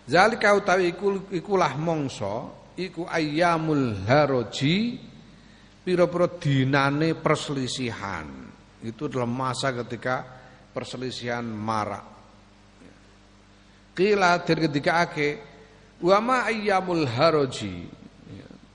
Zalika 0.04 0.52
utawi 0.52 0.92
iku 0.92 1.32
ikulah 1.32 1.80
mongso 1.80 2.68
iku 2.76 3.08
ayyamul 3.08 4.04
haroji 4.04 5.00
pira-pira 5.80 6.28
dinane 6.36 7.16
perselisihan. 7.16 8.43
Itu 8.84 9.08
dalam 9.08 9.32
masa 9.32 9.72
ketika 9.72 10.22
perselisihan 10.76 11.42
marak. 11.42 12.04
Kila 13.96 14.44
dari 14.44 14.68
ketika 14.68 15.08
ake 15.08 15.28
wa 16.04 16.18
ma 16.20 16.36
ayyamul 16.46 17.08
haroji. 17.08 17.88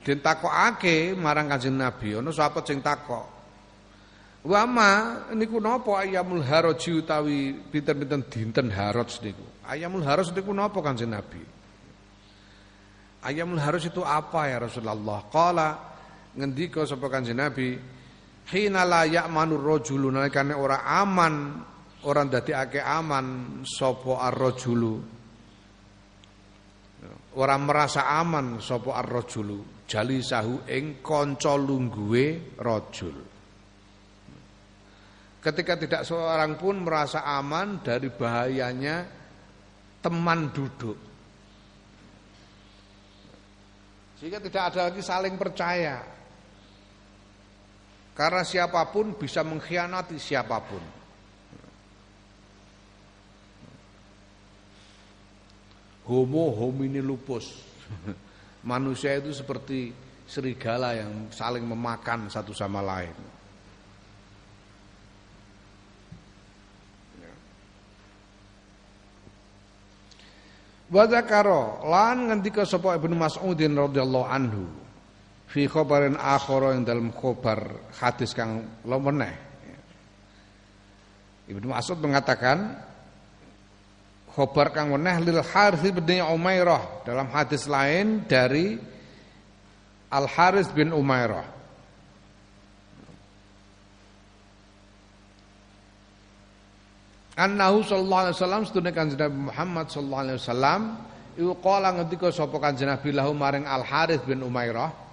Den 0.00 0.18
takokake 0.24 1.12
marang 1.12 1.52
Kanjeng 1.52 1.76
Nabi 1.76 2.16
ana 2.16 2.32
sapa 2.32 2.64
sing 2.64 2.80
takok. 2.80 3.38
Wa 4.48 4.64
ma 4.64 4.90
niku 5.36 5.60
napa 5.60 6.02
ayyamul 6.02 6.42
haroji 6.42 7.04
utawi 7.04 7.52
pinten-pinten 7.68 8.24
dinten 8.26 8.72
haroj 8.72 9.12
niku. 9.20 9.44
Ayyamul 9.68 10.02
haroj 10.02 10.32
niku 10.32 10.50
napa 10.50 10.80
Kanjeng 10.80 11.12
Nabi? 11.12 11.60
Ayamul 13.20 13.60
harus 13.60 13.84
itu 13.84 14.00
apa 14.00 14.48
ya 14.48 14.64
Rasulullah? 14.64 15.28
Qala 15.28 15.76
ngendika 16.32 16.88
sapa 16.88 17.12
Kanjeng 17.12 17.36
Nabi, 17.36 17.76
hina 18.50 18.82
la 18.82 19.06
ya'manu 19.06 19.56
rajulu 19.58 20.10
nalikane 20.10 20.52
ora 20.52 20.82
aman, 20.82 21.34
ora 22.04 22.20
ndadekake 22.26 22.82
aman 22.82 23.60
sapa 23.62 24.26
ar-rajulu. 24.30 24.94
Ora 27.30 27.54
merasa 27.56 28.10
aman 28.18 28.58
sapa 28.58 28.98
ar-rajulu 28.98 29.86
jalisahu 29.90 30.66
ing 30.70 31.02
kanca 31.02 31.54
lungguhe 31.58 32.58
rajul. 32.58 33.16
Ketika 35.40 35.74
tidak 35.80 36.02
seorang 36.04 36.54
pun 36.60 36.84
merasa 36.84 37.24
aman 37.24 37.80
dari 37.80 38.12
bahayanya 38.12 39.08
teman 40.04 40.52
duduk. 40.52 40.98
Sehingga 44.20 44.36
tidak 44.36 44.62
ada 44.68 44.92
lagi 44.92 45.00
saling 45.00 45.40
percaya. 45.40 46.19
Karena 48.20 48.44
siapa 48.44 48.84
pun 48.92 49.16
bisa 49.16 49.40
mengkhianati 49.40 50.20
siapa 50.20 50.60
pun. 50.60 50.84
Homo 56.04 56.52
homini 56.52 57.00
lupus. 57.00 57.64
Manusia 58.68 59.16
itu 59.16 59.32
seperti 59.32 59.96
serigala 60.28 61.00
yang 61.00 61.32
saling 61.32 61.64
memakan 61.64 62.28
satu 62.28 62.52
sama 62.52 62.84
lain. 62.84 63.16
Wa 70.92 71.08
zakara 71.08 71.88
lan 71.88 72.28
ngendika 72.28 72.68
sapa 72.68 73.00
Ibnu 73.00 73.16
Mas'udin 73.16 73.72
radhiyallahu 73.72 74.28
anhu 74.28 74.89
fi 75.50 75.66
khabarin 75.66 76.14
akhara 76.14 76.78
yang 76.78 76.86
dalam 76.86 77.10
khabar 77.10 77.90
hadis 77.98 78.30
kang 78.30 78.70
lomeneh. 78.86 79.34
Ibnu 81.50 81.74
Mas'ud 81.74 81.98
mengatakan 81.98 82.78
khabar 84.30 84.70
kang 84.70 84.94
meneh 84.94 85.18
lil 85.26 85.42
Harith 85.42 85.82
bin 85.90 86.22
Umairah 86.22 87.02
dalam 87.02 87.26
hadis 87.34 87.66
lain 87.66 88.22
dari 88.30 88.78
Al 90.14 90.30
Harith 90.30 90.70
bin 90.70 90.94
Umairah 90.94 91.58
Annahu 97.34 97.82
sallallahu 97.82 98.22
alaihi 98.28 98.36
wasallam 98.36 98.62
sedune 98.68 98.90
Kanjeng 98.94 99.18
Nabi 99.18 99.38
Muhammad 99.50 99.86
sallallahu 99.90 100.22
alaihi 100.22 100.38
wasallam 100.38 100.80
iku 101.34 101.52
kala 101.58 101.88
ngendika 101.98 102.28
sapa 102.30 102.54
Kanjeng 102.62 102.86
Nabi 102.86 103.10
lahu 103.10 103.34
maring 103.34 103.66
Al 103.66 103.82
Harith 103.82 104.22
bin 104.22 104.46
Umairah 104.46 105.09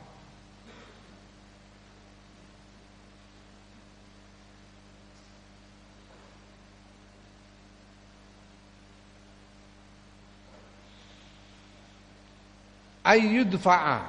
ayyudfa'a 13.08 14.00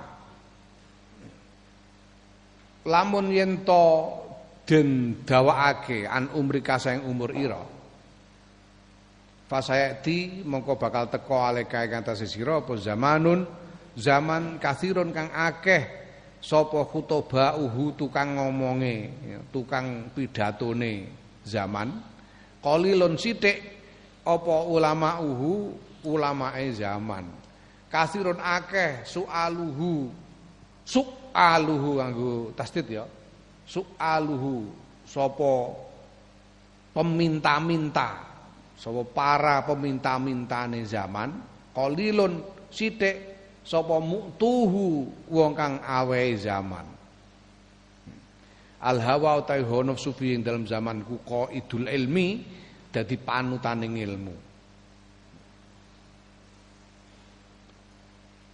lamun 2.90 3.30
yen 3.30 3.62
to 3.62 3.84
den 4.66 5.22
dawaake 5.22 6.04
an 6.04 6.28
umrika 6.34 6.82
saing 6.82 7.06
umur 7.06 7.30
ira 7.32 7.62
Fasayati 9.48 10.44
mongko 10.44 10.76
bakal 10.76 11.08
teko 11.08 11.40
aleka 11.40 11.80
ing 11.88 12.04
atase 12.04 12.28
sira 12.28 12.60
apa 12.60 12.76
zamanun 12.76 13.48
zaman 13.96 14.60
kathirun 14.60 15.08
kang 15.08 15.32
akeh 15.32 15.88
sapa 16.36 16.84
uhu 17.56 17.96
tukang 17.96 18.36
ngomonge 18.36 19.08
ya, 19.24 19.40
tukang 19.48 20.12
pidatone 20.12 21.08
zaman. 21.48 21.96
Qalilun 22.60 23.16
sithik 23.16 23.56
apa 24.28 24.68
ulama 24.68 25.24
uhu 25.24 25.72
ulamae 26.04 26.68
zaman 26.76 27.24
kasirun 27.92 28.38
akeh 28.40 29.04
sualuhu. 29.04 30.12
Sualuhu 30.84 32.00
nganggo 32.00 32.32
tasdid 32.56 32.88
ya. 32.88 33.04
Sualuhu 33.68 34.68
sapa 35.04 35.76
peminta-minta. 36.96 38.24
Sapa 38.78 39.02
para 39.04 39.66
peminta-mintane 39.66 40.86
zaman 40.86 41.34
qalilun 41.76 42.40
sithik 42.72 43.16
sapa 43.66 44.00
muktuhu 44.00 45.08
wong 45.28 45.52
kang 45.52 45.82
awehe 45.84 46.38
zaman. 46.40 46.86
Al 48.78 49.02
hawa 49.02 49.42
hawa 49.42 49.78
nafsu 49.82 50.14
ing 50.22 50.46
dalam 50.46 50.62
zamanku 50.62 51.18
idul 51.50 51.90
ilmi 51.90 52.46
dadi 52.94 53.18
panutaning 53.18 53.98
ilmu 53.98 54.47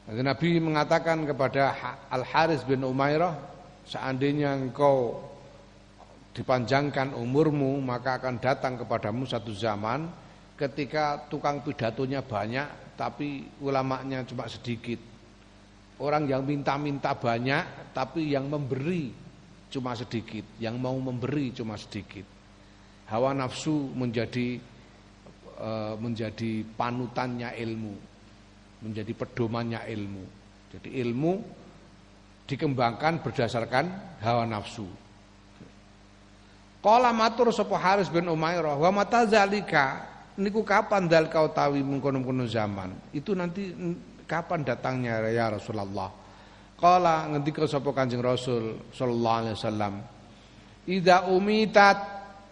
Nabi 0.05 0.61
mengatakan 0.61 1.25
kepada 1.25 1.73
Al 2.13 2.29
Haris 2.29 2.61
bin 2.69 2.85
Umairah 2.85 3.41
seandainya 3.89 4.53
engkau 4.53 5.17
dipanjangkan 6.37 7.17
umurmu 7.17 7.81
maka 7.81 8.21
akan 8.21 8.37
datang 8.37 8.77
kepadamu 8.77 9.25
satu 9.25 9.57
zaman 9.57 10.05
ketika 10.61 11.25
tukang 11.33 11.65
pidatonya 11.65 12.21
banyak 12.21 12.69
tapi 13.01 13.49
ulamanya 13.65 14.21
cuma 14.29 14.45
sedikit. 14.45 15.01
Orang 15.97 16.29
yang 16.29 16.45
minta-minta 16.45 17.17
banyak 17.17 17.97
tapi 17.97 18.29
yang 18.29 18.45
memberi 18.45 19.09
cuma 19.73 19.97
sedikit. 19.97 20.45
Yang 20.61 20.77
mau 20.85 21.01
memberi 21.01 21.49
cuma 21.57 21.81
sedikit. 21.81 22.29
Hawa 23.09 23.33
nafsu 23.33 23.89
menjadi 23.97 24.61
e, 25.55 25.71
menjadi 25.97 26.61
panutannya 26.77 27.57
ilmu 27.57 28.14
menjadi 28.85 29.17
pedomannya 29.17 29.89
ilmu. 29.89 30.25
Jadi 30.77 31.01
ilmu 31.01 31.33
dikembangkan 32.45 33.25
berdasarkan 33.25 33.85
hawa 34.21 34.45
nafsu. 34.45 34.85
Kala 36.85 37.17
matur 37.17 37.49
sapa 37.49 37.81
Haris 37.81 38.13
bin 38.13 38.29
Umairah 38.29 38.77
wa 38.77 38.91
mata 38.93 39.25
zalika 39.25 40.05
niku 40.37 40.61
kapan 40.61 41.09
dal 41.09 41.33
kau 41.33 41.49
tawi 41.49 41.81
mengkono-kono 41.81 42.45
zaman. 42.45 42.93
Itu 43.17 43.33
nanti 43.33 43.73
kapan 44.29 44.61
datangnya 44.69 45.25
ya 45.33 45.49
Rasulullah. 45.49 46.13
Kala 46.77 47.33
ngendika 47.33 47.65
sapa 47.65 47.89
Kanjeng 47.97 48.21
Rasul 48.21 48.93
sallallahu 48.93 49.39
alaihi 49.41 49.57
wasallam. 49.57 49.95
Idza 50.85 51.25
umitat 51.33 51.97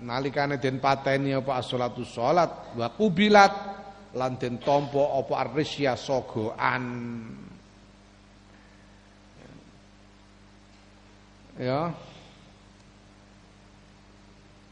nalikane 0.00 0.56
den 0.56 0.80
pateni 0.80 1.36
apa 1.36 1.60
as-salatu 1.60 2.00
salat 2.00 2.72
wa 2.72 2.88
kubilat 2.88 3.52
lan 4.12 4.36
den 4.36 4.60
tampa 4.60 5.16
apa 5.16 5.32
arrisya 5.48 5.96
sogoan. 5.96 6.84
Ya. 11.56 11.92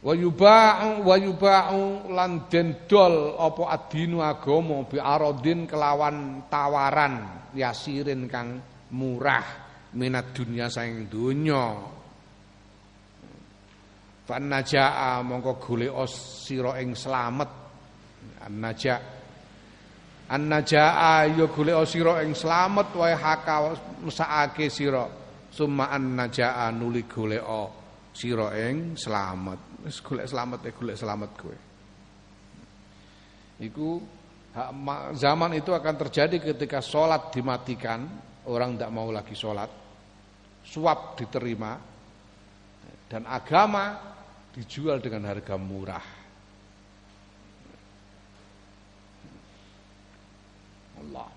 Wa 0.00 0.16
yuba'u 0.16 1.04
wa 1.04 1.16
yuba'u 1.20 2.08
lan 2.08 2.48
den 2.48 2.88
dol 2.88 3.36
apa 3.36 3.62
adinu 3.76 4.24
agama 4.24 4.88
bi 4.88 4.96
aradin 4.96 5.68
kelawan 5.68 6.48
tawaran 6.48 7.44
yasirin 7.52 8.24
kang 8.24 8.64
murah 8.96 9.44
minat 9.92 10.32
dunia 10.32 10.72
saing 10.72 11.04
donya. 11.04 11.76
Fan 14.24 14.48
najaa 14.48 15.20
mongko 15.20 15.60
golek 15.60 15.92
sira 16.08 16.80
ing 16.80 16.96
slamet. 16.96 17.50
An 18.40 18.56
najaa 18.56 19.19
An-najaa 20.30 21.26
ya 21.26 21.46
golek 21.50 21.82
sira 21.90 22.22
ing 22.22 22.38
slamet 22.38 22.94
wae 22.94 23.18
haka 23.18 23.74
mesakake 24.06 24.70
sira. 24.70 25.10
Summa 25.50 25.90
an-najaa 25.90 26.70
nuli 26.70 27.02
golek 27.10 27.42
sira 28.14 28.54
ing 28.70 28.94
slamet. 28.94 29.82
Wis 29.82 29.98
golek 29.98 30.30
slamet 30.30 30.60
e 30.62 30.70
golek 30.70 30.96
slamet 30.96 31.32
kowe. 31.34 31.56
Iku 33.60 33.88
zaman 35.18 35.58
itu 35.58 35.74
akan 35.74 35.94
terjadi 36.06 36.38
ketika 36.54 36.78
sholat 36.78 37.34
dimatikan, 37.34 38.06
orang 38.46 38.74
tidak 38.74 38.90
mau 38.90 39.10
lagi 39.10 39.34
sholat, 39.34 39.70
suap 40.62 41.18
diterima, 41.18 41.74
dan 43.10 43.26
agama 43.26 43.98
dijual 44.54 45.02
dengan 45.02 45.26
harga 45.26 45.58
murah. 45.58 46.19
Allah. 51.00 51.28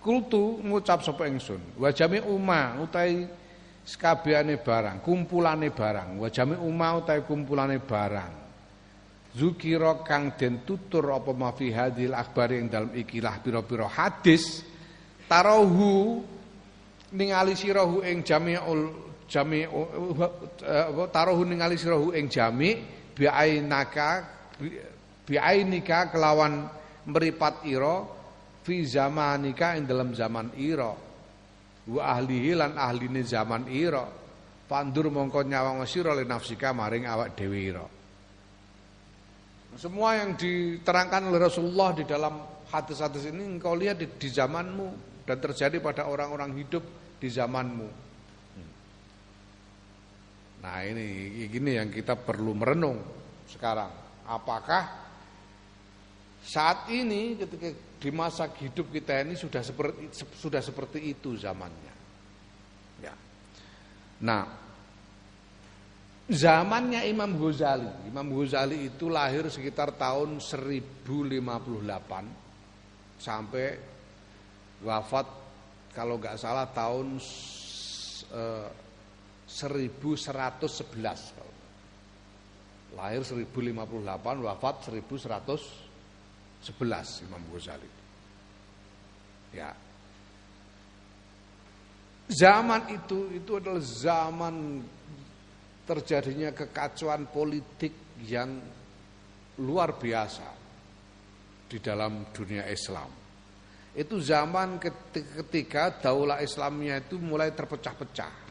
Kultu 0.00 0.62
ngucap 0.62 1.02
sapa 1.02 1.26
ingsun, 1.26 1.82
wa 1.82 1.90
jami 1.90 2.22
umma 2.22 2.78
utai 2.78 3.26
sekabehane 3.82 4.54
barang, 4.62 5.02
kumpulane 5.02 5.74
barang, 5.74 6.22
wa 6.22 6.30
jami 6.30 6.54
umma 6.54 6.94
utai 7.02 7.26
kumpulane 7.26 7.82
barang. 7.82 8.46
Zukira 9.36 10.00
kang 10.06 10.32
den 10.38 10.64
tutur 10.64 11.12
apa 11.12 11.34
ma 11.36 11.52
fi 11.52 11.68
hadil 11.68 12.16
akhbar 12.16 12.56
ing 12.56 12.72
dalem 12.72 12.96
ikilah 12.96 13.36
pira-pira 13.44 13.84
hadis 13.84 14.64
tarahu 15.28 16.24
ningali 17.12 17.52
sirahu 17.52 18.00
ing 18.00 18.24
jami'ul 18.24 18.96
jami 19.28 19.68
uh, 19.68 21.04
tarahu 21.12 21.44
ningali 21.44 21.76
sirahu 21.76 22.16
ing 22.16 22.32
jami 22.32 22.80
bi'ainaka 23.12 24.35
biainika 25.26 26.12
kelawan 26.12 26.68
meripat 27.06 27.66
ira 27.66 28.06
fi 28.62 28.82
zamanika 28.86 29.76
ing 29.78 29.84
dalam 29.86 30.10
zaman 30.16 30.54
ira 30.58 30.92
wa 31.86 32.02
ahlihi 32.02 32.58
lan 32.58 32.74
ahline 32.74 33.22
zaman 33.22 33.70
ira 33.70 34.02
pandur 34.66 35.12
mongko 35.12 35.46
nyawang 35.46 35.86
sira 35.86 36.14
le 36.16 36.26
nafsika 36.26 36.74
maring 36.74 37.06
awak 37.06 37.38
dhewe 37.38 37.58
ira 37.62 37.86
semua 39.76 40.16
yang 40.16 40.32
diterangkan 40.40 41.28
oleh 41.28 41.36
Rasulullah 41.36 41.92
di 41.92 42.08
dalam 42.08 42.40
hadis-hadis 42.72 43.28
ini 43.28 43.44
engkau 43.44 43.76
lihat 43.76 44.00
di, 44.00 44.08
di 44.08 44.28
zamanmu 44.32 44.88
dan 45.28 45.36
terjadi 45.36 45.82
pada 45.84 46.08
orang-orang 46.08 46.56
hidup 46.56 46.80
di 47.20 47.28
zamanmu. 47.28 47.88
Nah 50.64 50.78
ini 50.80 51.06
ini 51.44 51.70
yang 51.76 51.92
kita 51.92 52.16
perlu 52.16 52.56
merenung 52.56 52.98
sekarang. 53.44 54.05
Apakah 54.26 55.06
saat 56.46 56.86
ini 56.94 57.34
ketika 57.38 57.70
di 57.98 58.10
masa 58.14 58.46
hidup 58.54 58.92
kita 58.92 59.24
ini 59.26 59.34
sudah 59.34 59.62
seperti 59.64 60.10
sudah 60.14 60.62
seperti 60.62 61.10
itu 61.10 61.34
zamannya. 61.34 61.94
Ya. 63.02 63.14
Nah, 64.22 64.46
zamannya 66.30 67.02
Imam 67.08 67.34
Ghazali. 67.34 67.90
Imam 68.06 68.30
Ghazali 68.30 68.94
itu 68.94 69.10
lahir 69.10 69.50
sekitar 69.50 69.90
tahun 69.98 70.38
1058 70.38 73.18
sampai 73.18 73.66
wafat 74.84 75.26
kalau 75.96 76.20
nggak 76.20 76.36
salah 76.36 76.68
tahun 76.68 77.16
eh, 78.30 78.68
1111 79.48 81.55
Lahir 82.96 83.20
1058, 83.20 84.40
wafat 84.40 84.88
1111 84.88 87.28
Imam 87.28 87.44
Ghazali. 87.52 87.90
Ya. 89.52 89.76
Zaman 92.26 92.90
itu 92.90 93.30
itu 93.36 93.60
adalah 93.60 93.84
zaman 93.84 94.82
terjadinya 95.86 96.50
kekacauan 96.50 97.30
politik 97.30 98.18
yang 98.26 98.58
luar 99.62 99.94
biasa 99.94 100.48
di 101.70 101.78
dalam 101.78 102.26
dunia 102.34 102.66
Islam. 102.66 103.06
Itu 103.96 104.20
zaman 104.20 104.76
ketika 104.80 106.02
daulah 106.02 106.42
Islamnya 106.42 107.00
itu 107.00 107.16
mulai 107.16 107.54
terpecah-pecah. 107.54 108.45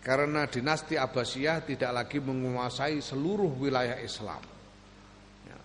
Karena 0.00 0.48
dinasti 0.48 0.96
Abbasiyah 0.96 1.60
tidak 1.68 1.92
lagi 1.92 2.18
menguasai 2.24 3.04
seluruh 3.04 3.52
wilayah 3.60 4.00
Islam. 4.00 4.40
Ya. 5.44 5.58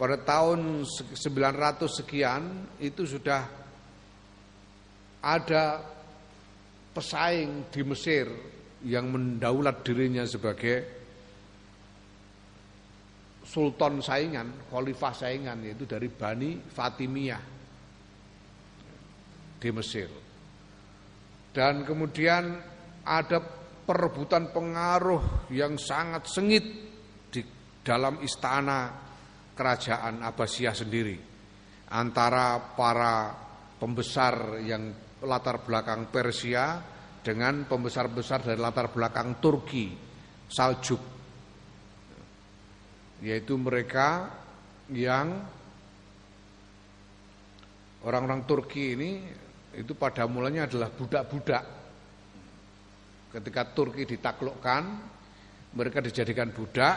Pada 0.00 0.16
tahun 0.16 0.88
900 0.88 1.84
sekian 1.84 2.72
itu 2.80 3.04
sudah 3.04 3.44
ada 5.20 5.84
pesaing 6.96 7.68
di 7.68 7.82
Mesir 7.84 8.24
yang 8.88 9.12
mendaulat 9.12 9.84
dirinya 9.84 10.24
sebagai 10.24 10.96
sultan 13.44 14.00
saingan, 14.00 14.72
khalifah 14.72 15.12
saingan 15.12 15.60
yaitu 15.60 15.84
dari 15.84 16.08
Bani 16.08 16.56
Fatimiyah 16.64 17.42
di 19.60 19.68
Mesir. 19.68 20.08
Dan 21.52 21.84
kemudian 21.84 22.56
ada 23.06 23.38
perebutan 23.86 24.50
pengaruh 24.50 25.48
yang 25.54 25.78
sangat 25.78 26.26
sengit 26.26 26.66
di 27.30 27.40
dalam 27.86 28.18
istana 28.20 28.90
kerajaan 29.54 30.20
Abbasiyah 30.26 30.74
sendiri 30.74 31.16
antara 31.94 32.74
para 32.74 33.30
pembesar 33.78 34.58
yang 34.66 34.90
latar 35.22 35.62
belakang 35.62 36.10
Persia 36.10 36.82
dengan 37.22 37.66
pembesar-besar 37.66 38.42
dari 38.42 38.58
latar 38.58 38.90
belakang 38.90 39.38
Turki, 39.38 39.94
Saljuk. 40.46 41.02
Yaitu 43.22 43.56
mereka 43.56 44.28
yang 44.92 45.40
orang-orang 48.04 48.46
Turki 48.46 48.94
ini 48.94 49.10
itu 49.74 49.92
pada 49.98 50.28
mulanya 50.30 50.70
adalah 50.70 50.92
budak-budak. 50.92 51.64
Ketika 53.36 53.68
Turki 53.68 54.08
ditaklukkan, 54.08 54.82
mereka 55.76 56.00
dijadikan 56.00 56.48
budak 56.56 56.96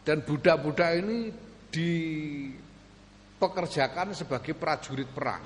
dan 0.00 0.24
budak-budak 0.24 0.96
ini 0.96 1.28
dipekerjakan 1.68 4.16
sebagai 4.16 4.56
prajurit 4.56 5.12
perang. 5.12 5.44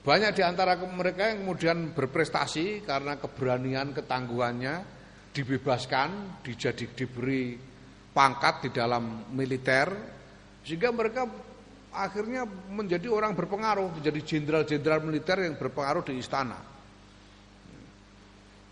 Banyak 0.00 0.32
di 0.32 0.40
antara 0.40 0.80
mereka 0.80 1.28
yang 1.28 1.44
kemudian 1.44 1.92
berprestasi 1.92 2.88
karena 2.88 3.20
keberanian, 3.20 3.92
ketangguhannya, 3.92 4.80
dibebaskan, 5.36 6.40
dijadi, 6.40 6.88
diberi 6.96 7.52
pangkat 8.16 8.64
di 8.64 8.72
dalam 8.72 9.28
militer, 9.36 9.92
sehingga 10.64 10.88
mereka 10.88 11.28
akhirnya 11.92 12.48
menjadi 12.48 13.12
orang 13.12 13.36
berpengaruh, 13.36 14.00
menjadi 14.00 14.24
jenderal-jenderal 14.24 15.04
militer 15.04 15.44
yang 15.44 15.60
berpengaruh 15.60 16.08
di 16.08 16.16
istana. 16.16 16.69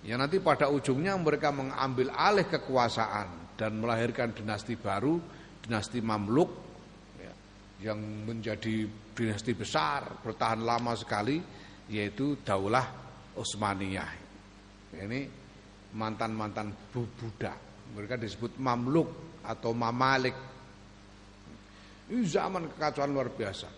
Ya 0.09 0.17
nanti 0.17 0.41
pada 0.41 0.73
ujungnya 0.73 1.13
mereka 1.21 1.53
mengambil 1.53 2.09
alih 2.17 2.49
kekuasaan 2.49 3.61
dan 3.61 3.77
melahirkan 3.77 4.33
dinasti 4.33 4.73
baru, 4.81 5.21
dinasti 5.61 6.01
Mamluk, 6.01 6.49
ya, 7.21 7.33
yang 7.93 8.01
menjadi 8.25 8.89
dinasti 9.13 9.53
besar 9.53 10.25
bertahan 10.25 10.65
lama 10.65 10.97
sekali 10.97 11.37
yaitu 11.93 12.41
Daulah 12.41 12.89
Utsmaniyah. 13.37 14.11
Ini 14.97 15.21
mantan-mantan 15.93 16.73
budak. 16.89 17.93
Mereka 17.93 18.17
disebut 18.17 18.57
Mamluk 18.57 19.13
atau 19.45 19.77
Mamalik. 19.77 20.37
Ini 22.09 22.25
zaman 22.25 22.73
kekacauan 22.73 23.13
luar 23.13 23.29
biasa. 23.29 23.69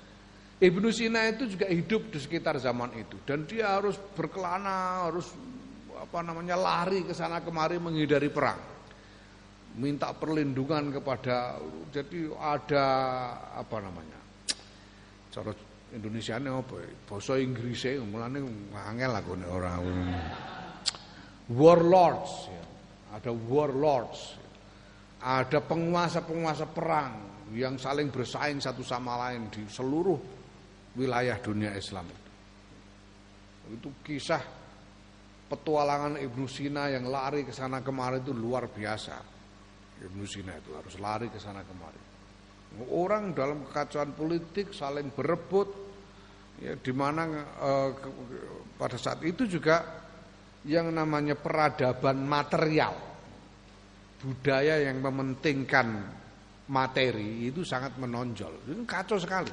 Ibnu 0.62 0.95
Sina 0.95 1.26
itu 1.26 1.51
juga 1.59 1.66
hidup 1.66 2.14
di 2.14 2.22
sekitar 2.22 2.55
zaman 2.62 2.95
itu 2.95 3.18
dan 3.26 3.49
dia 3.51 3.81
harus 3.81 3.99
berkelana, 3.99 5.11
harus 5.11 5.35
apa 6.01 6.18
namanya 6.24 6.57
lari 6.57 7.05
ke 7.05 7.12
sana 7.12 7.44
kemari 7.44 7.76
menghindari 7.76 8.32
perang. 8.32 8.61
Minta 9.76 10.11
perlindungan 10.11 10.90
kepada 10.90 11.61
jadi 11.92 12.32
ada 12.40 12.86
apa 13.55 13.76
namanya? 13.78 14.18
cara 15.30 15.55
Indonesia 15.94 16.34
ini 16.42 16.51
apa 16.51 16.76
bahasa 17.07 17.38
Inggris 17.38 17.86
e 17.86 18.03
mulane 18.03 18.42
angel 18.74 19.12
aku 19.14 19.32
nek 19.38 19.51
ora 19.51 19.72
warlords 21.55 22.51
ya. 22.51 22.64
ada 23.14 23.30
warlords 23.30 24.34
ada 25.22 25.59
penguasa-penguasa 25.62 26.66
perang 26.70 27.12
yang 27.55 27.78
saling 27.78 28.11
bersaing 28.11 28.62
satu 28.62 28.82
sama 28.82 29.18
lain 29.28 29.51
di 29.51 29.62
seluruh 29.66 30.18
wilayah 30.94 31.36
dunia 31.42 31.74
Islam 31.74 32.07
itu. 32.07 32.30
Itu 33.70 33.88
kisah 34.03 34.42
petualangan 35.51 36.14
Ibnu 36.14 36.46
Sina 36.46 36.86
yang 36.86 37.11
lari 37.11 37.42
ke 37.42 37.51
sana 37.51 37.82
kemari 37.82 38.22
itu 38.22 38.30
luar 38.30 38.70
biasa. 38.70 39.18
Ibnu 39.98 40.22
Sina 40.22 40.55
itu 40.55 40.70
harus 40.78 40.94
lari 41.03 41.26
ke 41.26 41.42
sana 41.42 41.66
kemari. 41.66 41.98
Orang 42.94 43.34
dalam 43.34 43.66
kekacauan 43.66 44.14
politik 44.14 44.70
saling 44.70 45.11
berebut, 45.11 45.68
ya, 46.62 46.78
di 46.78 46.92
mana 46.94 47.26
eh, 47.42 47.90
pada 48.78 48.94
saat 48.94 49.26
itu 49.26 49.51
juga 49.51 50.07
yang 50.70 50.94
namanya 50.94 51.34
peradaban 51.34 52.22
material, 52.22 52.94
budaya 54.22 54.86
yang 54.86 55.03
mementingkan 55.03 55.88
materi 56.70 57.51
itu 57.51 57.66
sangat 57.66 57.98
menonjol, 57.98 58.70
itu 58.70 58.86
kacau 58.86 59.18
sekali. 59.18 59.51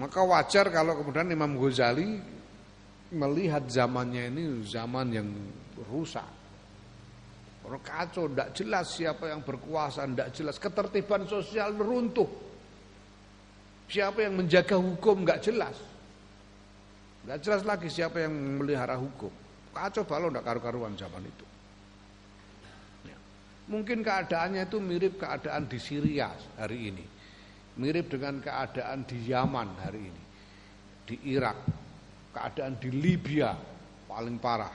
Maka 0.00 0.24
wajar 0.24 0.72
kalau 0.72 0.96
kemudian 0.96 1.28
Imam 1.28 1.60
Ghazali 1.60 2.39
melihat 3.10 3.66
zamannya 3.66 4.30
ini 4.30 4.44
zaman 4.66 5.06
yang 5.10 5.28
rusak 5.90 6.40
Orang 7.70 7.86
kacau, 7.86 8.26
tidak 8.26 8.50
jelas 8.56 8.86
siapa 8.98 9.30
yang 9.30 9.46
berkuasa, 9.46 10.02
tidak 10.02 10.28
jelas. 10.34 10.56
Ketertiban 10.58 11.22
sosial 11.30 11.76
runtuh. 11.78 12.26
Siapa 13.86 14.26
yang 14.26 14.42
menjaga 14.42 14.74
hukum 14.74 15.22
nggak 15.22 15.38
jelas. 15.38 15.78
Nggak 17.22 17.38
jelas 17.46 17.62
lagi 17.62 17.86
siapa 17.86 18.26
yang 18.26 18.32
melihara 18.58 18.98
hukum. 18.98 19.30
Kacau 19.70 20.02
balau 20.02 20.34
tidak 20.34 20.50
karu-karuan 20.50 20.98
zaman 20.98 21.22
itu. 21.22 21.46
Ya. 23.06 23.18
Mungkin 23.70 24.02
keadaannya 24.02 24.66
itu 24.66 24.78
mirip 24.82 25.22
keadaan 25.22 25.70
di 25.70 25.78
Syria 25.78 26.34
hari 26.58 26.90
ini. 26.90 27.04
Mirip 27.78 28.10
dengan 28.10 28.42
keadaan 28.42 29.06
di 29.06 29.30
Yaman 29.30 29.68
hari 29.78 30.02
ini. 30.10 30.22
Di 31.06 31.16
Irak. 31.30 31.79
Keadaan 32.30 32.78
di 32.78 32.90
Libya 32.94 33.54
paling 34.06 34.38
parah 34.38 34.70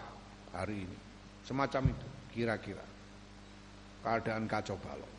hari 0.51 0.83
ini. 0.83 0.97
Semacam 1.43 1.91
itu 1.91 2.07
kira-kira 2.35 2.83
keadaan 4.03 4.45
kacau 4.45 4.75
balau. 4.77 5.09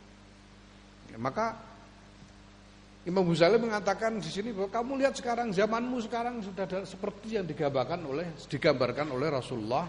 Ya, 1.09 1.17
maka 1.17 1.57
Imam 3.07 3.23
Ghazali 3.23 3.55
mengatakan 3.55 4.19
di 4.19 4.27
sini 4.27 4.51
bahwa 4.51 4.67
kamu 4.67 4.91
lihat 4.99 5.15
sekarang 5.15 5.55
zamanmu 5.55 5.97
sekarang 6.03 6.43
sudah 6.43 6.67
seperti 6.83 7.39
yang 7.39 7.47
digambarkan 7.47 8.03
oleh 8.03 8.35
digambarkan 8.51 9.15
oleh 9.15 9.31
Rasulullah 9.31 9.87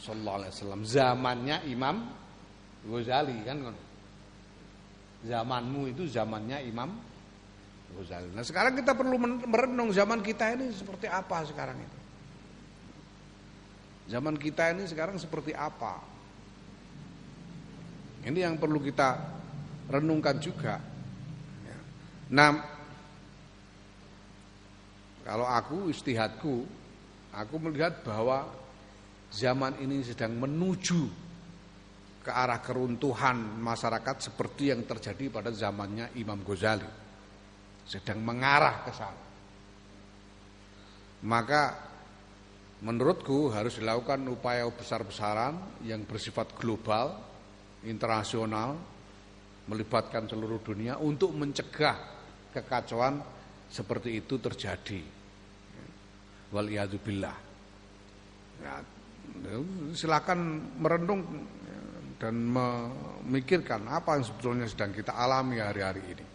Sallallahu 0.00 0.36
Alaihi 0.40 0.52
Wasallam 0.56 0.82
zamannya 0.88 1.56
Imam 1.68 2.08
Ghazali 2.88 3.36
kan 3.44 3.60
zamanmu 5.28 5.92
itu 5.92 6.08
zamannya 6.08 6.64
Imam 6.64 6.88
Ghazali. 7.96 8.28
Nah 8.34 8.44
sekarang 8.44 8.76
kita 8.76 8.92
perlu 8.92 9.16
merenung 9.20 9.90
zaman 9.94 10.20
kita 10.20 10.52
ini 10.56 10.72
seperti 10.74 11.08
apa 11.08 11.44
sekarang 11.48 11.76
ini. 11.80 11.98
Zaman 14.08 14.40
kita 14.40 14.72
ini 14.72 14.88
sekarang 14.88 15.20
seperti 15.20 15.52
apa? 15.52 16.00
Ini 18.24 18.48
yang 18.48 18.56
perlu 18.56 18.80
kita 18.80 19.20
renungkan 19.92 20.40
juga. 20.40 20.80
Ya. 21.64 21.78
Nah, 22.32 22.50
kalau 25.28 25.44
aku 25.44 25.92
istihadku, 25.92 26.64
aku 27.36 27.54
melihat 27.60 28.00
bahwa 28.00 28.48
zaman 29.28 29.76
ini 29.84 30.00
sedang 30.00 30.40
menuju 30.40 31.28
ke 32.24 32.32
arah 32.32 32.60
keruntuhan 32.64 33.60
masyarakat 33.60 34.32
seperti 34.32 34.72
yang 34.72 34.84
terjadi 34.88 35.28
pada 35.28 35.52
zamannya 35.52 36.16
Imam 36.16 36.40
Ghazali. 36.40 37.07
Sedang 37.88 38.20
mengarah 38.20 38.84
ke 38.84 38.92
sana. 38.92 39.24
Maka 41.24 41.62
menurutku 42.84 43.50
harus 43.50 43.80
dilakukan 43.80 44.22
upaya 44.28 44.68
besar-besaran 44.70 45.82
yang 45.82 46.06
bersifat 46.06 46.54
global 46.54 47.16
internasional 47.88 48.78
melibatkan 49.66 50.30
seluruh 50.30 50.62
dunia 50.62 51.00
untuk 51.00 51.34
mencegah 51.34 51.96
kekacauan 52.54 53.18
seperti 53.66 54.20
itu 54.22 54.38
terjadi. 54.38 55.00
Waliyadzubillah. 56.48 57.36
Ya, 58.58 58.80
silakan 59.92 60.72
merenung 60.80 61.22
dan 62.18 62.34
memikirkan 62.34 63.86
apa 63.86 64.18
yang 64.18 64.24
sebetulnya 64.26 64.66
sedang 64.66 64.90
kita 64.90 65.14
alami 65.14 65.60
hari-hari 65.62 66.02
ini. 66.02 66.27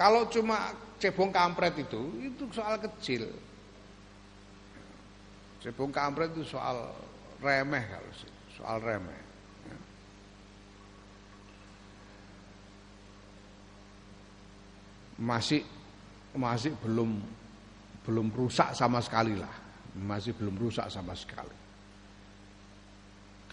Kalau 0.00 0.24
cuma 0.32 0.72
cebong 0.96 1.28
kampret 1.28 1.76
itu, 1.76 2.00
itu 2.24 2.48
soal 2.56 2.80
kecil. 2.80 3.28
Cebong 5.60 5.92
kampret 5.92 6.32
itu 6.32 6.56
soal 6.56 6.88
remeh 7.44 7.84
kalau 7.84 8.12
soal 8.56 8.80
remeh. 8.80 9.20
Masih 15.20 15.60
masih 16.32 16.72
belum 16.80 17.20
belum 18.08 18.32
rusak 18.32 18.72
sama 18.72 19.04
sekali 19.04 19.36
lah, 19.36 19.52
masih 20.00 20.32
belum 20.32 20.56
rusak 20.56 20.88
sama 20.88 21.12
sekali. 21.12 21.52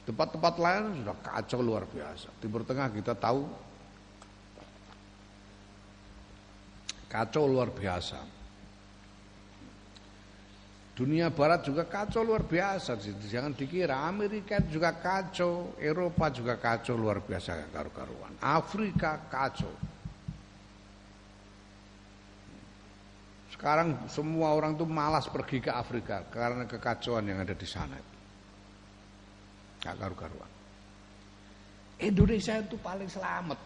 Tempat-tempat 0.08 0.56
lain 0.56 1.04
sudah 1.04 1.18
kacau 1.20 1.60
luar 1.60 1.84
biasa. 1.92 2.32
Timur 2.40 2.64
Tengah 2.64 2.88
kita 2.96 3.12
tahu 3.20 3.67
kacau 7.08 7.48
luar 7.48 7.72
biasa. 7.72 8.20
Dunia 10.98 11.30
barat 11.30 11.62
juga 11.62 11.86
kacau 11.86 12.26
luar 12.26 12.42
biasa. 12.42 12.98
Jangan 13.30 13.54
dikira 13.54 14.02
Amerika 14.10 14.58
juga 14.66 14.98
kacau, 14.98 15.78
Eropa 15.78 16.34
juga 16.34 16.58
kacau 16.58 16.98
luar 16.98 17.22
biasa 17.22 17.70
karu-karuan. 17.70 18.34
Afrika 18.42 19.22
kacau. 19.30 19.70
Sekarang 23.54 24.10
semua 24.10 24.58
orang 24.58 24.74
tuh 24.74 24.90
malas 24.90 25.30
pergi 25.30 25.62
ke 25.62 25.70
Afrika 25.70 26.26
karena 26.34 26.66
kekacauan 26.66 27.30
yang 27.30 27.46
ada 27.46 27.54
di 27.54 27.68
sana. 27.70 27.98
Gak 29.82 30.02
karu-karuan. 30.02 30.50
Indonesia 32.02 32.58
itu 32.58 32.78
paling 32.82 33.10
selamat. 33.10 33.58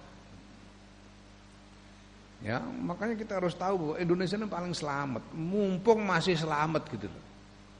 Ya, 2.42 2.58
makanya 2.58 3.14
kita 3.14 3.38
harus 3.38 3.54
tahu 3.54 3.76
bahwa 3.78 3.96
Indonesia 4.02 4.34
ini 4.34 4.50
paling 4.50 4.74
selamat, 4.74 5.30
mumpung 5.38 6.02
masih 6.02 6.34
selamat 6.34 6.89
gitu 6.89 7.06
loh. 7.06 7.26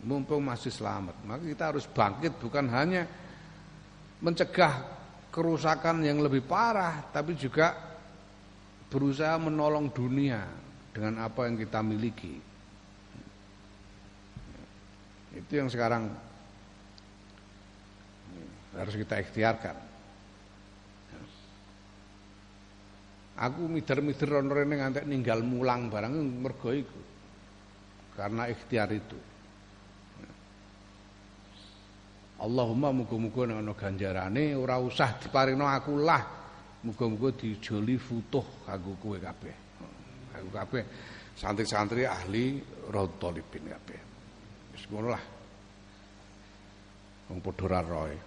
Mumpung 0.05 0.41
masih 0.41 0.70
selamat, 0.70 1.18
maka 1.26 1.41
kita 1.45 1.64
harus 1.74 1.86
bangkit 1.89 2.38
bukan 2.38 2.70
hanya 2.70 3.09
mencegah 4.22 4.86
kerusakan 5.34 6.05
yang 6.05 6.22
lebih 6.22 6.45
parah, 6.45 7.09
tapi 7.09 7.34
juga 7.34 7.74
berusaha 8.93 9.41
menolong 9.41 9.89
dunia 9.89 10.45
dengan 10.93 11.26
apa 11.26 11.49
yang 11.49 11.57
kita 11.57 11.82
miliki. 11.82 12.38
Itu 15.34 15.53
yang 15.57 15.74
sekarang 15.74 16.12
harus 18.78 18.93
kita 18.93 19.26
ikhtiarkan. 19.26 19.91
Aku 23.42 23.66
mider-mider 23.66 24.38
ono 24.38 24.54
rene 24.54 24.76
ngantek 24.78 25.06
ninggal 25.10 25.42
mulang 25.42 25.89
barang 25.89 26.14
mergo 26.14 26.70
iku. 26.70 27.02
Karena 28.14 28.46
ikhtiar 28.46 28.89
itu. 28.94 29.18
Allahumma 32.42 32.94
muga-muga 32.94 33.50
nek 33.50 33.58
ana 33.62 33.74
ganjarane 33.74 34.54
ora 34.54 34.78
usah 34.78 35.18
diparingno 35.18 35.66
aku 35.66 35.94
lah. 36.06 36.22
Muga-muga 36.86 37.34
dijoli 37.34 37.98
futuh 37.98 38.66
kanggo 38.66 38.98
kowe 39.02 39.18
kabeh. 39.18 39.56
Aku 40.38 40.50
kabeh 40.50 40.84
santri-santri 41.38 42.06
ahli 42.06 42.62
Raudhalibin 42.94 43.66
kabeh. 43.70 44.00
Wis 44.74 44.86
ngono 44.89 45.08
lah. 45.10 45.24
Wong 47.30 47.39
padha 47.42 47.66
ra 47.70 47.82
roe. 47.82 48.18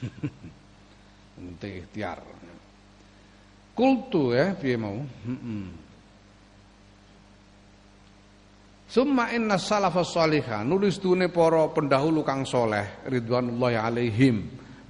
Penting 1.34 1.72
ikhtiar. 1.82 2.18
Kultu 3.80 4.36
ya 4.36 4.52
piye 4.60 4.76
mau? 4.76 5.00
Heeh. 5.00 5.64
Summa 8.90 9.32
inna 9.32 9.56
salafas 9.56 10.12
salihah 10.12 10.60
nulis 10.66 11.00
dune 11.00 11.32
para 11.32 11.64
pendahulu 11.72 12.20
kang 12.20 12.44
soleh 12.44 13.00
ridwanullahi 13.08 13.80
alaihim. 13.80 14.36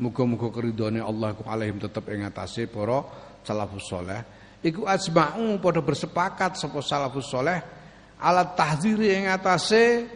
Muga-muga 0.00 0.50
keridhone 0.50 0.98
Allah 0.98 1.38
ku 1.38 1.46
alaihim 1.46 1.78
tetep 1.78 2.02
ing 2.10 2.26
atase 2.26 2.66
para 2.66 3.06
salafus 3.46 3.86
saleh. 3.86 4.26
Iku 4.64 4.90
asma'u 4.90 5.60
padha 5.62 5.86
bersepakat 5.86 6.58
sapa 6.58 6.82
salafus 6.82 7.30
saleh 7.30 7.62
ala 8.18 8.42
tahdziri 8.42 9.22
ing 9.22 9.30
atase 9.30 10.08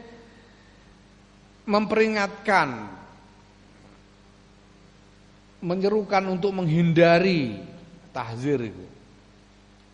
memperingatkan 1.71 2.91
menyerukan 5.63 6.25
untuk 6.27 6.57
menghindari 6.57 7.74
tahzir 8.15 8.63
itu. 8.63 8.87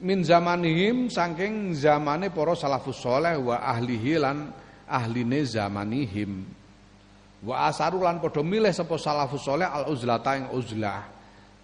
Min 0.01 0.21
zamanihim 0.25 1.09
saking 1.09 1.73
zamane 1.77 2.29
para 2.29 2.53
salafus 2.53 3.01
soleh 3.01 3.37
wa 3.41 3.57
ahlihi 3.61 4.21
lan 4.21 4.53
ahline 4.89 5.45
zamanihim. 5.45 6.45
Wa 7.41 7.73
asaru 7.73 8.05
lan 8.05 8.21
padha 8.21 8.45
milih 8.45 8.73
sapa 8.73 9.01
salafus 9.01 9.45
soleh 9.45 9.65
al 9.65 9.89
uzlata 9.89 10.37
ing 10.37 10.53
uzlah. 10.53 11.05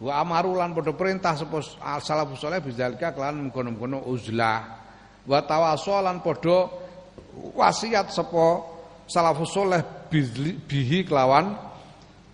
Wa 0.00 0.20
amaru 0.20 0.56
lan 0.56 0.76
padha 0.76 0.92
perintah 0.92 1.36
sapa 1.36 1.60
salafus 2.00 2.40
soleh 2.40 2.60
bizalika 2.60 3.12
kelan 3.12 3.48
mengkono-mengkono 3.48 4.04
uzlah. 4.08 4.84
Wa 5.24 5.40
tawasul 5.44 6.04
lan 6.04 6.20
padha 6.20 6.68
wasiat 7.56 8.12
sapa 8.12 8.64
salafus 9.08 9.48
soleh 9.48 9.80
bihi 10.68 11.08
kelawan 11.08 11.56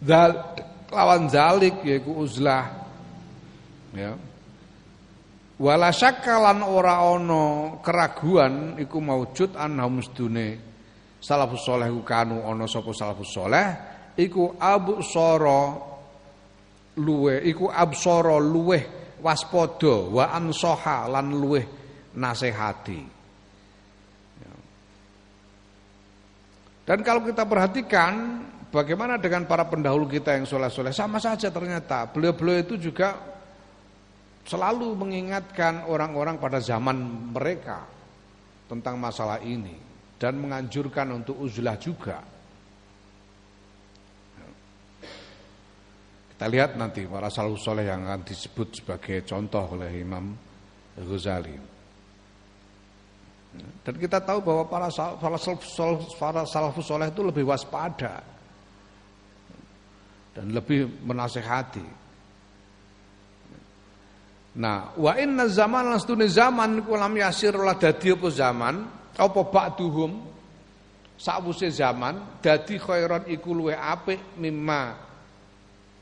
zal 0.02 0.34
lawan 0.90 1.30
zalik 1.30 1.78
yaiku 1.86 2.26
uzlah 2.26 2.81
ya. 3.96 4.12
Wala 5.62 5.94
syakkalan 5.94 6.64
ora 6.66 7.06
ana 7.06 7.76
keraguan 7.84 8.80
iku 8.82 8.98
maujud 8.98 9.54
annahum 9.54 10.02
sedune 10.02 10.58
salafus 11.22 11.62
saleh 11.62 11.86
kanu 12.02 12.42
ana 12.42 12.66
sapa 12.66 12.90
salafus 12.90 13.30
saleh 13.30 13.66
iku 14.18 14.58
abu 14.58 14.98
soro 15.06 15.92
luwe 16.98 17.40
iku 17.48 17.72
absara 17.72 18.36
luweh 18.36 18.82
waspada 19.22 20.12
wa 20.12 20.24
ansoha 20.34 21.08
lan 21.08 21.32
luweh 21.32 21.64
nasihati. 22.12 23.00
Ya. 24.42 24.54
dan 26.84 26.98
kalau 27.00 27.24
kita 27.24 27.48
perhatikan 27.48 28.44
bagaimana 28.68 29.16
dengan 29.16 29.48
para 29.48 29.64
pendahulu 29.64 30.04
kita 30.10 30.36
yang 30.36 30.44
soleh-soleh 30.44 30.92
sama 30.92 31.16
saja 31.16 31.48
ternyata. 31.48 32.10
Beliau-beliau 32.12 32.60
itu 32.60 32.74
juga 32.76 33.31
selalu 34.42 34.98
mengingatkan 34.98 35.86
orang-orang 35.86 36.38
pada 36.38 36.58
zaman 36.58 37.30
mereka 37.30 37.86
tentang 38.66 38.98
masalah 38.98 39.38
ini 39.42 39.76
dan 40.18 40.38
menganjurkan 40.38 41.10
untuk 41.14 41.38
uzlah 41.38 41.78
juga. 41.78 42.22
Kita 46.32 46.50
lihat 46.50 46.74
nanti 46.74 47.06
para 47.06 47.30
salafus 47.30 47.62
soleh 47.62 47.86
yang 47.86 48.02
akan 48.02 48.26
disebut 48.26 48.82
sebagai 48.82 49.22
contoh 49.22 49.78
oleh 49.78 50.02
Imam 50.02 50.34
Ghazali. 50.98 51.54
Dan 53.86 53.94
kita 53.94 54.18
tahu 54.18 54.42
bahwa 54.42 54.66
para 54.66 54.90
salafus 56.48 56.82
soleh 56.82 57.14
itu 57.14 57.22
lebih 57.22 57.46
waspada 57.46 58.26
dan 60.34 60.50
lebih 60.50 60.88
menasehati. 61.06 62.01
Nah, 64.52 64.92
wa 65.00 65.16
inna 65.16 65.48
zaman 65.48 65.88
lan 65.88 65.96
stune 65.96 66.28
zaman 66.28 66.84
iku 66.84 66.92
lam 66.92 67.16
yasir 67.16 67.56
lah 67.56 67.72
dadi 67.80 68.12
apa 68.12 68.28
zaman? 68.28 68.74
Apa 69.16 69.40
ba'duhum? 69.48 70.12
Sakwuse 71.16 71.72
zaman 71.72 72.42
dadi 72.44 72.76
khairon 72.76 73.24
iku 73.32 73.56
luwe 73.56 73.72
apik 73.72 74.36
mimma 74.36 74.98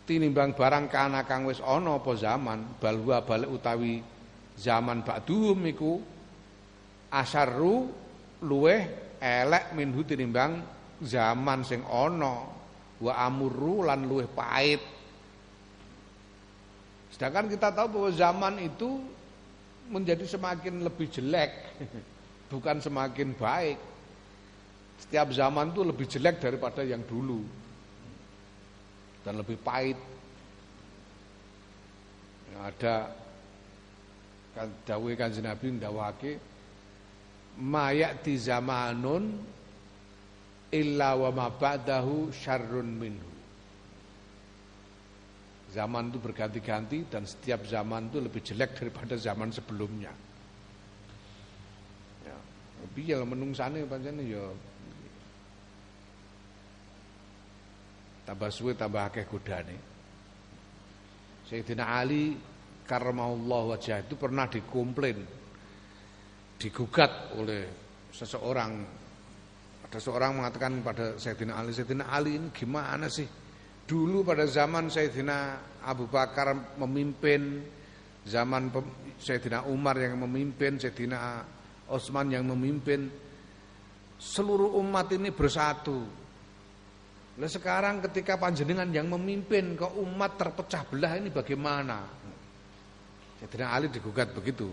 tinimbang 0.03 0.57
barang 0.59 0.91
kana 0.91 1.23
kang 1.23 1.47
wis 1.47 1.63
ana 1.63 2.03
apa 2.03 2.11
zaman. 2.19 2.75
Balwa 2.83 3.23
balik 3.23 3.55
utawi 3.55 4.03
zaman 4.59 5.07
ba'duhum 5.07 5.61
iku 5.71 5.93
asarru 7.15 7.87
luwe 8.43 8.75
elek 9.23 9.79
minhu 9.79 10.03
tinimbang 10.03 10.59
zaman 10.99 11.63
sing 11.63 11.87
ana. 11.87 12.51
Wa 12.99 13.13
amurru 13.31 13.87
lan 13.87 14.11
luwe 14.11 14.27
pait 14.27 15.00
Sedangkan 17.21 17.53
kita 17.53 17.69
tahu 17.69 18.01
bahwa 18.01 18.11
zaman 18.17 18.55
itu 18.65 18.97
menjadi 19.93 20.25
semakin 20.25 20.81
lebih 20.81 21.05
jelek, 21.13 21.53
bukan 22.53 22.81
semakin 22.81 23.37
baik. 23.37 23.77
Setiap 25.05 25.29
zaman 25.29 25.69
itu 25.69 25.85
lebih 25.85 26.09
jelek 26.09 26.41
daripada 26.41 26.81
yang 26.81 27.05
dulu 27.05 27.45
dan 29.21 29.37
lebih 29.37 29.61
pahit. 29.61 30.01
Yang 32.57 32.63
ada 32.73 32.97
kan 34.57 34.69
dawuh 34.89 35.13
Kanjeng 35.13 35.45
Nabi 35.45 35.67
ndawake 35.77 36.33
mayati 37.61 38.33
zamanun 38.41 39.45
illa 40.73 41.21
wa 41.21 41.31
ma 41.37 41.47
ba'dahu 41.53 42.33
syarrun 42.33 42.89
minhu. 42.97 43.30
Zaman 45.71 46.11
itu 46.11 46.19
berganti-ganti 46.19 47.07
dan 47.07 47.23
setiap 47.23 47.63
zaman 47.63 48.11
itu 48.11 48.19
lebih 48.19 48.43
jelek 48.43 48.75
daripada 48.75 49.15
zaman 49.15 49.55
sebelumnya. 49.55 50.11
Ya, 52.27 52.37
piye 52.91 53.15
menungsane 53.23 53.87
pancen 53.87 54.19
ya 54.19 54.51
tambah 58.27 58.51
suwe 58.51 58.75
tambah 58.75 59.11
akeh 59.11 59.27
godane. 59.31 59.79
Sayyidina 61.47 61.83
Ali 61.87 62.35
karramallahu 62.87 63.75
wajah 63.75 64.03
itu 64.07 64.15
pernah 64.19 64.51
dikomplain 64.51 65.19
digugat 66.59 67.35
oleh 67.39 67.63
seseorang 68.11 68.71
ada 69.87 69.99
seorang 69.99 70.39
mengatakan 70.39 70.83
pada 70.83 71.19
Sayyidina 71.19 71.59
Ali 71.59 71.71
Sayyidina 71.75 72.07
Ali 72.07 72.39
ini 72.39 72.51
gimana 72.55 73.11
sih 73.11 73.27
Dulu 73.91 74.23
pada 74.23 74.47
zaman 74.47 74.87
Sayyidina 74.87 75.59
Abu 75.83 76.07
Bakar 76.07 76.55
memimpin, 76.79 77.59
zaman 78.23 78.71
Sayyidina 79.19 79.67
Umar 79.67 79.99
yang 79.99 80.15
memimpin, 80.23 80.79
Sayyidina 80.79 81.43
Osman 81.91 82.31
yang 82.31 82.47
memimpin, 82.47 83.11
seluruh 84.15 84.79
umat 84.79 85.11
ini 85.11 85.35
bersatu. 85.35 86.07
Nah 87.35 87.51
sekarang 87.51 87.99
ketika 88.07 88.39
panjenengan 88.39 88.87
yang 88.95 89.11
memimpin 89.11 89.75
ke 89.75 89.91
umat 89.99 90.39
terpecah 90.39 90.87
belah 90.87 91.19
ini 91.19 91.35
bagaimana? 91.35 92.07
Sayyidina 93.43 93.75
Ali 93.75 93.91
digugat 93.91 94.31
begitu. 94.31 94.71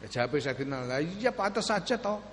Ya 0.00 0.08
jawab 0.08 0.40
Sayyidina 0.40 0.88
Ali, 0.88 1.12
ya 1.20 1.28
pantas 1.28 1.68
saja 1.68 2.00
toh. 2.00 2.24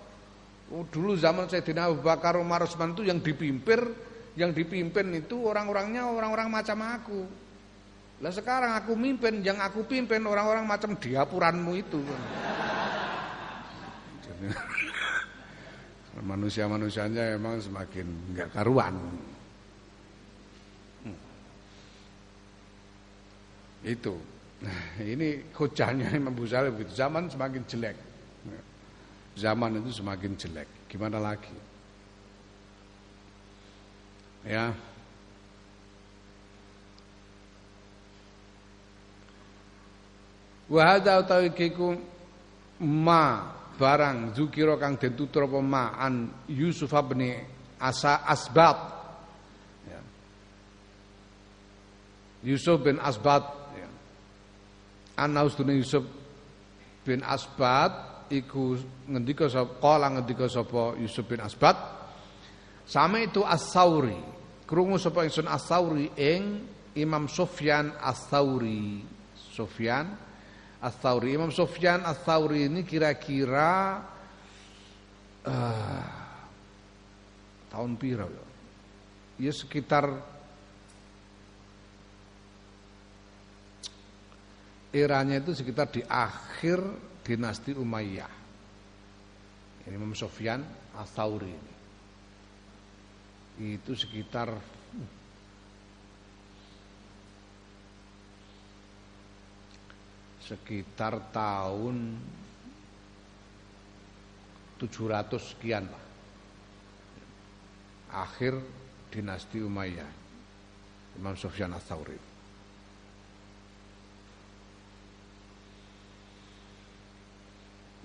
Oh, 0.72 0.88
dulu 0.88 1.20
zaman 1.20 1.52
Sayyidina 1.52 1.92
Abu 1.92 2.00
Bakar 2.00 2.40
Umar 2.40 2.64
Osman 2.64 2.96
itu 2.96 3.04
yang 3.04 3.20
dipimpin 3.20 4.15
yang 4.36 4.52
dipimpin 4.52 5.16
itu 5.16 5.48
orang-orangnya 5.48 6.12
orang-orang 6.12 6.52
macam 6.52 6.80
aku. 6.84 7.24
Lah 8.24 8.32
sekarang 8.32 8.76
aku 8.76 8.96
mimpin, 8.96 9.44
yang 9.44 9.60
aku 9.60 9.84
pimpin 9.84 10.24
orang-orang 10.24 10.64
macam 10.64 10.96
diapuranmu 10.96 11.72
itu. 11.76 12.00
Manusia-manusianya 16.16 17.36
emang 17.36 17.60
semakin 17.60 18.08
enggak 18.32 18.48
karuan. 18.56 18.96
Hmm. 21.04 21.20
Itu. 23.84 24.16
Nah, 24.64 24.80
ini 25.04 25.44
hujahnya 25.52 26.16
Imam 26.16 26.32
Ghazali 26.40 26.72
begitu. 26.72 26.96
Zaman 26.96 27.28
semakin 27.28 27.68
jelek. 27.68 28.00
Zaman 29.36 29.84
itu 29.84 29.92
semakin 30.00 30.32
jelek. 30.40 30.68
Gimana 30.88 31.20
lagi? 31.20 31.52
Ya. 34.46 34.78
Wa 40.70 40.82
hadza 40.86 41.18
utawi 41.22 41.50
ma 42.82 43.54
barang 43.78 44.34
zukira 44.38 44.78
kang 44.78 44.98
den 44.98 45.18
tutur 45.18 45.50
apa 45.50 45.60
ma 45.62 45.94
an 45.98 46.30
Yusuf 46.48 46.94
bin 47.10 47.22
Asa 47.82 48.22
Asbat 48.26 48.78
ya. 49.90 50.02
Yusuf 52.46 52.82
bin 52.82 53.02
Asbat 53.02 53.44
ya. 53.78 53.90
Ana 55.18 55.46
ustune 55.46 55.74
Yusuf 55.74 56.06
bin 57.06 57.22
Asbat 57.26 58.30
iku 58.34 58.78
ngendika 59.10 59.46
sapa 59.50 59.78
kala 59.78 60.18
ngendika 60.18 60.50
sapa 60.50 60.98
Yusuf 60.98 61.26
bin 61.30 61.42
Asbat 61.42 61.78
sama 62.86 63.22
itu 63.22 63.42
As-Sauri 63.42 64.35
krungu 64.66 64.98
sapa 64.98 65.26
ingsun 65.26 65.48
As-Sauri 65.48 66.10
ing 66.18 66.66
Imam 66.98 67.30
Sufyan 67.30 67.94
As-Sauri 68.02 69.02
Sufyan 69.56 70.26
As-Thawri. 70.86 71.34
Imam 71.34 71.50
Sufyan 71.50 72.06
As-Thawri 72.06 72.70
ini 72.70 72.86
kira-kira 72.86 74.04
uh, 75.48 76.06
tahun 77.74 77.92
piro 77.98 78.28
ya? 78.30 78.46
Ya 79.36 79.52
sekitar 79.52 80.06
eranya 84.94 85.42
itu 85.42 85.52
sekitar 85.58 85.92
di 85.92 86.06
akhir 86.06 86.80
dinasti 87.26 87.74
Umayyah. 87.74 88.34
Ini 89.90 89.96
Imam 89.96 90.14
Sufyan 90.14 90.62
As-Thawri 90.94 91.50
ini. 91.50 91.75
Itu 93.56 93.96
sekitar 93.96 94.52
sekitar 100.46 101.34
tahun 101.34 102.22
700 104.78 105.42
sekian 105.42 105.88
lah. 105.90 106.06
Akhir 108.14 108.60
dinasti 109.10 109.64
Umayyah. 109.64 110.12
Imam 111.16 111.34
Sufyan 111.40 111.72
Ats-Tsauri. 111.72 112.20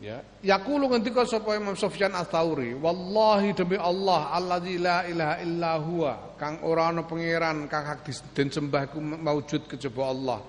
Ya, 0.00 0.24
yaqulu 0.40 0.88
ngendika 0.88 1.28
sapa 1.28 1.60
Imam 1.60 1.76
Sufyan 1.76 2.16
Ats-Tsauri, 2.16 2.72
wallahi 2.72 3.52
demi 3.52 3.76
Allah 3.76 4.32
alladzi 4.32 4.80
la 4.80 5.04
ilaha 5.04 5.34
illa 5.44 5.72
huwa, 5.76 6.12
kang 6.40 6.56
ora 6.64 6.88
ana 6.88 7.04
pangeran 7.04 7.68
kang 7.68 7.84
hak 7.84 8.08
disembah 8.32 8.88
iku 8.88 8.96
maujud 8.96 9.68
kejaba 9.68 10.08
Allah. 10.08 10.40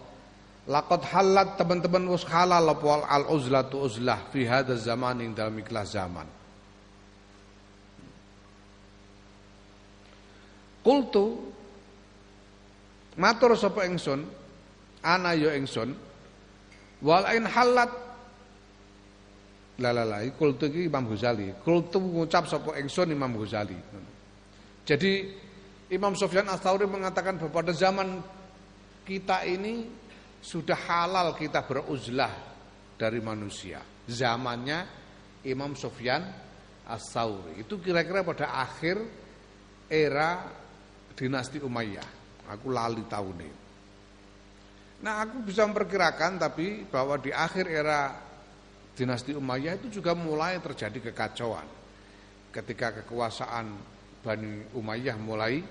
Laqad 0.72 1.04
halat 1.12 1.60
teman-teman 1.60 2.08
wis 2.08 2.24
halal 2.32 2.64
apa 2.64 3.04
al 3.12 3.28
uzlatu 3.28 3.84
uzlah 3.84 4.24
fi 4.32 4.48
hadha 4.48 4.72
zaman 4.80 5.20
ing 5.20 5.36
dalam 5.36 5.60
ikhlas 5.60 6.00
zaman. 6.00 6.24
Qultu 10.80 11.52
matur 13.20 13.52
sapa 13.60 13.84
ingsun 13.84 14.24
ana 15.04 15.36
ya 15.36 15.60
ingsun 15.60 15.92
wal 17.04 17.26
in 17.36 17.44
halat 17.44 18.11
la 19.82 19.92
la 19.92 20.06
la 20.06 20.22
qultu 20.30 20.70
iki 20.70 20.86
Imam 20.86 21.10
Ghazali 21.10 21.52
qultu 21.66 21.98
ngucap 21.98 22.46
sapa 22.46 22.78
ingsun 22.78 23.10
Imam 23.10 23.34
Ghazali 23.36 23.76
jadi 24.86 25.12
Imam 25.92 26.16
Sufyan 26.16 26.48
Ats-Tsauri 26.48 26.88
mengatakan 26.88 27.36
bahwa 27.36 27.62
pada 27.62 27.76
zaman 27.76 28.24
kita 29.04 29.44
ini 29.44 29.84
sudah 30.40 30.78
halal 30.88 31.36
kita 31.36 31.68
beruzlah 31.68 32.32
dari 32.96 33.20
manusia. 33.20 33.84
Zamannya 34.08 34.80
Imam 35.46 35.76
Sufyan 35.78 36.26
As-Sauri. 36.88 37.62
Itu 37.62 37.78
kira-kira 37.84 38.26
pada 38.26 38.56
akhir 38.64 38.98
era 39.92 40.48
dinasti 41.14 41.62
Umayyah. 41.62 42.10
Aku 42.56 42.72
lali 42.74 43.04
tahun 43.06 43.38
ini. 43.38 43.60
Nah 45.02 45.28
aku 45.28 45.44
bisa 45.44 45.66
memperkirakan 45.66 46.40
tapi 46.40 46.86
bahwa 46.88 47.18
di 47.18 47.34
akhir 47.34 47.66
era 47.68 48.16
dinasti 48.96 49.32
Umayyah 49.36 49.80
itu 49.80 50.02
juga 50.02 50.12
mulai 50.16 50.60
terjadi 50.60 51.12
kekacauan. 51.12 51.68
Ketika 52.52 53.04
kekuasaan 53.04 53.80
Bani 54.22 54.76
Umayyah 54.76 55.18
mulai 55.18 55.64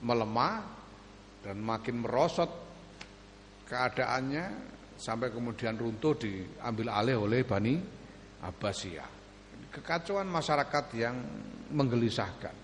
melemah 0.00 0.64
dan 1.44 1.60
makin 1.60 2.00
merosot 2.00 2.48
keadaannya 3.68 4.44
sampai 4.96 5.32
kemudian 5.32 5.76
runtuh 5.76 6.16
diambil 6.16 6.88
alih 6.92 7.16
oleh 7.24 7.44
Bani 7.44 7.74
Abbasiyah. 8.40 9.08
Kekacauan 9.70 10.26
masyarakat 10.26 10.84
yang 10.98 11.14
menggelisahkan. 11.70 12.56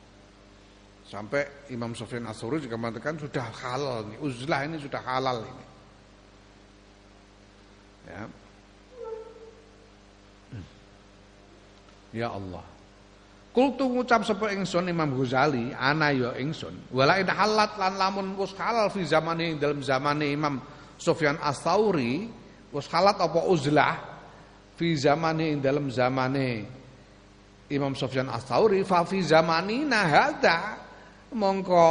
Sampai 1.07 1.70
Imam 1.70 1.95
Sofyan 1.95 2.27
Asuri 2.27 2.59
juga 2.59 2.74
mengatakan 2.74 3.15
sudah 3.15 3.47
halal 3.62 4.11
ini, 4.11 4.16
uzlah 4.19 4.66
ini 4.66 4.74
sudah 4.83 4.99
halal 5.07 5.39
ini. 5.47 5.65
Ya. 8.11 8.23
Ya 12.16 12.32
Allah. 12.32 12.64
Kultu 13.52 13.88
ngucap 13.88 14.24
sapa 14.24 14.52
ingsun 14.52 14.88
Imam 14.88 15.12
Ghazali, 15.16 15.72
ana 15.76 16.12
ya 16.12 16.32
ingsun. 16.40 16.93
Wala 16.93 17.20
in 17.20 17.28
halat 17.28 17.76
lan 17.76 17.97
lamun 18.01 18.36
wis 18.40 18.56
halal 18.56 18.88
fi 18.88 19.05
zamane 19.05 19.56
dalam 19.60 19.84
zamane 19.84 20.32
Imam 20.32 20.60
Sufyan 20.97 21.36
As-Sauri 21.40 22.24
wis 22.72 22.88
halat 22.88 23.20
apa 23.20 23.40
uzlah 23.44 23.97
fi 24.76 24.97
zamane 24.97 25.56
dalam 25.60 25.88
zamane 25.93 26.68
Imam 27.68 27.97
Sufyan 27.97 28.28
As-Sauri 28.28 28.84
fa 28.84 29.05
fi 29.09 29.24
zamanina 29.24 30.05
hadza 30.05 30.76
mongko 31.32 31.88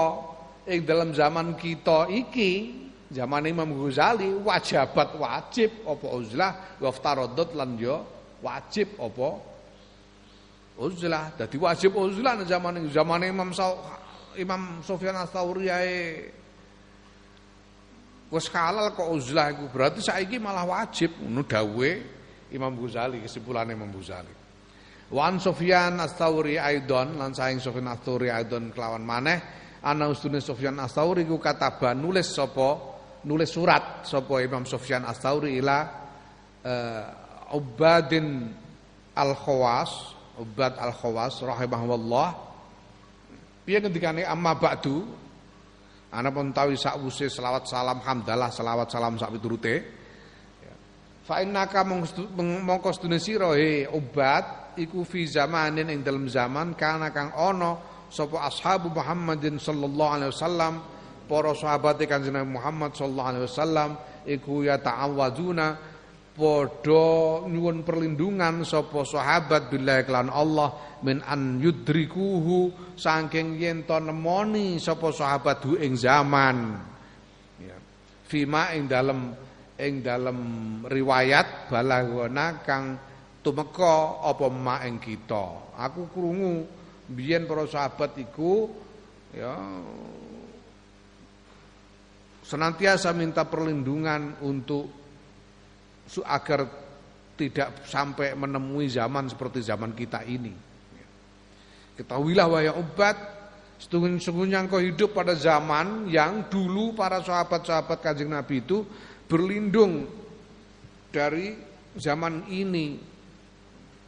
ing 0.70 0.86
dalam 0.86 1.18
zaman 1.18 1.58
kita 1.58 2.10
iki 2.14 2.78
zaman 3.10 3.46
Imam 3.50 3.74
Ghazali 3.74 4.38
wajibat 4.38 5.18
wajib 5.18 5.82
apa 5.86 6.08
uzlah 6.14 6.52
waftaradut 6.78 7.58
lan 7.58 7.74
yo 7.78 8.06
wajib 8.46 8.98
apa 9.02 9.55
uzlah 10.76 11.32
dadi 11.38 11.56
wajib 11.56 11.96
uzlah 11.96 12.40
zaman 12.44 12.88
zaman 12.92 13.22
Imam 13.24 13.50
Imam 14.36 14.84
Sufyan 14.84 15.16
As-Sauri 15.16 15.72
Wes 18.34 18.50
halal 18.50 18.92
kok 18.98 19.06
uzlah 19.14 19.54
iku 19.54 19.70
berarti 19.70 20.02
saiki 20.02 20.42
malah 20.42 20.66
wajib. 20.66 21.14
Ngono 21.22 21.46
dawuhe 21.46 21.92
Imam 22.52 22.74
Ghazali 22.74 23.22
kesimpulane 23.22 23.78
Imam 23.78 23.94
Ghazali. 23.94 24.34
Wan 25.14 25.38
Sufyan 25.38 26.02
Ats-Tsauri 26.02 26.58
aidon 26.58 27.22
lan 27.22 27.30
saing 27.38 27.62
Sufyan 27.62 27.86
Ats-Tsauri 27.94 28.34
aidon 28.34 28.74
kelawan 28.74 29.06
maneh 29.06 29.38
ana 29.86 30.10
ustune 30.10 30.42
Sufyan 30.42 30.82
Ats-Tsauri 30.82 31.30
ku 31.30 31.38
kataba 31.38 31.94
nulis 31.94 32.34
sapa 32.34 32.98
nulis 33.30 33.54
surat 33.54 34.02
sapa 34.02 34.42
Imam 34.42 34.66
Sufyan 34.66 35.06
Ats-Tsauri 35.06 35.62
ila 35.62 35.78
uh, 36.66 37.54
Ubadin 37.54 38.50
Al-Khawas 39.14 40.15
Ubad 40.40 40.76
Al-Khawas 40.78 41.40
rahimahullah. 41.42 42.28
Piye 43.66 43.82
ngendikane? 43.82 44.24
Amma 44.28 44.54
ba'du. 44.56 45.06
Ana 46.16 46.32
pun 46.32 46.56
tahu 46.56 46.72
sakwuse 46.78 47.28
selawat 47.28 47.68
salam 47.68 48.00
hamdalah 48.00 48.48
selawat 48.48 48.88
salam 48.88 49.20
sak 49.20 49.36
piturute. 49.36 49.76
Fa 51.26 51.42
innaka 51.42 51.82
mongko 51.82 52.90
sedune 52.94 53.18
sira 53.18 53.58
he 53.58 53.90
iku 54.78 55.02
fi 55.02 55.26
zamanin 55.26 55.90
ing 55.90 56.06
dalam 56.06 56.30
zaman 56.30 56.78
kana 56.78 57.10
kang 57.10 57.34
ana 57.34 57.80
sapa 58.14 58.46
ashabu 58.46 58.94
Muhammadin 58.94 59.58
sallallahu 59.58 60.14
alaihi 60.22 60.32
wasallam 60.32 60.74
para 61.26 61.52
sahabat 61.58 61.98
Kanjeng 62.06 62.38
Muhammad 62.46 62.94
sallallahu 62.94 63.30
alaihi 63.34 63.46
wasallam 63.50 63.90
iku 64.30 64.62
ya 64.62 64.78
ta'awadzuna 64.78 65.95
Podo 66.36 67.48
nyuwun 67.48 67.88
perlindungan 67.88 68.68
sapa 68.68 69.08
sahabat 69.08 69.72
billahi 69.72 70.04
kelan 70.04 70.28
Allah 70.28 71.00
min 71.00 71.24
an 71.24 71.64
yudrikuhu 71.64 72.76
saking 73.00 73.56
yen 73.56 73.88
to 73.88 73.96
nemoni 74.04 74.76
sapa 74.76 75.16
sahabat 75.16 75.64
hu 75.64 75.80
ing 75.80 75.96
zaman. 75.96 76.76
Ya. 77.64 77.80
Fima 78.28 78.76
ing 78.76 78.92
dalam 78.92 79.32
ing 79.80 80.04
dalam 80.04 80.40
riwayat 80.84 81.72
balagona 81.72 82.60
kang 82.68 83.00
tumeka 83.40 84.20
apa 84.20 84.52
ma 84.52 84.84
ing 84.84 85.00
kita. 85.00 85.80
Aku 85.88 86.12
krungu 86.12 86.68
biyen 87.08 87.48
para 87.48 87.64
sahabat 87.64 88.12
iku 88.20 88.76
ya 89.32 89.56
senantiasa 92.44 93.16
minta 93.16 93.48
perlindungan 93.48 94.44
untuk 94.44 95.05
agar 96.26 96.68
tidak 97.36 97.84
sampai 97.84 98.32
menemui 98.38 98.88
zaman 98.88 99.28
seperti 99.28 99.60
zaman 99.60 99.92
kita 99.92 100.24
ini. 100.24 100.56
Ketahuilah 101.96 102.48
wahai 102.48 102.72
ubat, 102.72 103.16
sesungguhnya 103.80 104.64
engkau 104.64 104.80
hidup 104.80 105.16
pada 105.16 105.36
zaman 105.36 106.08
yang 106.12 106.48
dulu 106.48 106.96
para 106.96 107.20
sahabat-sahabat 107.24 108.00
kanjeng 108.04 108.32
Nabi 108.32 108.64
itu 108.64 108.84
berlindung 109.28 110.08
dari 111.12 111.56
zaman 111.96 112.48
ini 112.52 113.00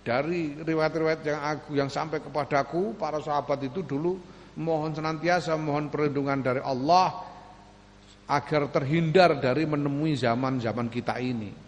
dari 0.03 0.56
riwayat-riwayat 0.64 1.22
yang 1.24 1.41
aku 1.44 1.69
yang 1.76 1.91
sampai 1.91 2.24
kepadaku 2.24 2.95
para 2.95 3.19
sahabat 3.19 3.68
itu 3.68 3.84
dulu 3.84 4.15
mohon 4.56 4.95
senantiasa 4.95 5.60
mohon 5.60 5.91
perlindungan 5.91 6.40
dari 6.40 6.61
Allah 6.64 7.28
agar 8.28 8.72
terhindar 8.72 9.40
dari 9.40 9.64
menemui 9.64 10.15
zaman-zaman 10.15 10.88
kita 10.91 11.19
ini. 11.19 11.66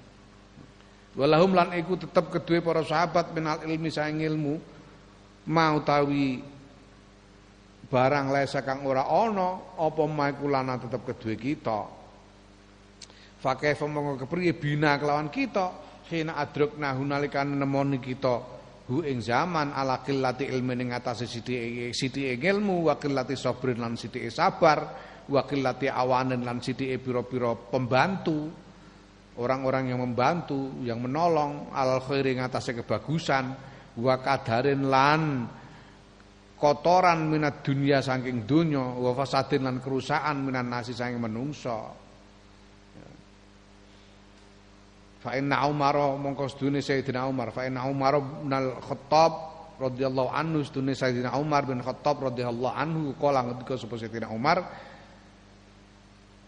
Walahum 1.19 1.51
lan 1.51 1.75
iku 1.75 1.99
tetap 1.99 2.31
kedua 2.31 2.63
para 2.63 2.79
sahabat 2.79 3.35
minal 3.35 3.59
ilmi 3.67 3.91
saing 3.91 4.23
ilmu 4.23 4.55
mau 5.51 5.75
tawi 5.83 6.39
barang 7.91 8.31
lesa 8.31 8.63
kang 8.63 8.87
ora 8.87 9.03
ana 9.03 9.75
apa 9.75 10.03
maikulana 10.07 10.79
tetep 10.79 11.03
kedue 11.03 11.35
kita? 11.35 11.91
Fakaifa 13.43 13.83
mongko 13.83 14.23
kepriye 14.23 14.55
bina 14.55 14.95
kelawan 14.95 15.27
kita 15.27 15.75
hina 16.07 16.39
adrukna 16.39 16.95
hunalika 16.95 17.43
nemoni 17.43 17.99
kita 17.99 18.35
hu 18.87 19.03
ing 19.03 19.19
zaman 19.19 19.75
ala 19.75 19.99
qillati 19.99 20.47
ilmi 20.47 20.71
ning 20.71 20.89
atase 20.95 21.27
sithik 21.27 21.91
sithik 21.91 22.39
ilmu 22.39 22.87
wa 22.87 22.95
qillati 22.95 23.35
sabrin 23.35 23.75
lan 23.75 23.99
sithik 23.99 24.31
sabar 24.31 24.79
wa 25.27 25.41
qillati 25.43 25.91
awanen 25.91 26.47
lan 26.47 26.63
sithik 26.63 26.95
pira-pira 27.03 27.53
pembantu 27.53 28.68
orang-orang 29.39 29.95
yang 29.95 30.03
membantu 30.03 30.75
yang 30.83 30.99
menolong 30.99 31.71
al 31.71 32.03
khairi 32.03 32.35
ing 32.35 32.43
atase 32.43 32.75
kebagusan 32.75 33.55
wa 33.95 34.15
kadarin 34.19 34.83
lan 34.91 35.47
kotoran 36.59 37.31
minat 37.31 37.63
dunia 37.63 38.03
saking 38.03 38.43
dunya 38.43 38.83
wa 38.83 39.15
fasadin 39.15 39.63
lan 39.63 39.79
kerusakan 39.79 40.43
minan 40.43 40.67
nasi 40.67 40.91
saking 40.91 41.23
menungso 41.23 41.95
Fa 45.19 45.35
inna 45.35 45.67
Umar 45.67 46.15
mongko 46.15 46.47
sedune 46.47 46.79
Sayyidina 46.79 47.27
Umar, 47.27 47.51
fa 47.51 47.67
inna 47.67 47.83
Umar 47.83 48.23
bin 48.23 48.55
Khattab 48.79 49.31
radhiyallahu 49.75 50.31
anhu 50.31 50.63
sedune 50.63 50.95
Sayyidina 50.95 51.35
Umar 51.35 51.67
bin 51.67 51.83
Khattab 51.83 52.23
radhiyallahu 52.31 52.71
anhu 52.71 53.11
kala 53.19 53.43
ngendika 53.43 53.75
sapa 53.75 53.99
Sayyidina 53.99 54.31
Umar 54.31 54.63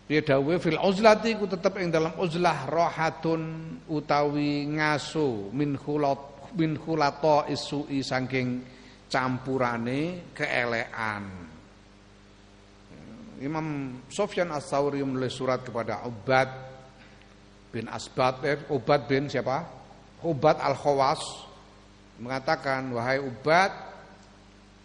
Dia 0.10 0.22
dawuhe 0.26 0.58
fil 0.60 0.80
uzlati 0.82 1.38
ku 1.38 1.48
tetep 1.48 1.78
ing 1.80 1.94
dalam 1.94 2.12
uzlah 2.20 2.68
rohatun 2.68 3.42
utawi 3.88 4.68
ngaso 4.68 5.54
min 5.56 5.78
khulat 5.80 6.52
min 6.56 6.76
khulata 6.76 7.48
isui 7.48 8.04
saking 8.04 8.60
campurane 9.08 10.32
keelekan. 10.36 11.52
Imam 13.42 13.98
Sofyan 14.06 14.54
As-Sauri 14.54 15.02
menulis 15.02 15.34
surat 15.34 15.66
kepada 15.66 16.06
Ubad 16.06 16.50
bin 17.74 17.90
Asbat 17.90 18.36
eh, 18.46 18.58
Ubad 18.70 19.10
bin 19.10 19.26
siapa? 19.26 19.66
Ubad 20.22 20.62
Al-Khawas 20.62 21.50
mengatakan 22.22 22.94
wahai 22.94 23.18
Ubad 23.18 23.74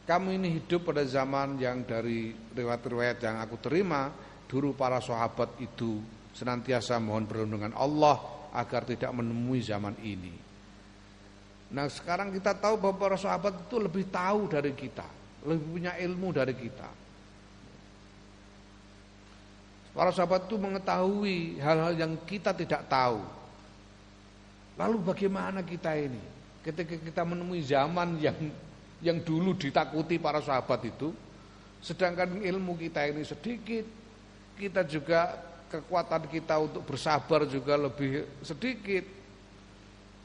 kamu 0.09 0.41
ini 0.41 0.49
hidup 0.63 0.89
pada 0.89 1.05
zaman 1.05 1.61
yang 1.61 1.85
dari 1.85 2.33
riwayat-riwayat 2.33 3.19
yang 3.21 3.37
aku 3.43 3.61
terima 3.61 4.09
dulu 4.47 4.75
para 4.75 5.03
sahabat 5.03 5.59
itu 5.59 5.99
senantiasa 6.35 6.99
mohon 7.03 7.27
perlindungan 7.27 7.75
Allah 7.75 8.19
agar 8.55 8.87
tidak 8.87 9.13
menemui 9.13 9.61
zaman 9.61 9.95
ini. 10.01 10.33
Nah 11.73 11.91
sekarang 11.91 12.31
kita 12.31 12.55
tahu 12.55 12.79
bahwa 12.79 12.97
para 12.97 13.19
sahabat 13.19 13.67
itu 13.67 13.77
lebih 13.83 14.07
tahu 14.07 14.47
dari 14.47 14.71
kita, 14.73 15.07
lebih 15.45 15.67
punya 15.67 15.93
ilmu 15.99 16.29
dari 16.31 16.55
kita. 16.55 16.89
Para 19.97 20.13
sahabat 20.13 20.45
itu 20.47 20.61
mengetahui 20.61 21.57
hal-hal 21.59 21.97
yang 21.97 22.13
kita 22.29 22.53
tidak 22.53 22.85
tahu. 22.87 23.25
Lalu 24.77 24.97
bagaimana 25.01 25.65
kita 25.65 25.97
ini? 25.97 26.21
Ketika 26.61 27.01
kita 27.01 27.23
menemui 27.25 27.65
zaman 27.65 28.21
yang 28.21 28.37
yang 29.01 29.25
dulu 29.25 29.57
ditakuti 29.57 30.21
para 30.21 30.45
sahabat 30.45 30.85
itu, 30.85 31.17
sedangkan 31.81 32.45
ilmu 32.45 32.77
kita 32.77 33.09
ini 33.09 33.25
sedikit, 33.25 34.06
kita 34.57 34.83
juga 34.89 35.37
kekuatan 35.69 36.27
kita 36.33 36.57
untuk 36.57 36.83
bersabar 36.89 37.45
juga 37.45 37.77
lebih 37.77 38.41
sedikit. 38.41 39.05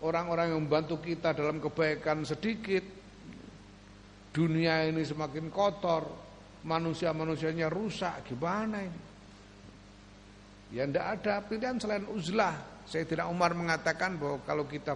Orang-orang 0.02 0.56
yang 0.56 0.66
membantu 0.66 0.98
kita 0.98 1.36
dalam 1.36 1.62
kebaikan 1.62 2.26
sedikit. 2.26 2.82
Dunia 4.32 4.88
ini 4.88 5.04
semakin 5.04 5.52
kotor, 5.52 6.08
manusia-manusianya 6.64 7.68
rusak, 7.68 8.32
gimana 8.32 8.80
ini? 8.80 9.02
Ya 10.72 10.88
tidak 10.88 11.06
ada 11.20 11.34
pilihan 11.44 11.78
selain 11.78 12.08
uzlah. 12.08 12.56
Saya 12.88 13.04
tidak 13.04 13.28
Umar 13.28 13.52
mengatakan 13.52 14.16
bahwa 14.16 14.40
kalau 14.48 14.64
kita 14.64 14.96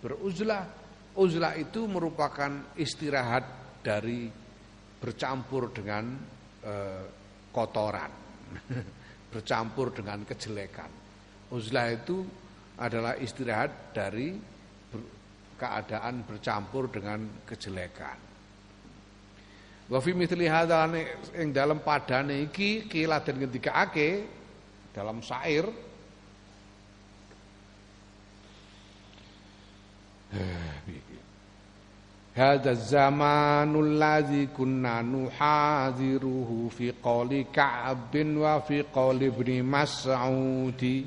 beruzlah, 0.00 0.64
uzlah 1.12 1.54
itu 1.60 1.84
merupakan 1.84 2.72
istirahat 2.80 3.44
dari 3.84 4.32
bercampur 5.00 5.72
dengan 5.72 6.16
e, 6.64 6.74
kotoran, 7.52 8.12
bercampur 9.32 9.94
dengan 9.94 10.22
kejelekan. 10.26 10.90
Uzlah 11.50 11.94
itu 11.94 12.26
adalah 12.78 13.18
istirahat 13.18 13.94
dari 13.94 14.34
ber, 14.90 15.00
keadaan 15.58 16.22
bercampur 16.26 16.90
dengan 16.90 17.26
kejelekan. 17.46 18.18
Wa 19.90 19.98
fi 19.98 20.14
mithli 20.14 20.46
hadza 20.46 20.86
ing 21.34 21.50
dalam 21.50 21.82
padane 21.82 22.46
iki 22.46 22.86
kiladen 22.86 23.50
ake 23.50 24.10
dalam 24.94 25.18
syair 25.18 25.66
Hadza 30.30 31.09
هذا 32.34 32.70
الزمان 32.70 33.74
الذي 33.80 34.48
كنا 34.58 35.02
نحاذره 35.02 36.68
في 36.78 36.92
قول 37.02 37.44
كعب 37.52 38.14
وفي 38.16 38.82
قول 38.94 39.24
ابن 39.24 39.62
مسعود. 39.62 41.04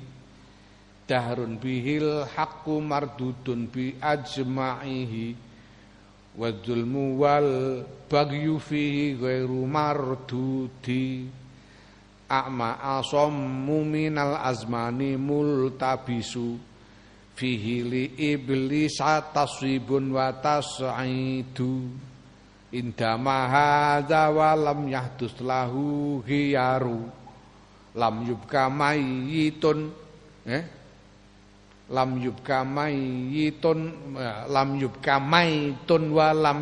دهر 1.09 1.39
mas'udi 1.45 1.87
الحق 2.03 2.69
مردود 2.69 3.67
haqqu 4.01 5.35
والظلم 6.37 6.95
والبغي 6.95 8.59
فيه 8.59 9.15
غير 9.15 9.47
مردود. 9.47 10.89
wal 10.89 12.49
baghyu 14.09 14.49
fihi 14.49 14.79
ghairu 14.81 15.17
ملتبس 15.17 16.33
fihi 17.33 17.75
li 17.81 18.03
iblis 18.33 19.01
taswibun 19.33 20.13
wa 20.13 20.29
tas'idu 20.37 21.89
indama 22.73 23.49
hadza 23.49 24.29
wa 24.33 24.53
lam 24.57 24.85
yahdus 24.89 25.37
lahu 25.41 26.21
ghiyaru 26.25 27.01
lam 27.97 28.15
yubka 28.25 28.69
mayyitun 28.69 29.79
eh? 30.49 30.63
Lam 31.93 32.15
yubka 32.17 32.63
mayyitun 32.65 33.79
eh, 34.17 34.47
lam 34.49 34.79
yubka 34.79 35.19
maitun 35.19 36.03
wa 36.15 36.31
lam 36.33 36.59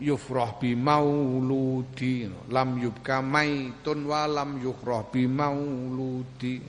yufrah 0.00 0.56
bi 0.62 0.72
mauludi 0.78 2.24
lam 2.48 2.78
yubka 2.80 3.18
maitun 3.20 4.08
wa 4.08 4.24
lam 4.30 4.56
yufrah 4.62 5.04
bi 5.10 5.26
mauludi 5.28 6.62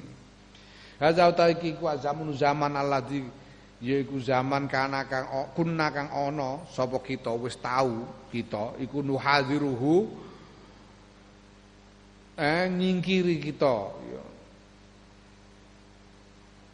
Hadza 0.95 1.27
utaiki 1.27 1.75
ku 1.75 1.91
zaman 1.99 2.31
zaman 2.31 2.71
alladzi 2.79 3.23
yaiku 3.83 4.15
zaman 4.23 4.71
kana 4.71 5.03
kang 5.03 5.27
kunna 5.51 5.91
kang 5.91 6.07
ana 6.07 6.63
sapa 6.71 7.03
kita 7.03 7.35
wis 7.35 7.59
tahu 7.59 8.07
kita 8.31 8.79
iku 8.79 9.03
nuhadziruhu 9.03 10.07
eh 12.39 12.67
nyingkiri 12.71 13.39
kita 13.43 13.75
ya. 14.11 14.23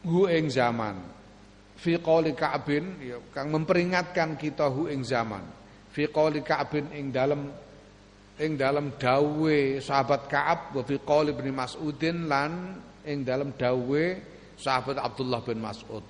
Hu 0.02 0.26
ing 0.26 0.50
zaman. 0.50 0.98
Fi 1.82 1.98
qouli 1.98 2.38
Ka'bin 2.38 3.02
ya 3.02 3.18
kang 3.34 3.50
memperingatkan 3.50 4.38
kita 4.38 4.70
hu 4.70 4.86
ing 4.90 5.02
zaman. 5.02 5.42
Fi 5.94 6.10
qouli 6.10 6.46
Ka'bin 6.46 6.90
ing 6.94 7.10
dalam 7.10 7.50
ing 8.42 8.58
dalam 8.58 8.94
dawe 8.98 9.58
sahabat 9.82 10.30
Ka'ab 10.30 10.78
wa 10.78 10.82
fi 10.86 10.98
qouli 11.02 11.34
Ibnu 11.34 11.54
Mas'udin 11.54 12.26
lan 12.26 12.82
ing 13.06 13.26
dalam 13.26 13.54
dawe 13.56 14.04
sahabat 14.58 15.02
Abdullah 15.02 15.42
bin 15.42 15.58
Mas'ud. 15.62 16.06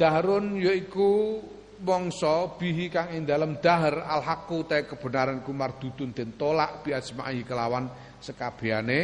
Dahrun 0.00 0.56
yaiku 0.56 1.40
mongso 1.84 2.56
bihi 2.56 2.88
kang 2.92 3.12
ing 3.12 3.24
dalam 3.24 3.60
dahar 3.60 4.04
al 4.04 4.24
haqqu 4.24 4.64
te 4.68 4.84
kebenaran 4.88 5.40
kumar 5.44 5.76
dudun 5.80 6.12
den 6.12 6.36
tolak 6.36 6.84
bi 6.84 6.92
asma'i 6.92 7.44
kelawan 7.44 7.88
sekabehane 8.20 9.00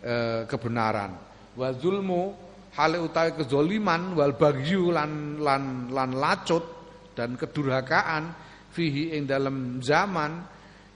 e, 0.00 0.14
kebenaran. 0.48 1.16
Wa 1.56 1.72
zulmu 1.72 2.32
hale 2.76 3.00
utawi 3.00 3.36
kezoliman 3.36 4.16
wal 4.16 4.36
bagyu 4.36 4.92
lan 4.92 5.40
lan 5.40 5.92
lan 5.92 6.10
lacut 6.16 6.64
dan 7.16 7.36
kedurhakaan 7.36 8.32
fihi 8.72 9.16
ing 9.16 9.24
dalam 9.24 9.80
zaman 9.80 10.44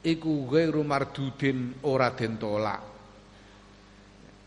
iku 0.05 0.49
ghairu 0.49 0.85
mardudin 0.85 1.83
ora 1.89 2.13
den 2.13 2.37
tolak. 2.37 2.92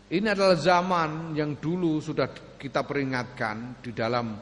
Ini 0.06 0.38
adalah 0.38 0.54
zaman 0.54 1.34
yang 1.34 1.58
dulu 1.58 1.98
sudah 1.98 2.30
kita 2.54 2.86
peringatkan 2.86 3.82
di 3.82 3.90
dalam 3.90 4.38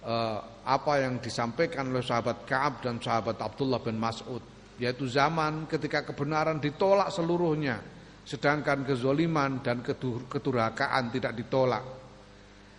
uh, 0.00 0.38
apa 0.64 0.92
yang 1.04 1.20
disampaikan 1.20 1.92
oleh 1.92 2.00
sahabat 2.00 2.48
Ka'ab 2.48 2.80
dan 2.80 2.96
sahabat 2.96 3.36
Abdullah 3.44 3.84
bin 3.84 4.00
Mas'ud 4.00 4.40
yaitu 4.80 5.04
zaman 5.04 5.68
ketika 5.68 6.02
kebenaran 6.08 6.58
ditolak 6.64 7.12
seluruhnya 7.12 7.78
sedangkan 8.24 8.88
kezoliman 8.88 9.60
dan 9.60 9.84
kedurhakaan 10.32 11.12
tidak 11.12 11.36
ditolak. 11.36 11.84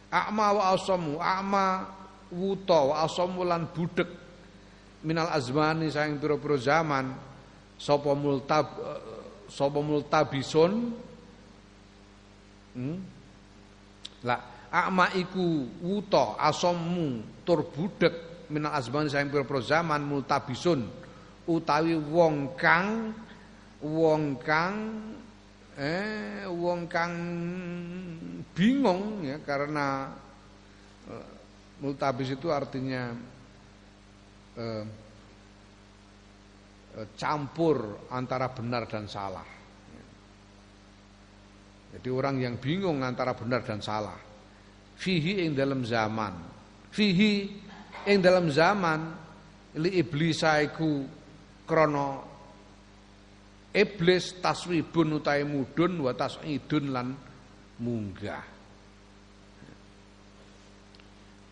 A'ma 0.10 0.57
wa 0.57 0.64
asamu, 0.74 1.22
a'ma 1.22 1.86
wuta 2.34 2.82
wa 2.82 3.06
asamu 3.06 3.45
lan 3.45 3.70
budek 3.70 4.10
minal 5.06 5.30
azmani 5.30 5.94
sayang 5.94 6.18
pira-pira 6.18 6.57
zaman 6.57 7.14
sapa 7.78 8.18
multab 8.18 8.74
eh, 8.82 9.02
sapa 9.45 9.80
multabisun 9.86 11.05
Hmm? 12.76 12.99
Lah 14.27 14.69
akma 14.76 15.15
iku 15.15 15.64
wuta 15.80 16.35
asammu 16.35 17.23
tur 17.47 17.64
budek 17.72 18.47
minal 18.52 18.76
azman 18.76 19.07
saing 19.07 19.31
pira 19.31 19.47
zaman 19.64 20.03
multabisun 20.03 20.84
utawi 21.47 21.95
wong 21.95 22.60
kang 22.60 23.15
wong 23.80 24.35
kang 24.43 24.76
eh 25.80 26.43
wong 26.49 26.91
kang 26.91 27.14
bingung 28.52 29.23
ya 29.23 29.39
karena 29.43 30.11
uh, 31.07 31.27
multabis 31.80 32.35
itu 32.35 32.47
artinya 32.52 33.11
uh, 34.56 34.85
campur 37.19 38.07
antara 38.07 38.47
benar 38.56 38.88
dan 38.88 39.07
salah 39.07 39.55
jadi 41.95 42.11
orang 42.11 42.43
yang 42.43 42.59
bingung 42.59 42.99
antara 43.07 43.31
benar 43.31 43.63
dan 43.63 43.80
salah. 43.80 44.19
Fihi 44.99 45.47
ing 45.47 45.55
dalam 45.55 45.88
zaman. 45.88 46.35
Fihi 46.91 47.55
ing 48.03 48.19
dalam 48.19 48.51
zaman 48.51 49.15
li 49.80 50.03
iblis 50.03 50.43
iku 50.43 51.07
krana 51.63 52.19
iblis 53.72 54.43
taswibun 54.43 55.23
utai 55.23 55.47
mudun 55.47 56.03
wa 56.03 56.11
tas'idun 56.11 56.85
lan 56.91 57.07
munggah. 57.80 58.43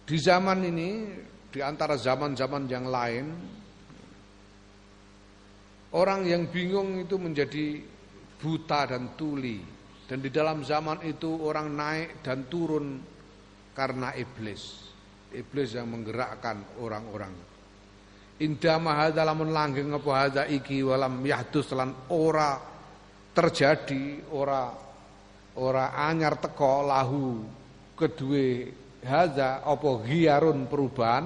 Di 0.03 0.17
zaman 0.19 0.59
ini 0.67 0.89
di 1.47 1.63
antara 1.63 1.95
zaman-zaman 1.95 2.67
yang 2.67 2.91
lain 2.91 3.25
orang 5.95 6.27
yang 6.27 6.51
bingung 6.51 6.99
itu 6.99 7.15
menjadi 7.15 7.79
buta 8.43 8.91
dan 8.91 9.15
tuli 9.15 9.72
dan 10.13 10.21
di 10.21 10.29
dalam 10.29 10.61
zaman 10.61 11.01
itu 11.09 11.41
orang 11.41 11.73
naik 11.73 12.21
dan 12.21 12.45
turun 12.45 13.01
karena 13.73 14.13
iblis. 14.13 14.85
Iblis 15.33 15.73
yang 15.73 15.89
menggerakkan 15.89 16.77
orang-orang. 16.77 17.33
Indah 18.37 18.77
mahadha 18.77 19.25
lamun 19.25 19.49
langgeng 19.49 19.89
apa 19.89 20.11
hadza 20.13 20.45
iki 20.45 20.85
walam 20.85 21.17
yahdus 21.25 21.73
lan 21.73 22.13
ora 22.13 22.61
terjadi 23.33 24.29
ora 24.37 24.69
ora 25.57 25.97
anyar 25.97 26.37
teko 26.37 26.85
lahu 26.85 27.41
kedue 27.97 28.69
hadza 29.01 29.65
apa 29.65 29.89
ghiarun 30.05 30.69
perubahan 30.69 31.25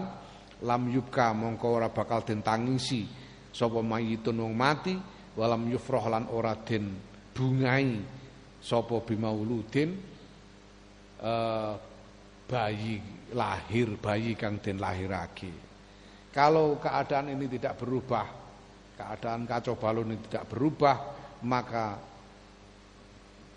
lam 0.63 0.81
yubka 0.87 1.35
mongko 1.35 1.67
ora 1.75 1.91
bakal 1.91 2.23
den 2.23 2.39
tangisi 2.39 3.03
sapa 3.51 3.83
mayitun 3.83 4.47
wong 4.47 4.55
mati 4.55 4.95
walam 5.35 5.67
yufrah 5.67 6.07
lan 6.07 6.31
ora 6.31 6.55
den 6.63 6.95
bungai 7.35 8.15
sapa 8.61 9.01
bimauludin 9.03 9.89
uh, 11.21 11.73
bayi 12.47 13.01
lahir 13.35 13.97
bayi 13.99 14.33
kang 14.33 14.59
den 14.61 14.79
lahirake. 14.79 15.51
Kalau 16.31 16.77
keadaan 16.77 17.33
ini 17.33 17.49
tidak 17.49 17.81
berubah 17.81 18.47
keadaan 18.97 19.45
kacau 19.45 19.77
balau 19.77 20.01
ini 20.01 20.17
tidak 20.25 20.49
berubah 20.49 20.97
maka 21.45 22.01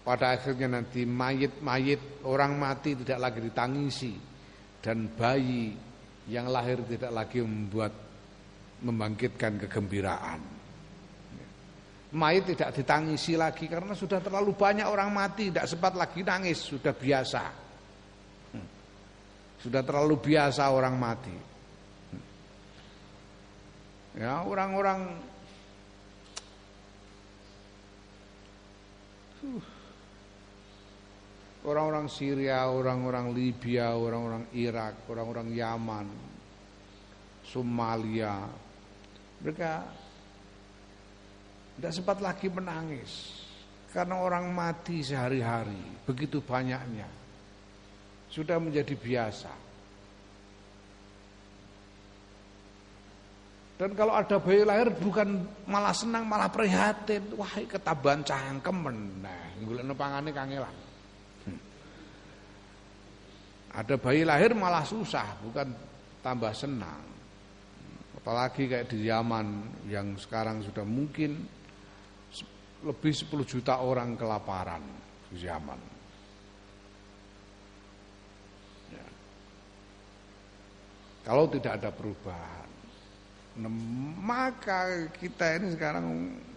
pada 0.04 0.36
akhirnya 0.36 0.80
nanti 0.80 1.08
mayit-mayit 1.08 2.24
orang 2.28 2.60
mati 2.60 2.92
tidak 2.92 3.18
lagi 3.24 3.40
ditangisi 3.40 4.12
dan 4.84 5.08
bayi 5.16 5.72
yang 6.28 6.52
lahir 6.52 6.84
tidak 6.84 7.12
lagi 7.12 7.40
membuat 7.40 7.92
membangkitkan 8.84 9.60
kegembiraan 9.64 10.40
mayit 12.10 12.42
tidak 12.54 12.74
ditangisi 12.74 13.38
lagi 13.38 13.70
karena 13.70 13.94
sudah 13.94 14.18
terlalu 14.18 14.58
banyak 14.58 14.86
orang 14.86 15.14
mati 15.14 15.54
tidak 15.54 15.70
sempat 15.70 15.94
lagi 15.94 16.26
nangis 16.26 16.58
sudah 16.58 16.90
biasa 16.90 17.42
hmm. 18.54 18.66
sudah 19.62 19.82
terlalu 19.86 20.18
biasa 20.18 20.62
orang 20.74 20.94
mati 20.98 21.30
hmm. 21.30 22.22
ya 24.18 24.42
orang-orang 24.42 25.00
orang-orang 31.62 32.06
Syria 32.10 32.66
orang-orang 32.66 33.30
Libya 33.30 33.94
orang-orang 33.94 34.50
Irak 34.58 35.06
orang-orang 35.06 35.48
Yaman 35.54 36.06
Somalia 37.46 38.50
mereka 39.40 39.86
tidak 41.80 41.96
sempat 41.96 42.20
lagi 42.20 42.52
menangis 42.52 43.40
karena 43.88 44.20
orang 44.20 44.52
mati 44.52 45.00
sehari-hari 45.00 46.04
begitu 46.04 46.44
banyaknya 46.44 47.08
sudah 48.28 48.60
menjadi 48.60 48.92
biasa. 48.92 49.52
Dan 53.80 53.96
kalau 53.96 54.12
ada 54.12 54.36
bayi 54.36 54.60
lahir 54.60 54.92
bukan 54.92 55.40
malah 55.64 55.96
senang 55.96 56.28
malah 56.28 56.52
prihatin. 56.52 57.32
Wah, 57.32 57.48
ketaban 57.64 58.20
cangkem 58.28 58.76
meneh. 58.76 59.64
Golekno 59.64 59.96
pangane 59.96 60.36
kangelan. 60.36 60.76
Hmm. 61.48 61.60
Ada 63.72 63.96
bayi 63.96 64.28
lahir 64.28 64.52
malah 64.52 64.84
susah, 64.84 65.32
bukan 65.40 65.72
tambah 66.20 66.52
senang. 66.52 67.08
Apalagi 68.20 68.68
kayak 68.68 68.92
di 68.92 69.08
Yaman 69.08 69.48
yang 69.88 70.12
sekarang 70.20 70.60
sudah 70.60 70.84
mungkin 70.84 71.40
lebih 72.80 73.12
10 73.12 73.44
juta 73.44 73.80
orang 73.84 74.16
kelaparan 74.16 74.80
di 75.28 75.36
zaman. 75.44 75.80
Ya. 78.88 79.06
Kalau 81.28 81.44
tidak 81.52 81.76
ada 81.76 81.90
perubahan, 81.92 82.70
nah, 83.60 83.72
maka 84.24 85.12
kita 85.12 85.60
ini 85.60 85.76
sekarang 85.76 86.06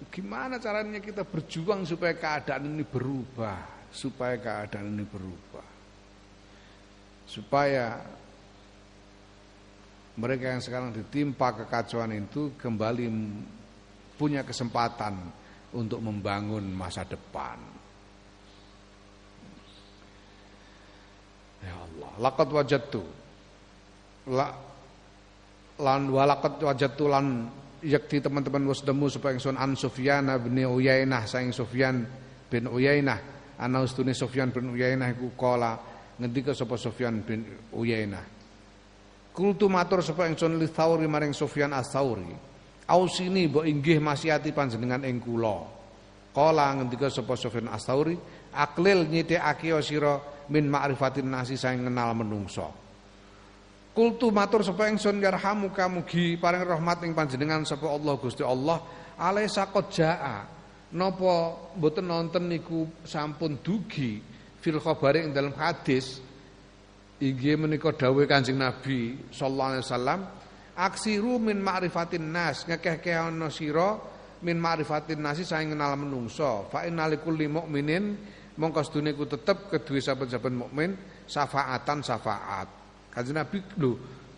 gimana 0.08 0.58
caranya 0.64 1.04
kita 1.04 1.28
berjuang 1.28 1.84
supaya 1.84 2.16
keadaan 2.16 2.72
ini 2.72 2.88
berubah, 2.88 3.92
supaya 3.92 4.40
keadaan 4.40 4.96
ini 4.96 5.04
berubah, 5.04 5.68
supaya 7.28 8.00
mereka 10.14 10.56
yang 10.56 10.62
sekarang 10.62 10.94
ditimpa 10.94 11.58
kekacauan 11.58 12.14
itu 12.14 12.54
kembali 12.56 13.06
punya 14.14 14.46
kesempatan 14.46 15.43
untuk 15.74 16.00
membangun 16.00 16.64
masa 16.74 17.04
depan. 17.04 17.58
Ya 21.64 21.76
Allah, 21.76 22.12
laqad 22.20 22.50
wajadtu 22.52 23.04
la 24.30 24.52
lan 25.80 26.12
walaqad 26.12 26.62
wajadtu 26.62 27.08
lan 27.10 27.50
yakti 27.84 28.24
teman-teman 28.24 28.64
wasdemu 28.72 29.06
supaya 29.12 29.36
ingsun 29.36 29.60
an 29.60 29.76
Sufyan 29.76 30.28
bin 30.40 30.60
Uyainah 30.64 31.24
saing 31.28 31.52
Sufyan 31.52 32.04
bin 32.48 32.70
Uyainah. 32.70 33.20
Ana 33.60 33.82
ustune 33.86 34.12
Sufyan 34.12 34.52
bin 34.52 34.76
Uyainah 34.76 35.14
iku 35.16 35.34
kala 35.40 35.80
ngendika 36.20 36.52
sapa 36.52 36.76
Sufyan 36.76 37.24
bin 37.24 37.48
Uyainah. 37.74 38.26
Kultu 39.34 39.66
matur 39.66 40.06
sapa 40.06 40.30
ingsun 40.30 40.62
li 40.62 40.70
maring 41.10 41.34
Sufyan 41.34 41.74
as-Tsauri 41.74 42.53
Ausini 42.84 43.48
mbok 43.48 43.64
inggih 43.64 44.04
masihati 44.04 44.52
panjenengan 44.52 45.08
ing 45.08 45.24
kula. 45.24 45.64
Kala 46.34 46.74
ngendika 46.76 47.08
sapa 47.14 47.38
Sufyan 47.38 47.70
Astauri, 47.70 48.18
aklil 48.52 49.06
nyithikake 49.08 49.70
sira 49.86 50.20
min 50.50 50.68
ma'rifatin 50.68 51.30
nasi 51.30 51.56
saing 51.56 51.86
kenal 51.86 52.12
menungso 52.18 52.84
kultu 53.94 54.34
matur 54.34 54.66
sapa 54.66 54.90
ingsun 54.90 55.22
yarhamuka 55.22 55.86
mugi 55.86 56.36
paring 56.42 56.66
rahmat 56.66 57.06
ing 57.06 57.14
panjenengan 57.14 57.62
sapa 57.64 57.86
Allah 57.86 58.14
Gusti 58.18 58.42
Allah. 58.42 58.82
Alaisa 59.14 59.70
qad 59.70 59.86
jaa 59.94 60.38
napa 60.98 61.34
mboten 61.78 62.10
nonton 62.10 62.50
niku 62.50 62.90
sampun 63.06 63.62
dugi 63.62 64.18
fil 64.58 64.82
khabari 64.82 65.30
ing 65.30 65.32
dalam 65.32 65.54
hadis. 65.54 66.20
Inggih 67.24 67.56
menika 67.56 67.94
dawuh 67.94 68.26
Kanjeng 68.26 68.60
Nabi 68.60 69.16
sallallahu 69.32 69.70
alaihi 69.78 69.86
wasallam 69.86 70.20
aksiru 70.78 71.38
min 71.38 71.62
ma'rifatin 71.62 72.34
nas. 72.34 72.66
Ngekeh-keh 72.66 73.14
ana 73.14 73.50
sira 73.50 73.98
min 74.44 74.58
ma'rifatin 74.60 75.20
nasi 75.22 75.48
saing 75.48 75.72
kenal 75.72 75.96
menungso. 75.96 76.68
Fa 76.68 76.84
innalikul 76.84 77.38
mukminin 77.38 78.18
mongko 78.60 78.82
sedune 78.86 79.18
ku 79.18 79.26
tetep 79.26 79.72
kedue 79.72 80.04
saben-saben 80.04 80.54
mukmin 80.54 80.92
syafaatan 81.26 82.00
syafaat. 82.04 82.68
Kanjeng 83.14 83.38
Nabi 83.38 83.58
lho 83.78 83.92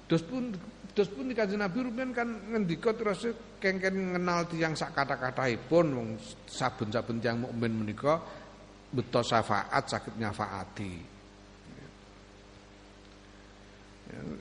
dos 0.06 0.22
pun 0.24 0.52
dos 0.96 1.10
pun 1.12 1.28
kanjeng 1.32 1.60
Nabi 1.60 1.78
rumiyin 1.84 2.12
kan 2.16 2.28
ngendika 2.28 2.96
terus 2.96 3.28
kengken 3.60 4.16
ngenal 4.16 4.48
tiyang 4.48 4.76
sak 4.78 4.96
kata-kataipun 4.96 5.86
wong 5.92 6.10
saben-saben 6.48 7.20
tiyang 7.20 7.44
mukmin 7.44 7.72
menika 7.84 8.20
beto 8.92 9.20
syafaat 9.20 9.84
sakit 9.92 10.16
nyafaati 10.16 11.15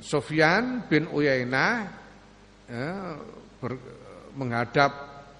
Sofyan 0.05 0.85
bin 0.87 1.09
Uyainah 1.09 1.73
ya, 2.69 3.17
ber, 3.61 3.73
menghadap 4.37 4.93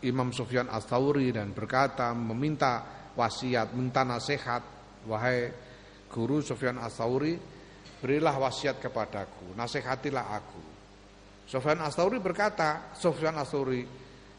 Imam 0.05 0.31
Sofyan 0.31 0.69
As-Tsauri 0.69 1.33
dan 1.33 1.57
berkata 1.57 2.13
meminta 2.13 2.85
wasiat, 3.17 3.73
minta 3.73 4.05
nasihat, 4.05 4.63
wahai 5.09 5.49
guru 6.13 6.45
Sofyan 6.45 6.77
As-Tsauri, 6.77 7.37
berilah 8.05 8.37
wasiat 8.37 8.79
kepadaku, 8.79 9.57
nasihatilah 9.57 10.27
aku. 10.37 10.63
Sofyan 11.49 11.81
As-Tsauri 11.85 12.21
berkata, 12.21 12.93
Sofyan 12.97 13.37
As-Tsauri 13.41 13.81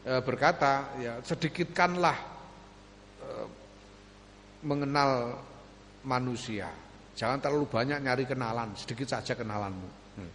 e, 0.02 0.12
berkata, 0.22 0.98
ya 1.02 1.18
sedikitkanlah 1.22 2.18
e, 3.22 3.28
mengenal 4.62 5.34
manusia. 6.06 6.85
Jangan 7.16 7.40
terlalu 7.40 7.64
banyak 7.64 7.98
nyari 8.04 8.28
kenalan, 8.28 8.76
sedikit 8.76 9.08
saja 9.08 9.32
kenalanmu. 9.32 9.88
Hmm. 10.20 10.32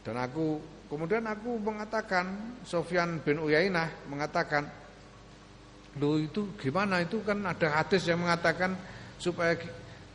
Dan 0.00 0.16
aku 0.16 0.58
kemudian 0.88 1.28
aku 1.28 1.60
mengatakan 1.60 2.56
Sofyan 2.64 3.20
bin 3.20 3.36
Uyainah 3.36 4.08
mengatakan, 4.08 4.64
"Loh 6.00 6.16
itu 6.16 6.56
gimana? 6.56 7.04
Itu 7.04 7.20
kan 7.20 7.44
ada 7.44 7.68
hadis 7.68 8.08
yang 8.08 8.24
mengatakan 8.24 8.72
supaya 9.20 9.60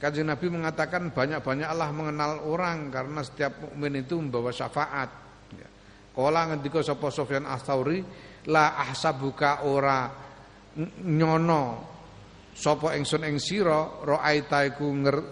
Kanjeng 0.02 0.28
Nabi 0.28 0.52
mengatakan 0.52 1.16
banyak-banyaklah 1.16 1.90
mengenal 1.96 2.44
orang 2.44 2.92
karena 2.92 3.24
setiap 3.24 3.56
mukmin 3.64 4.04
itu 4.04 4.20
membawa 4.20 4.52
syafaat. 4.52 5.08
Ya. 5.56 5.70
Kala 6.12 6.52
ngendika 6.52 6.84
sapa 6.84 7.08
Sofyan 7.08 7.48
Astauri, 7.48 8.04
la 8.52 8.84
ahsabuka 8.84 9.64
ora 9.64 10.12
nyono 11.08 11.93
Sopo 12.54 12.94
ingsun 12.94 13.26
ing 13.26 13.42
sira 13.42 14.06
raaita 14.06 14.62
iku 14.70 14.86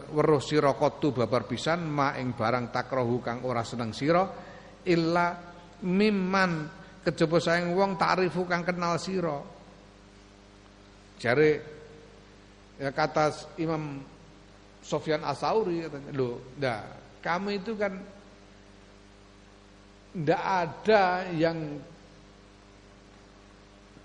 weruh 0.09 0.41
sira 0.41 0.73
kotu 0.73 1.13
babar 1.13 1.45
pisan 1.45 1.85
ma 1.85 2.17
ing 2.17 2.33
barang 2.33 2.73
takrohu 2.73 3.21
kang 3.21 3.45
ora 3.45 3.61
seneng 3.61 3.93
sira 3.93 4.25
illa 4.89 5.37
mimman 5.85 6.65
kejaba 7.05 7.37
saing 7.37 7.77
wong 7.77 7.93
ta'rifu 7.93 8.41
kang 8.49 8.65
kenal 8.65 8.97
sira. 8.97 9.37
Jare 11.21 11.51
ya 12.81 12.89
kata 12.89 13.53
Imam 13.61 14.01
Sofyan 14.81 15.21
Asauri 15.21 15.85
katanya, 15.85 16.09
"Loh, 16.17 16.41
ndak, 16.57 16.81
kamu 17.21 17.61
itu 17.61 17.77
kan 17.77 17.93
ndak 20.17 20.41
ada 20.41 21.29
yang 21.37 21.77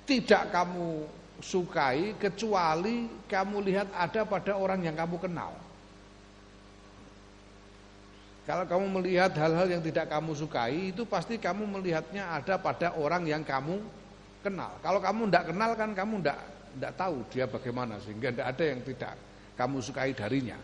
tidak 0.05 0.53
kamu 0.53 1.03
sukai 1.41 2.17
kecuali 2.17 3.09
kamu 3.29 3.57
lihat 3.65 3.89
ada 3.93 4.25
pada 4.25 4.57
orang 4.57 4.81
yang 4.85 4.97
kamu 4.97 5.17
kenal. 5.21 5.53
Kalau 8.47 8.63
kamu 8.63 8.87
melihat 9.03 9.35
hal-hal 9.35 9.67
yang 9.67 9.83
tidak 9.83 10.07
kamu 10.07 10.31
sukai 10.39 10.95
itu 10.95 11.03
pasti 11.03 11.35
kamu 11.35 11.67
melihatnya 11.67 12.31
ada 12.31 12.55
pada 12.55 12.95
orang 12.95 13.27
yang 13.27 13.43
kamu 13.43 13.83
kenal. 14.47 14.71
Kalau 14.79 15.03
kamu 15.03 15.27
tidak 15.27 15.45
kenal 15.51 15.71
kan 15.75 15.91
kamu 15.91 16.15
tidak 16.23 16.39
tidak 16.79 16.93
tahu 16.95 17.17
dia 17.35 17.45
bagaimana 17.51 17.99
sehingga 17.99 18.31
tidak 18.31 18.47
ada 18.55 18.65
yang 18.71 18.81
tidak 18.87 19.13
kamu 19.59 19.77
sukai 19.83 20.15
darinya. 20.15 20.59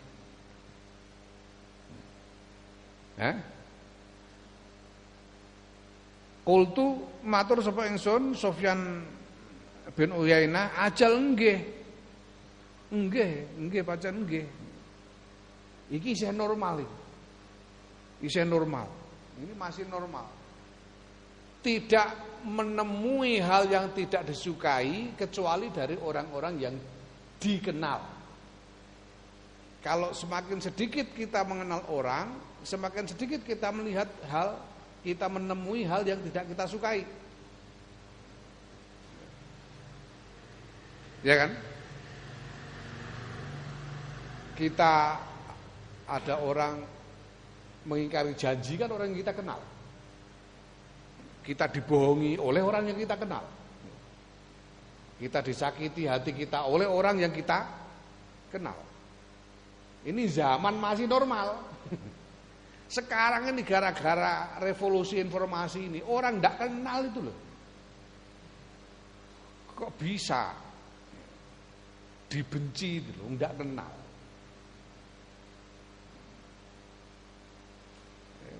Eh? 3.19 3.35
Kultu 6.47 7.03
matur 7.23 7.59
sapa 7.59 7.87
ingsun 7.91 8.31
Sofyan 8.31 9.03
bin 9.91 10.15
Uyainah 10.15 10.79
ajal 10.87 11.19
nggih. 11.19 11.59
Nggih, 12.93 13.31
nggih 13.59 13.81
pancen 13.83 14.23
nggih. 14.23 14.45
Iki 15.91 16.09
isih 16.15 16.31
normal 16.31 16.85
iki. 16.85 16.97
Isih 18.31 18.47
normal. 18.47 18.87
Ini 19.35 19.53
masih 19.57 19.83
normal. 19.91 20.29
Tidak 21.59 22.07
menemui 22.43 23.39
hal 23.39 23.67
yang 23.71 23.91
tidak 23.95 24.27
disukai 24.27 25.15
kecuali 25.15 25.71
dari 25.71 25.95
orang-orang 25.99 26.53
yang 26.59 26.75
dikenal. 27.39 27.99
Kalau 29.83 30.15
semakin 30.15 30.63
sedikit 30.63 31.11
kita 31.11 31.43
mengenal 31.43 31.83
orang, 31.91 32.31
semakin 32.63 33.03
sedikit 33.03 33.43
kita 33.43 33.67
melihat 33.75 34.07
hal, 34.31 34.55
kita 35.03 35.27
menemui 35.27 35.83
hal 35.83 36.07
yang 36.07 36.23
tidak 36.23 36.47
kita 36.55 36.63
sukai. 36.71 37.03
Ya 41.23 41.35
kan? 41.39 41.51
Kita 44.53 44.93
ada 46.03 46.35
orang 46.43 46.83
mengingkari 47.87 48.35
janji 48.35 48.75
kan 48.75 48.91
orang 48.91 49.15
yang 49.15 49.19
kita 49.23 49.33
kenal. 49.33 49.59
Kita 51.43 51.67
dibohongi 51.71 52.39
oleh 52.39 52.61
orang 52.63 52.91
yang 52.91 52.99
kita 52.99 53.15
kenal. 53.15 53.43
Kita 55.19 55.39
disakiti 55.39 56.03
hati 56.03 56.35
kita 56.35 56.67
oleh 56.67 56.87
orang 56.87 57.19
yang 57.23 57.31
kita 57.31 57.63
kenal. 58.51 58.75
Ini 60.03 60.23
zaman 60.27 60.75
masih 60.75 61.07
normal. 61.07 61.63
Sekarang 62.99 63.47
ini 63.47 63.63
gara-gara 63.63 64.59
revolusi 64.59 65.17
informasi 65.17 65.79
ini 65.87 65.99
orang 66.03 66.37
tidak 66.37 66.55
kenal 66.67 66.99
itu 67.07 67.19
loh. 67.23 67.37
Kok 69.73 69.91
bisa 69.97 70.53
dibenci 72.33 72.97
itu 72.97 73.13
loh, 73.21 73.29
enggak 73.29 73.53
kenal. 73.53 73.93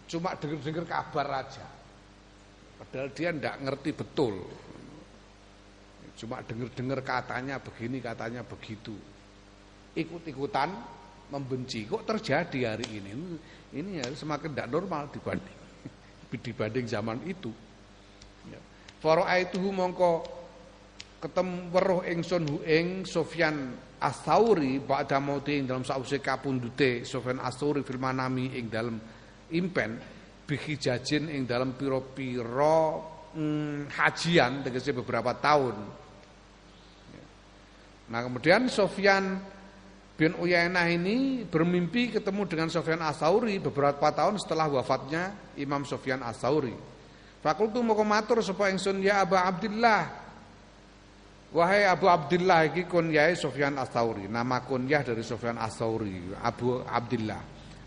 Cuma 0.05 0.37
dengar-dengar 0.37 0.85
kabar 0.85 1.41
aja. 1.41 1.65
Padahal 2.77 3.09
dia 3.17 3.33
enggak 3.33 3.57
ngerti 3.65 3.89
betul. 3.97 4.45
Cuma 6.13 6.45
dengar-dengar 6.45 7.01
katanya 7.01 7.57
begini, 7.57 7.97
katanya 7.97 8.45
begitu. 8.45 8.93
Ikut-ikutan 9.97 10.69
membenci. 11.33 11.89
Kok 11.89 12.05
terjadi 12.05 12.77
hari 12.77 12.85
ini? 13.01 13.09
Ini 13.73 14.05
ya 14.05 14.07
semakin 14.13 14.53
tidak 14.53 14.69
normal 14.69 15.09
dibanding 15.09 15.57
dibanding 16.45 16.85
zaman 16.85 17.17
itu. 17.25 17.49
Ya. 18.45 18.61
itu 19.41 19.57
mongko 19.57 20.42
ketemu 21.23 21.71
weruh 21.71 22.03
ingsun 22.03 22.43
hu 22.43 22.57
ing 22.67 23.07
Sofyan 23.07 23.71
Astauri 24.03 24.83
ba'da 24.83 25.23
mauti 25.23 25.55
ing 25.55 25.63
dalam 25.63 25.87
sause 25.87 26.19
kapundute 26.19 27.07
Sofyan 27.07 27.39
Astauri 27.39 27.79
fil 27.87 27.95
manami 27.95 28.51
ing 28.59 28.67
dalam 28.67 28.99
impen 29.55 29.95
bihi 30.43 30.75
jajin 30.75 31.31
ing 31.31 31.47
dalam 31.47 31.79
piro-piro 31.79 32.99
hmm, 33.31 33.95
hajian 33.95 34.67
tegese 34.67 34.91
beberapa 34.91 35.31
tahun. 35.39 36.03
Nah, 38.11 38.19
kemudian 38.19 38.67
Sofyan 38.67 39.39
bin 40.19 40.35
Uyainah 40.35 40.91
ini 40.91 41.47
bermimpi 41.47 42.11
ketemu 42.19 42.43
dengan 42.51 42.67
Sofyan 42.67 42.99
Astauri 42.99 43.63
beberapa 43.63 44.11
tahun 44.11 44.43
setelah 44.43 44.67
wafatnya 44.67 45.55
Imam 45.55 45.87
Sofyan 45.87 46.19
Astauri. 46.19 46.75
Fakultu 47.39 47.79
mau 47.79 47.95
matur 48.03 48.43
sapa 48.43 48.67
ingsun 48.71 48.99
ya 49.03 49.23
Aba 49.23 49.47
Abdillah 49.47 50.22
Wahai 51.53 51.85
Abu 51.85 52.09
Abdullah 52.09 52.65
iki 52.65 52.89
kunyai 52.89 53.37
Sofyan 53.37 53.77
Astauri, 53.77 54.25
nama 54.25 54.65
kunyah 54.65 55.05
dari 55.05 55.21
Sofyan 55.21 55.61
Astauri, 55.61 56.33
Abu 56.41 56.81
Abdullah. 56.81 57.41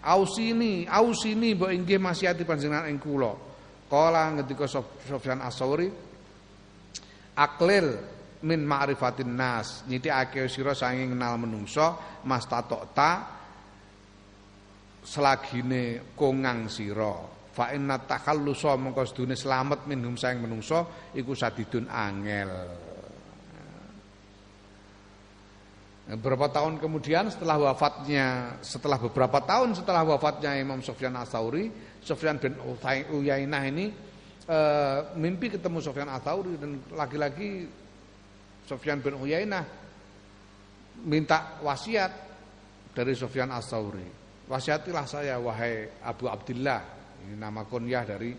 Ausini, 0.07 0.87
ausini 0.87 1.59
mbok 1.59 1.75
inggih 1.75 1.99
masihati 1.99 2.47
panjenengan 2.47 2.87
ing 2.87 3.03
kula. 3.03 3.35
Kala 3.91 4.39
ngendika 4.39 4.71
Sofyan 4.71 5.43
Astauri, 5.43 5.91
aklil 7.35 7.91
min 8.47 8.63
ma'rifatin 8.63 9.35
nas 9.35 9.83
nyithikake 9.91 10.47
sira 10.47 10.71
sanging 10.71 11.19
kenal 11.19 11.35
menungso 11.35 12.21
mastatokta 12.23 13.11
selagine 15.03 16.15
kongang 16.15 16.71
sira 16.71 17.15
fa 17.51 17.73
inna 17.73 17.99
takhallusa 17.99 18.79
mongko 18.79 19.03
sedune 19.09 19.35
slamet 19.35 19.89
minhum 19.89 20.15
saing 20.15 20.39
menungso 20.39 21.11
iku 21.17 21.33
sadidun 21.33 21.89
angel 21.89 22.51
Beberapa 26.07 26.47
tahun 26.47 26.79
kemudian 26.79 27.27
setelah 27.35 27.59
wafatnya 27.59 28.55
setelah 28.63 28.95
beberapa 28.95 29.43
tahun 29.43 29.75
setelah 29.75 30.07
wafatnya 30.07 30.55
Imam 30.55 30.79
Sufyan 30.79 31.19
Ats-Tsauri, 31.19 31.67
Sufyan 31.99 32.39
bin 32.39 32.55
Uyainah 33.11 33.63
ini 33.67 33.91
e, 34.47 34.59
mimpi 35.19 35.51
ketemu 35.51 35.83
Sufyan 35.83 36.07
Ats-Tsauri 36.07 36.63
dan 36.63 36.79
lagi-lagi 36.95 37.67
Sufyan 38.71 39.03
bin 39.03 39.19
Uyainah 39.19 39.67
minta 41.11 41.59
wasiat 41.67 42.15
dari 42.95 43.19
Sufyan 43.19 43.51
Ats-Tsauri. 43.51 44.07
Wasiatilah 44.47 45.07
saya 45.11 45.43
wahai 45.43 45.91
Abu 46.07 46.31
Abdullah. 46.31 46.87
Ini 47.27 47.35
nama 47.35 47.67
kunyah 47.67 48.07
dari 48.07 48.31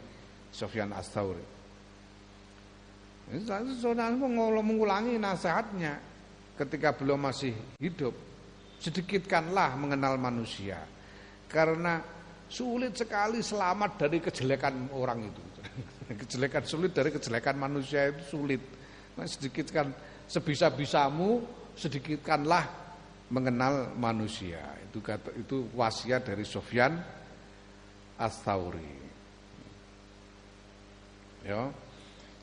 Sufyan 0.56 0.96
Ats-Tsauri. 0.96 1.46
Ini 3.28 3.44
mengulangi 4.64 5.20
nasihatnya 5.20 6.07
ketika 6.58 6.98
beliau 6.98 7.16
masih 7.16 7.54
hidup 7.78 8.14
sedikitkanlah 8.82 9.78
mengenal 9.78 10.18
manusia. 10.18 10.82
Karena 11.48 12.04
sulit 12.50 12.98
sekali 12.98 13.40
selamat 13.40 13.92
dari 14.08 14.18
kejelekan 14.20 14.92
orang 14.92 15.30
itu. 15.30 15.44
Kejelekan 16.28 16.64
sulit 16.64 16.92
dari 16.96 17.12
kejelekan 17.12 17.56
manusia 17.60 18.12
itu 18.12 18.24
sulit. 18.40 18.64
Nah, 19.16 19.28
sedikitkan 19.28 19.92
sebisa-bisamu 20.28 21.44
sedikitkanlah 21.76 22.64
mengenal 23.32 23.92
manusia. 23.96 24.60
Itu 24.88 25.04
kata 25.04 25.36
itu 25.36 25.68
wasiat 25.76 26.28
dari 26.32 26.48
Sofyan 26.48 26.96
Astauri 28.18 29.08
ya. 31.48 31.72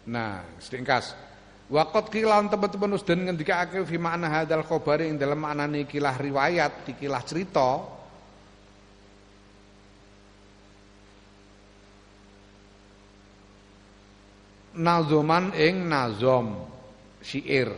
Nah 0.08 0.40
sedingkas 0.60 1.12
Wakot 1.74 2.06
kilan 2.06 2.46
teman-teman 2.46 2.94
usden 2.94 3.26
ngendikake 3.26 3.82
fi 3.82 3.98
makna 3.98 4.30
hadal 4.30 4.62
khobari 4.62 5.10
ing 5.10 5.18
dalam 5.18 5.42
maknane 5.42 5.90
kilah 5.90 6.14
riwayat, 6.14 6.86
ikilah 6.86 7.18
cerita. 7.26 7.82
Nazoman 14.78 15.50
ing 15.58 15.90
nazom 15.90 16.62
syair. 17.18 17.74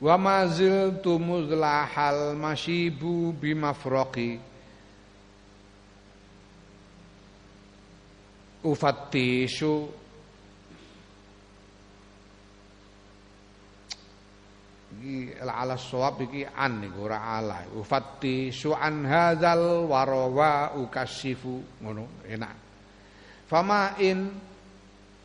Wa 0.00 0.16
mazil 0.16 1.04
tumuzlahal 1.04 2.32
masyibu 2.32 3.36
bimafroqi 3.36 4.51
ufattishu 8.62 9.90
iki 15.02 15.34
ala 15.42 15.74
shawab 15.74 16.22
iki 16.22 16.46
an 16.46 16.78
niku 16.78 17.10
ora 17.10 17.42
ala. 17.42 17.66
Ufattishu 17.74 18.70
an 18.78 19.02
hadzal 19.02 19.90
warawa 19.90 20.78
ukashifu 20.78 21.82
ngono 21.82 22.22
enak. 22.30 22.56
Fama 23.50 23.98
in 23.98 24.30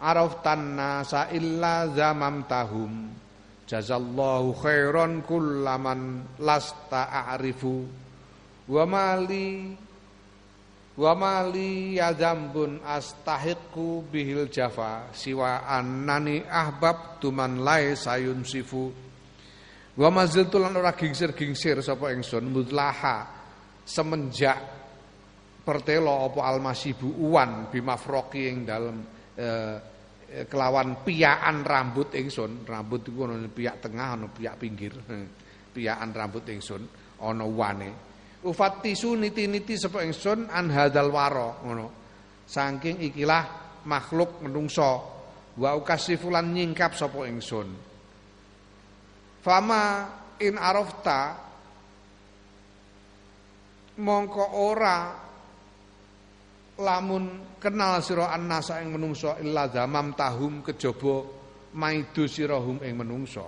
araftan 0.01 0.75
nasa 0.75 1.29
illa 1.29 1.85
tahum 2.49 3.13
jazallahu 3.69 4.57
khairan 4.57 5.21
kullaman 5.21 6.25
lasta 6.41 7.13
a'rifu. 7.13 7.85
Wa 8.67 8.83
mali 8.83 9.77
Wa 10.97 11.13
mali 11.13 12.01
ya 12.01 12.09
zambun 12.09 12.81
astahiqu 12.81 14.09
bihil 14.09 14.49
jafa 14.49 15.13
siwa 15.13 15.69
annani 15.69 16.41
ahbab 16.41 17.21
tuman 17.21 17.61
lai 17.61 17.93
sayun 17.93 18.41
sifu. 18.41 18.89
Wa 19.93 20.09
maziltu 20.09 20.57
lan 20.57 20.73
ora 20.73 20.97
gingsir-gingsir 20.97 21.85
sapa 21.85 22.09
ingsun 22.17 22.49
mutlaha 22.49 23.29
semenjak 23.85 24.57
pertelo 25.61 26.33
apa 26.33 26.41
almasibu 26.49 27.13
uwan 27.29 27.69
bimafroki 27.69 28.49
ing 28.49 28.65
dalem 28.65 28.97
eh, 29.37 29.77
kelawan 30.49 31.05
piyaan 31.05 31.61
rambut 31.61 32.09
ingsun. 32.17 32.65
Rambut 32.65 33.05
iku 33.05 33.29
ana 33.29 33.45
piyak 33.45 33.85
tengah 33.85 34.17
ana 34.17 34.25
piyak 34.33 34.57
pinggir. 34.57 34.97
Piyaan 35.77 36.09
rambut 36.09 36.41
ingsun 36.49 36.81
ana 37.21 37.45
wane 37.45 38.16
ufatisu 38.47 39.19
niti-niti 39.19 39.75
sapa 39.75 40.01
ingsun 40.07 40.47
an 40.47 40.71
hadzal 40.71 41.11
waro 41.11 41.61
ngono. 41.67 41.87
Saking 42.47 43.03
ikilah 43.11 43.43
makhluk 43.83 44.39
menungso 44.39 44.91
wa 45.59 45.75
ukasifulan 45.75 46.55
nyingkap 46.55 46.95
sapa 46.95 47.27
ingsun. 47.27 47.67
Fama 49.43 49.83
in 50.39 50.55
arafta 50.55 51.35
mongko 53.99 54.45
ora 54.55 54.97
lamun 56.77 57.57
kenal 57.57 57.99
sira 58.05 58.29
annasa 58.29 58.79
ing 58.85 58.93
menungso 58.93 59.33
illa 59.41 59.65
zamam 59.73 60.13
tahum 60.13 60.61
kejaba 60.61 61.25
maidu 61.73 62.29
sirahum 62.29 62.77
ing 62.85 62.93
menungso 62.93 63.45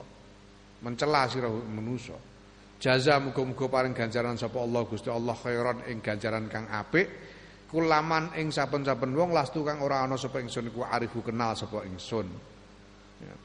mencela 0.82 1.30
sirahum 1.30 1.62
menungso 1.70 2.29
Jaza 2.80 3.20
muga-muga 3.20 3.68
paring 3.68 3.92
ganjaran 3.92 4.40
sapa 4.40 4.64
Allah 4.64 4.88
Gusti 4.88 5.12
Allah 5.12 5.36
khairan 5.36 5.84
ing 5.92 6.00
ganjaran 6.00 6.48
kang 6.48 6.64
apik 6.72 7.12
kulaman 7.68 8.34
ing 8.40 8.50
saben-saben 8.56 9.12
wong 9.14 9.36
lastu 9.36 9.68
kang 9.68 9.84
ora 9.84 10.08
ana 10.08 10.16
sapa 10.16 10.40
ingsun 10.40 10.72
iku 10.72 10.88
arifu 10.88 11.20
kenal 11.20 11.54
sapa 11.60 11.84
ingsun. 11.84 12.28
Ya. 13.20 13.36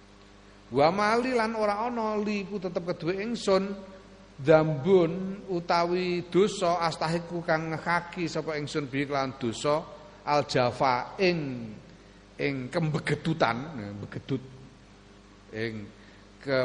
Wa 0.71 0.89
mali 0.95 1.35
lan 1.35 1.59
ora 1.59 1.83
ana 1.83 2.15
li 2.23 2.47
ku 2.47 2.63
tetep 2.63 2.87
kedue 2.89 3.21
ingsun 3.21 3.75
dambun 4.39 5.45
utawi 5.51 6.31
dosa 6.31 6.81
astahiku 6.87 7.43
kang 7.43 7.75
ngekaki 7.75 8.31
sapa 8.31 8.55
ingsun 8.55 8.87
bi 8.87 9.03
lan 9.05 9.35
dosa 9.35 9.83
al 10.25 10.47
jafa 10.47 11.19
ing 11.19 11.39
ing 12.35 12.67
kembegedutan, 12.67 13.57
ya, 13.79 13.89
begedut 13.99 14.43
ing 15.55 15.87
ke 16.43 16.59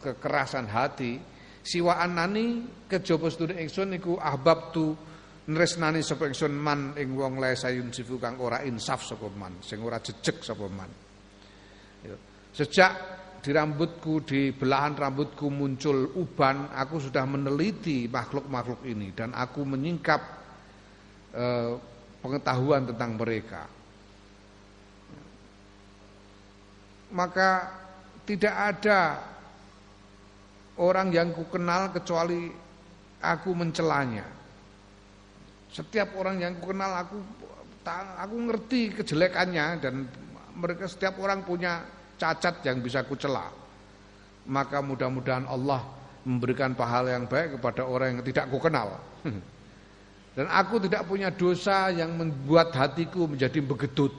kekerasan 0.00 0.68
hati 0.68 1.33
siwa 1.64 1.96
anani 1.96 2.60
kejaba 2.84 3.32
sedune 3.32 3.56
ingsun 3.56 3.96
niku 3.96 4.20
ahbab 4.20 4.68
tu 4.68 4.92
nresnani 5.48 6.04
sapa 6.04 6.28
ingsun 6.28 6.52
man 6.52 6.92
ing 7.00 7.16
wong 7.16 7.40
lae 7.40 7.56
sayun 7.56 7.88
sifu 7.88 8.20
kang 8.20 8.36
ora 8.36 8.60
insaf 8.68 9.00
sapa 9.00 9.32
man 9.32 9.64
sing 9.64 9.80
ora 9.80 9.96
jejeg 10.04 10.44
sapa 10.44 10.68
man 10.68 10.90
ya. 12.04 12.16
sejak 12.52 12.92
di 13.40 13.52
rambutku 13.52 14.24
di 14.24 14.52
belahan 14.52 14.96
rambutku 14.96 15.48
muncul 15.48 16.16
uban 16.20 16.68
aku 16.72 17.00
sudah 17.00 17.24
meneliti 17.24 18.08
makhluk-makhluk 18.08 18.84
ini 18.84 19.12
dan 19.16 19.32
aku 19.32 19.64
menyingkap 19.64 20.20
eh, 21.32 21.72
pengetahuan 22.20 22.88
tentang 22.88 23.20
mereka 23.20 23.68
maka 27.12 27.48
tidak 28.24 28.54
ada 28.56 29.00
orang 30.78 31.14
yang 31.14 31.30
ku 31.30 31.46
kenal 31.50 31.90
kecuali 31.94 32.50
aku 33.22 33.50
mencelanya. 33.54 34.26
Setiap 35.70 36.14
orang 36.18 36.38
yang 36.42 36.52
ku 36.58 36.70
kenal 36.70 36.92
aku 36.94 37.18
aku 38.18 38.36
ngerti 38.48 38.96
kejelekannya 39.02 39.66
dan 39.82 40.08
mereka 40.56 40.88
setiap 40.88 41.20
orang 41.20 41.44
punya 41.44 41.84
cacat 42.16 42.62
yang 42.64 42.80
bisa 42.80 43.02
ku 43.04 43.18
cela. 43.18 43.50
Maka 44.44 44.84
mudah-mudahan 44.84 45.48
Allah 45.48 45.82
memberikan 46.24 46.72
pahala 46.72 47.12
yang 47.16 47.28
baik 47.28 47.60
kepada 47.60 47.84
orang 47.84 48.18
yang 48.18 48.22
tidak 48.24 48.48
ku 48.48 48.58
kenal. 48.60 49.00
Dan 50.34 50.50
aku 50.50 50.82
tidak 50.82 51.06
punya 51.06 51.30
dosa 51.30 51.94
yang 51.94 52.10
membuat 52.18 52.74
hatiku 52.74 53.30
menjadi 53.30 53.62
begedut, 53.62 54.10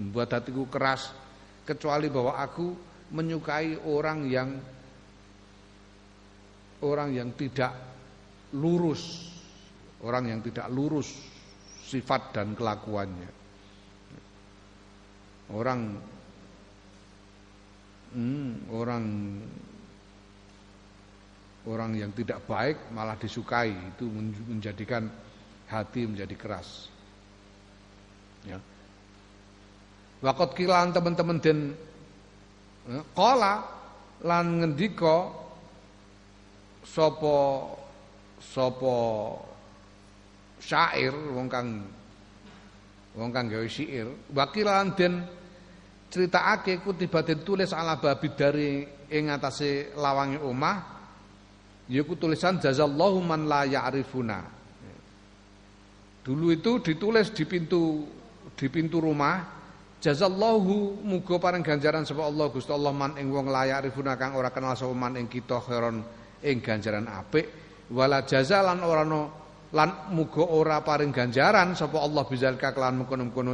membuat 0.00 0.32
hatiku 0.40 0.64
keras, 0.72 1.12
kecuali 1.68 2.08
bahwa 2.08 2.32
aku 2.40 2.72
menyukai 3.12 3.76
orang 3.84 4.24
yang 4.24 4.56
orang 6.82 7.10
yang 7.14 7.34
tidak 7.34 7.74
lurus, 8.54 9.32
orang 10.04 10.30
yang 10.30 10.40
tidak 10.44 10.70
lurus 10.70 11.10
sifat 11.88 12.36
dan 12.36 12.54
kelakuannya. 12.54 13.30
Orang 15.48 15.80
hmm, 18.12 18.68
orang 18.68 19.04
orang 21.68 21.90
yang 21.96 22.12
tidak 22.12 22.44
baik 22.44 22.92
malah 22.92 23.16
disukai 23.16 23.72
itu 23.72 24.04
menjadikan 24.48 25.08
hati 25.68 26.04
menjadi 26.04 26.36
keras. 26.36 26.88
Ya. 28.44 28.60
Wakot 30.20 30.56
kilan 30.56 30.92
teman-teman 30.92 31.38
den 31.38 31.76
kola 33.12 33.44
ya, 33.44 33.56
lan 34.24 34.64
ngendika 34.64 35.47
sopo 36.88 37.68
sopo 38.40 38.96
syair 40.56 41.12
wong 41.12 41.46
kang 41.52 41.84
wong 43.12 43.30
kang 43.30 43.46
gawe 43.52 43.68
syair. 43.68 44.08
Wakilan 44.32 44.96
den 44.96 45.22
critakake 46.08 46.80
den 46.80 47.38
tulis 47.44 47.76
ala 47.76 48.00
babi 48.00 48.28
dari 48.32 48.88
ing 49.12 49.28
atase 49.28 49.92
lawange 49.96 50.40
omah 50.40 50.76
yaiku 51.88 52.16
tulisan 52.16 52.56
jazallahu 52.60 53.20
man 53.20 53.44
la 53.44 53.68
ya'rifuna. 53.68 54.40
Dulu 56.24 56.52
itu 56.52 56.80
ditulis 56.84 57.32
di 57.32 57.44
pintu 57.48 58.04
di 58.52 58.66
pintu 58.68 59.00
rumah. 59.00 59.56
Jazallahu 59.98 61.02
muga 61.02 61.42
paring 61.42 61.58
ganjaran 61.66 62.06
sapa 62.06 62.22
Allah 62.22 62.46
Gusti 62.54 62.70
Allah 62.70 62.94
man 62.94 63.18
ing 63.18 63.34
wong 63.34 63.50
layak 63.50 63.90
rifuna 63.90 64.14
kang 64.14 64.38
ora 64.38 64.46
kenal 64.54 64.78
sapa 64.78 64.94
man 64.94 65.18
ing 65.18 65.26
kita 65.26 65.58
khairon 65.58 66.06
ing 66.44 66.62
ganjaran 66.62 67.06
apik. 67.08 67.46
Wala 67.88 68.22
jazalan 68.28 68.84
ora 68.84 69.02
no 69.02 69.20
lan 69.72 70.12
muga 70.12 70.44
ora 70.44 70.80
paring 70.80 71.12
ganjaran 71.12 71.76
sapa 71.76 72.00
Allah 72.00 72.24
bizalika 72.24 72.72
kelan 72.72 73.04
mengkono-mengkono 73.04 73.52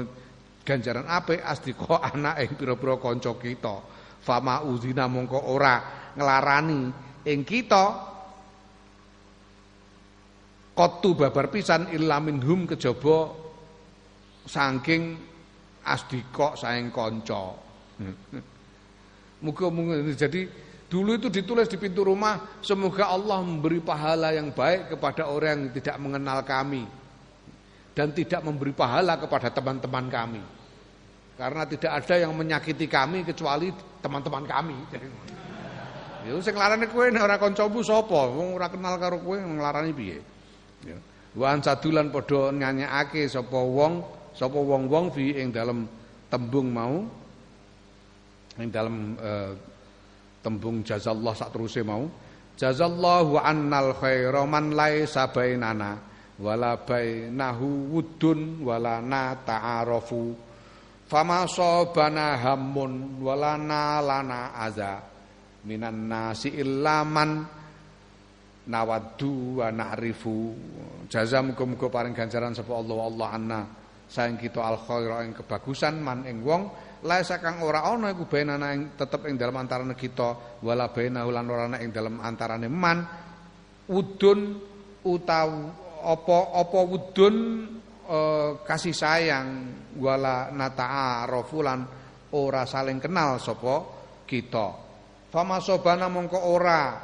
ganjaran 0.63 1.07
apik 1.07 1.43
asdika 1.43 2.03
anak 2.11 2.43
ing 2.43 2.51
pira-pira 2.59 2.99
kanca 2.99 3.33
kita. 3.39 3.77
Fama 4.25 4.65
uzina 4.65 5.05
mongko 5.07 5.39
ora 5.53 5.77
nglarani 6.17 6.81
ing 7.29 7.41
kita. 7.45 8.15
Kotu 10.75 11.15
babar 11.15 11.55
pisan 11.55 11.95
illa 11.95 12.19
minhum 12.19 12.67
kejaba 12.67 13.31
saking 14.43 15.15
asdika 15.87 16.59
saing 16.59 16.91
kanca. 16.91 17.55
Muga-muga 19.45 20.03
jadi 20.17 20.51
dulu 20.95 21.19
itu 21.19 21.27
ditulis 21.27 21.67
di 21.67 21.75
pintu 21.75 22.07
rumah 22.07 22.63
semoga 22.63 23.11
Allah 23.11 23.43
memberi 23.43 23.83
pahala 23.83 24.31
yang 24.31 24.55
baik 24.55 24.95
kepada 24.95 25.27
orang 25.27 25.67
yang 25.67 25.75
tidak 25.75 25.99
mengenal 25.99 26.39
kami 26.47 26.87
dan 27.99 28.15
tidak 28.15 28.47
memberi 28.47 28.71
pahala 28.71 29.19
kepada 29.19 29.51
teman-teman 29.51 30.07
kami. 30.07 30.43
Karena 31.35 31.67
tidak 31.67 31.99
ada 31.99 32.15
yang 32.15 32.31
menyakiti 32.31 32.87
kami 32.87 33.27
kecuali 33.27 33.75
teman-teman 33.99 34.47
kami. 34.47 34.79
Ya 36.25 36.33
sing 36.41 36.57
larane 36.57 36.89
kowe 36.89 37.05
nek 37.05 37.21
ora 37.21 37.37
kancamu 37.37 37.85
sapa? 37.85 38.33
Wong 38.33 38.57
ora 38.57 38.73
kenal 38.73 38.97
karo 38.97 39.21
kowe 39.21 39.37
nglarani 39.37 39.93
piye? 39.93 40.25
Ya. 40.81 40.97
Wa 41.37 41.53
ansadulan 41.53 42.09
padha 42.09 42.49
nyanyekake 42.49 43.29
sapa 43.29 43.61
wong 43.61 44.01
sapa 44.33 44.57
wong-wong 44.57 45.13
fi 45.13 45.37
ing 45.37 45.53
dalam 45.53 45.85
tembung 46.33 46.73
mau 46.73 47.05
ing 48.57 48.73
dalam 48.73 49.21
uh, 49.21 49.53
tembung 50.45 50.85
jazallah 50.85 51.33
sak 51.33 51.57
teruse 51.57 51.81
mau. 51.81 52.05
Jazallahu 52.55 53.41
annal 53.41 53.97
khaira 53.97 54.45
man 54.45 54.77
laisa 54.77 55.33
bainana 55.33 55.99
wala 56.39 56.79
bainahu 56.79 57.97
wudun 57.97 58.63
wala 58.63 59.03
na 59.03 59.35
ta'arafu 59.35 60.35
fama 61.09 61.47
sabana 61.47 62.39
hammun 62.39 63.23
wala 63.23 63.55
lana 63.59 64.55
aza 64.55 65.03
minan 65.63 66.11
nasi 66.11 66.51
illaman 66.55 67.47
nawaddu 68.69 69.61
wa 69.61 69.69
na'rifu. 69.69 70.57
Jazam 71.09 71.53
muga-muga 71.53 71.93
paring 71.93 72.17
ganjaran 72.17 72.57
sapa 72.57 72.73
Allah 72.73 72.99
Allah 72.99 73.29
anna. 73.31 73.61
Saing 74.05 74.37
kita 74.37 74.61
al 74.61 74.81
khaira 74.85 75.25
ing 75.25 75.33
kebagusan 75.33 76.01
man 76.01 76.29
ing 76.29 76.45
wong 76.45 76.69
laisa 77.05 77.37
kang 77.37 77.61
ora 77.61 77.85
ana 77.85 78.17
iku 78.17 78.25
benana 78.25 78.73
ing 78.73 78.97
tetep 78.97 79.29
ing 79.29 79.37
dalam 79.37 79.61
antarane 79.61 79.93
kita 79.93 80.61
wala 80.65 80.89
bainahu 80.89 81.29
lan 81.29 81.47
ora 81.53 81.63
ana 81.69 81.79
ing 81.85 81.93
dalam 81.93 82.19
antarane 82.19 82.67
man. 82.73 82.99
Udun 83.85 84.41
utawa 85.05 85.69
apa 86.05 86.39
apa 86.57 86.79
wudun 86.85 87.37
e, 88.09 88.19
kasih 88.65 88.97
sayang 88.97 89.49
wala 90.01 90.49
nata'arofu 90.49 91.61
lan 91.61 91.85
ora 92.33 92.65
saling 92.65 92.97
kenal 92.97 93.37
sapa 93.37 93.85
kita. 94.25 94.67
Fama 95.29 95.61
sobana 95.61 96.09
mongko 96.09 96.41
ora 96.49 96.97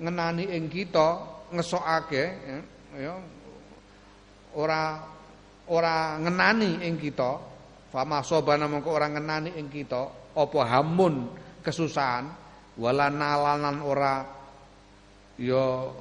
ngenani 0.00 0.48
ing 0.56 0.72
kita 0.72 1.08
ngesokake 1.52 2.24
ya, 2.48 2.58
ya 2.96 3.14
ora 4.56 5.04
ora 5.68 6.16
ngenani 6.16 6.88
ing 6.88 6.96
kita 6.96 7.51
fama 7.92 8.24
sobana 8.24 8.64
mongko 8.64 8.88
ora 8.88 9.12
ngenani 9.12 9.60
ing 9.60 9.68
kita 9.68 10.32
apa 10.32 10.60
hamun 10.64 11.28
kesusahan 11.60 12.24
wala 12.80 13.12
nalanan 13.12 13.84
ora 13.84 14.24
ya 15.36 15.92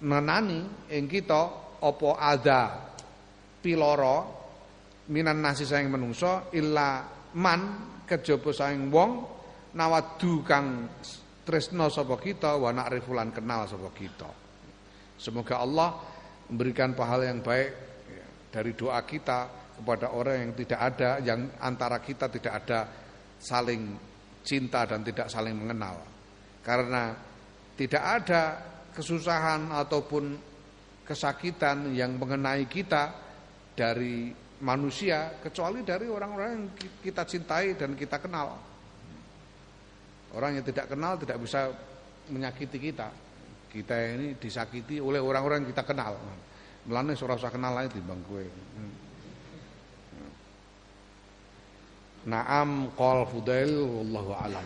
nenani 0.00 0.88
ing 0.88 1.04
kita 1.04 1.42
apa 1.84 2.10
ada 2.16 2.60
piloro 3.60 4.16
minan 5.12 5.44
nasi 5.44 5.68
saing 5.68 5.92
menungso 5.92 6.48
illa 6.56 7.04
man 7.36 7.60
kejaba 8.08 8.50
saing 8.56 8.88
wong 8.88 9.10
nawadu 9.76 10.40
kang 10.40 10.88
tresno 11.44 11.92
sapa 11.92 12.16
kita 12.16 12.56
wa 12.56 12.72
na'rifulan 12.72 13.28
kenal 13.28 13.68
sapa 13.68 13.92
kita. 13.92 14.30
Semoga 15.20 15.60
Allah 15.60 15.92
memberikan 16.48 16.96
pahala 16.96 17.28
yang 17.28 17.44
baik 17.44 17.70
dari 18.48 18.72
doa 18.72 19.00
kita 19.04 19.63
kepada 19.84 20.16
orang 20.16 20.48
yang 20.48 20.52
tidak 20.56 20.80
ada 20.80 21.20
yang 21.20 21.44
antara 21.60 22.00
kita 22.00 22.32
tidak 22.32 22.64
ada 22.64 22.88
saling 23.36 23.92
cinta 24.40 24.88
dan 24.88 25.04
tidak 25.04 25.28
saling 25.28 25.52
mengenal. 25.52 26.00
Karena 26.64 27.12
tidak 27.76 28.00
ada 28.00 28.42
kesusahan 28.96 29.68
ataupun 29.68 30.40
kesakitan 31.04 31.92
yang 31.92 32.16
mengenai 32.16 32.64
kita 32.64 33.12
dari 33.76 34.32
manusia 34.64 35.36
kecuali 35.44 35.84
dari 35.84 36.08
orang-orang 36.08 36.50
yang 36.56 36.66
kita 37.04 37.28
cintai 37.28 37.76
dan 37.76 37.92
kita 37.92 38.16
kenal. 38.16 38.56
Orang 40.32 40.56
yang 40.56 40.64
tidak 40.64 40.88
kenal 40.88 41.20
tidak 41.20 41.36
bisa 41.44 41.68
menyakiti 42.32 42.80
kita. 42.80 43.12
Kita 43.68 43.94
ini 44.16 44.38
disakiti 44.40 44.96
oleh 44.96 45.20
orang-orang 45.20 45.66
yang 45.66 45.70
kita 45.76 45.84
kenal. 45.84 46.16
Mulane 46.88 47.12
ora 47.20 47.34
usah 47.36 47.52
kenal 47.52 47.76
ae 47.80 47.88
timbang 47.92 48.22
kowe. 48.24 48.40
Hmm. 48.40 49.03
Naam 52.24 52.88
qal 52.96 53.28
Fudail 53.28 53.84
wallahu 53.84 54.32
alam. 54.32 54.64